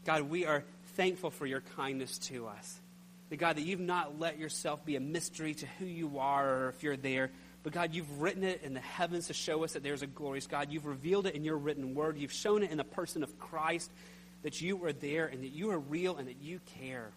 God, 0.04 0.22
we 0.22 0.44
are 0.46 0.64
thankful 0.96 1.30
for 1.30 1.46
your 1.46 1.62
kindness 1.76 2.18
to 2.18 2.46
us. 2.46 2.80
The 3.30 3.36
God, 3.36 3.56
that 3.56 3.62
you've 3.62 3.80
not 3.80 4.18
let 4.18 4.38
yourself 4.38 4.84
be 4.84 4.96
a 4.96 5.00
mystery 5.00 5.54
to 5.54 5.66
who 5.78 5.86
you 5.86 6.18
are 6.18 6.46
or 6.48 6.68
if 6.68 6.82
you're 6.82 6.96
there. 6.96 7.30
But 7.64 7.72
God, 7.72 7.94
you've 7.94 8.20
written 8.20 8.44
it 8.44 8.62
in 8.62 8.74
the 8.74 8.80
heavens 8.80 9.26
to 9.28 9.32
show 9.32 9.64
us 9.64 9.72
that 9.72 9.82
there's 9.82 10.02
a 10.02 10.06
glorious 10.06 10.46
God. 10.46 10.70
You've 10.70 10.84
revealed 10.84 11.26
it 11.26 11.34
in 11.34 11.44
your 11.44 11.56
written 11.56 11.94
word. 11.94 12.18
You've 12.18 12.30
shown 12.30 12.62
it 12.62 12.70
in 12.70 12.76
the 12.76 12.84
person 12.84 13.22
of 13.22 13.38
Christ 13.38 13.90
that 14.42 14.60
you 14.60 14.84
are 14.84 14.92
there 14.92 15.26
and 15.26 15.42
that 15.42 15.52
you 15.52 15.70
are 15.70 15.78
real 15.78 16.16
and 16.16 16.28
that 16.28 16.42
you 16.42 16.60
care. 16.78 17.10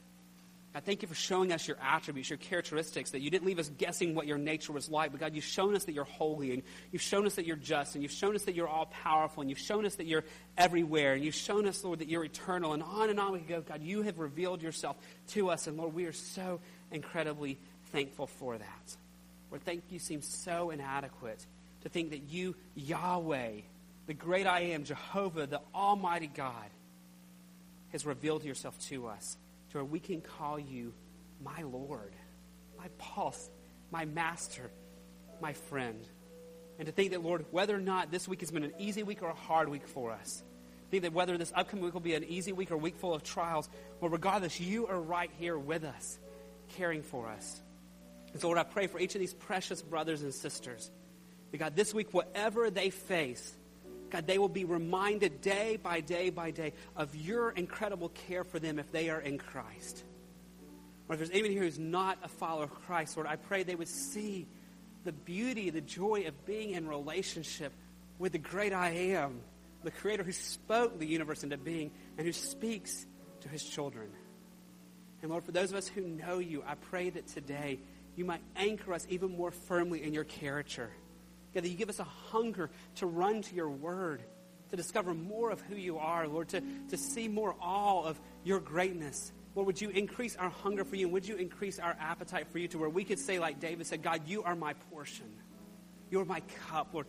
God, 0.73 0.83
thank 0.83 1.01
you 1.01 1.07
for 1.07 1.15
showing 1.15 1.51
us 1.51 1.67
your 1.67 1.75
attributes, 1.81 2.29
your 2.29 2.38
characteristics, 2.38 3.12
that 3.12 3.19
you 3.19 3.29
didn't 3.29 3.45
leave 3.45 3.60
us 3.60 3.69
guessing 3.77 4.15
what 4.15 4.25
your 4.25 4.38
nature 4.38 4.71
was 4.71 4.89
like. 4.89 5.12
But 5.12 5.19
God, 5.19 5.36
you've 5.36 5.43
shown 5.43 5.75
us 5.75 5.86
that 5.86 5.93
you're 5.93 6.05
holy, 6.05 6.53
and 6.53 6.63
you've 6.91 7.01
shown 7.01 7.25
us 7.25 7.36
that 7.36 7.45
you're 7.45 7.55
just, 7.57 7.95
and 7.95 8.03
you've 8.03 8.12
shown 8.12 8.36
us 8.36 8.43
that 8.43 8.55
you're 8.55 8.67
all 8.67 8.86
powerful, 8.86 9.41
and 9.41 9.49
you've 9.49 9.60
shown 9.60 9.86
us 9.86 9.95
that 9.95 10.05
you're 10.05 10.23
everywhere, 10.57 11.13
and 11.13 11.25
you've 11.25 11.36
shown 11.36 11.67
us, 11.67 11.83
Lord, 11.83 11.99
that 11.99 12.07
you're 12.07 12.23
eternal, 12.23 12.73
and 12.73 12.83
on 12.83 13.10
and 13.10 13.19
on 13.19 13.33
we 13.33 13.39
go. 13.39 13.62
God, 13.62 13.81
you 13.81 14.03
have 14.03 14.19
revealed 14.19 14.62
yourself 14.62 14.97
to 15.29 15.49
us, 15.49 15.67
and 15.67 15.77
Lord, 15.77 15.93
we 15.93 16.05
are 16.05 16.13
so 16.13 16.60
incredibly 16.91 17.57
thankful 17.91 18.27
for 18.27 18.57
that. 18.57 18.97
Lord, 19.51 19.63
thank 19.63 19.83
you 19.89 19.99
seem 19.99 20.21
so 20.21 20.71
inadequate 20.71 21.45
to 21.81 21.89
think 21.89 22.12
that 22.12 22.23
you, 22.29 22.55
Yahweh, 22.75 23.51
the 24.07 24.13
great 24.13 24.47
I 24.47 24.60
am, 24.60 24.83
Jehovah, 24.83 25.47
the 25.47 25.62
Almighty 25.73 26.27
God, 26.27 26.69
has 27.91 28.05
revealed 28.05 28.43
yourself 28.43 28.77
to 28.88 29.07
us 29.07 29.38
to 29.71 29.77
where 29.77 29.86
we 29.86 29.99
can 29.99 30.21
call 30.21 30.60
you 30.60 30.93
my 31.43 31.62
Lord, 31.63 32.13
my 32.77 32.88
boss, 33.15 33.49
my 33.91 34.05
master, 34.05 34.69
my 35.41 35.53
friend. 35.53 36.05
And 36.79 36.86
to 36.86 36.91
think 36.91 37.12
that, 37.12 37.23
Lord, 37.23 37.45
whether 37.51 37.75
or 37.75 37.81
not 37.81 38.12
this 38.12 38.27
week 38.27 38.41
has 38.41 38.51
been 38.51 38.63
an 38.63 38.73
easy 38.77 39.03
week 39.03 39.21
or 39.21 39.29
a 39.29 39.36
hard 39.36 39.69
week 39.69 39.88
for 39.88 40.12
us, 40.12 40.43
think 40.89 41.03
that 41.03 41.13
whether 41.13 41.38
this 41.38 41.51
upcoming 41.55 41.86
week 41.86 41.93
will 41.93 42.01
be 42.01 42.13
an 42.13 42.23
easy 42.23 42.53
week 42.53 42.71
or 42.71 42.75
a 42.75 42.77
week 42.77 42.97
full 42.97 43.13
of 43.13 43.23
trials, 43.23 43.69
well, 43.99 44.10
regardless, 44.10 44.60
you 44.60 44.88
are 44.88 44.99
right 44.99 45.31
here 45.38 45.57
with 45.57 45.83
us, 45.83 46.17
caring 46.75 47.03
for 47.03 47.27
us. 47.27 47.62
And 48.38 48.41
so, 48.43 48.50
Lord, 48.50 48.60
I 48.60 48.63
pray 48.65 48.86
for 48.86 49.00
each 49.00 49.15
of 49.15 49.19
these 49.19 49.34
precious 49.34 49.82
brothers 49.82 50.21
and 50.21 50.32
sisters 50.32 50.91
that, 51.50 51.58
God, 51.58 51.76
this 51.76 51.91
week, 51.91 52.13
whatever 52.13 52.69
they 52.69 52.91
face, 52.91 53.56
God, 54.12 54.28
they 54.28 54.38
will 54.38 54.47
be 54.47 54.63
reminded 54.63 55.41
day 55.41 55.80
by 55.82 56.02
day 56.02 56.30
by 56.30 56.52
day 56.52 56.73
of 56.95 57.15
your 57.15 57.50
incredible 57.50 58.10
care 58.10 58.43
for 58.43 58.60
them 58.60 58.78
if 58.78 58.91
they 58.91 59.10
are 59.10 59.19
in 59.19 59.39
Christ. 59.39 60.04
Or 61.10 61.13
if 61.13 61.19
there's 61.19 61.32
anyone 61.32 61.50
here 61.50 61.63
who's 61.63 61.80
not 61.80 62.19
a 62.21 62.28
follower 62.28 62.65
of 62.65 62.76
Christ, 62.86 63.17
Lord, 63.17 63.28
I 63.28 63.38
pray 63.38 63.63
they 63.63 63.73
would 63.73 63.88
see 63.88 64.45
the 65.04 65.13
beauty, 65.13 65.71
the 65.71 65.82
joy 65.82 66.26
of 66.28 66.45
being 66.45 66.73
in 66.73 66.88
relationship 66.88 67.73
with 68.19 68.34
the 68.34 68.38
great 68.38 68.71
I 68.71 68.89
am, 68.89 69.39
the 69.84 69.89
Creator 69.89 70.21
who 70.21 70.32
spoke 70.32 71.00
the 71.00 71.08
universe 71.08 71.41
into 71.43 71.58
being 71.58 71.89
and 72.19 72.28
who 72.28 72.34
speaks 72.34 73.04
to 73.41 73.50
his 73.50 73.63
children. 73.63 74.12
And 75.23 75.32
Lord, 75.32 75.43
for 75.43 75.52
those 75.52 75.71
of 75.71 75.78
us 75.78 75.88
who 75.88 76.02
know 76.02 76.38
you, 76.38 76.63
I 76.67 76.76
pray 76.76 77.10
that 77.10 77.26
today 77.30 77.80
you 78.17 78.25
might 78.25 78.41
anchor 78.56 78.93
us 78.93 79.06
even 79.10 79.38
more 79.38 79.51
firmly 79.51 80.03
in 80.03 80.13
your 80.13 80.25
character. 80.25 80.89
God, 81.53 81.63
that 81.63 81.69
you 81.69 81.77
give 81.77 81.88
us 81.88 81.99
a 81.99 82.03
hunger 82.03 82.69
to 82.95 83.06
run 83.06 83.43
to 83.43 83.56
your 83.56 83.69
word, 83.69 84.21
to 84.71 84.75
discover 84.75 85.13
more 85.13 85.51
of 85.51 85.62
who 85.62 85.75
you 85.75 85.99
are, 85.99 86.27
Lord, 86.27 86.49
to, 86.49 86.62
to 86.89 86.97
see 86.97 87.27
more 87.27 87.56
all 87.62 88.06
of 88.06 88.19
your 88.43 88.60
greatness. 88.60 89.32
Lord, 89.56 89.67
would 89.67 89.80
you 89.80 89.89
increase 89.89 90.36
our 90.36 90.49
hunger 90.49 90.84
for 90.84 90.95
you? 90.95 91.06
And 91.06 91.13
would 91.13 91.27
you 91.27 91.36
increase 91.36 91.80
our 91.80 91.95
appetite 91.99 92.47
for 92.47 92.58
you 92.58 92.67
to 92.69 92.80
where 92.80 92.89
we 92.89 93.03
could 93.03 93.19
say, 93.19 93.39
like 93.39 93.60
David 93.60 93.86
said, 93.86 94.01
God, 94.01 94.27
you 94.27 94.43
are 94.43 94.56
my 94.56 94.73
portion. 94.91 95.32
You 96.10 96.19
are 96.19 96.25
my 96.25 96.41
cup. 96.69 96.89
Lord, 96.93 97.06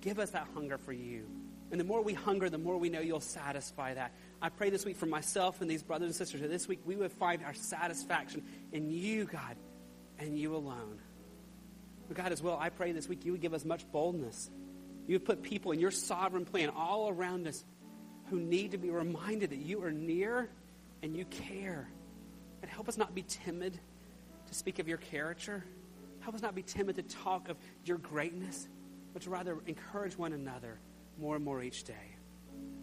give 0.00 0.20
us 0.20 0.30
that 0.30 0.46
hunger 0.54 0.78
for 0.78 0.92
you. 0.92 1.26
And 1.72 1.80
the 1.80 1.84
more 1.84 2.02
we 2.02 2.14
hunger, 2.14 2.48
the 2.48 2.58
more 2.58 2.78
we 2.78 2.90
know 2.90 3.00
you'll 3.00 3.20
satisfy 3.20 3.94
that. 3.94 4.12
I 4.40 4.50
pray 4.50 4.70
this 4.70 4.84
week 4.84 4.96
for 4.96 5.06
myself 5.06 5.60
and 5.60 5.68
these 5.68 5.82
brothers 5.82 6.06
and 6.06 6.14
sisters 6.14 6.42
that 6.42 6.50
this 6.50 6.68
week 6.68 6.80
we 6.84 6.94
would 6.94 7.10
find 7.10 7.42
our 7.42 7.54
satisfaction 7.54 8.44
in 8.72 8.90
you, 8.90 9.24
God, 9.24 9.56
and 10.18 10.38
you 10.38 10.54
alone. 10.54 10.98
But 12.08 12.16
God, 12.16 12.32
as 12.32 12.42
well, 12.42 12.58
I 12.60 12.68
pray 12.68 12.92
this 12.92 13.08
week 13.08 13.24
you 13.24 13.32
would 13.32 13.40
give 13.40 13.54
us 13.54 13.64
much 13.64 13.90
boldness. 13.90 14.50
You 15.06 15.14
would 15.16 15.24
put 15.24 15.42
people 15.42 15.72
in 15.72 15.80
your 15.80 15.90
sovereign 15.90 16.44
plan 16.44 16.70
all 16.70 17.08
around 17.08 17.46
us 17.46 17.64
who 18.30 18.40
need 18.40 18.72
to 18.72 18.78
be 18.78 18.90
reminded 18.90 19.50
that 19.50 19.58
you 19.58 19.82
are 19.82 19.92
near 19.92 20.48
and 21.02 21.16
you 21.16 21.24
care. 21.26 21.88
And 22.62 22.70
help 22.70 22.88
us 22.88 22.96
not 22.96 23.14
be 23.14 23.22
timid 23.22 23.78
to 24.46 24.54
speak 24.54 24.78
of 24.78 24.88
your 24.88 24.98
character. 24.98 25.64
Help 26.20 26.34
us 26.34 26.42
not 26.42 26.54
be 26.54 26.62
timid 26.62 26.96
to 26.96 27.02
talk 27.02 27.48
of 27.48 27.56
your 27.84 27.98
greatness, 27.98 28.66
but 29.12 29.22
to 29.22 29.30
rather 29.30 29.58
encourage 29.66 30.16
one 30.16 30.32
another 30.32 30.78
more 31.18 31.36
and 31.36 31.44
more 31.44 31.62
each 31.62 31.84
day. 31.84 32.16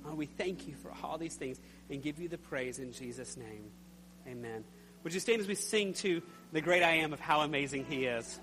Oh, 0.06 0.14
we 0.14 0.26
thank 0.26 0.68
you 0.68 0.76
for 0.76 0.92
all 1.04 1.18
these 1.18 1.36
things 1.36 1.60
and 1.90 2.02
give 2.02 2.20
you 2.20 2.28
the 2.28 2.38
praise 2.38 2.80
in 2.80 2.92
Jesus' 2.92 3.38
name. 3.38 3.72
Amen. 4.28 4.64
Would 5.04 5.14
you 5.14 5.20
stand 5.20 5.42
as 5.42 5.48
we 5.48 5.56
sing 5.56 5.94
to 5.96 6.22
the 6.52 6.62
great 6.62 6.84
I 6.84 6.92
am 6.92 7.14
of 7.14 7.20
how 7.20 7.42
amazing 7.42 7.86
he 7.86 8.06
is? 8.06 8.40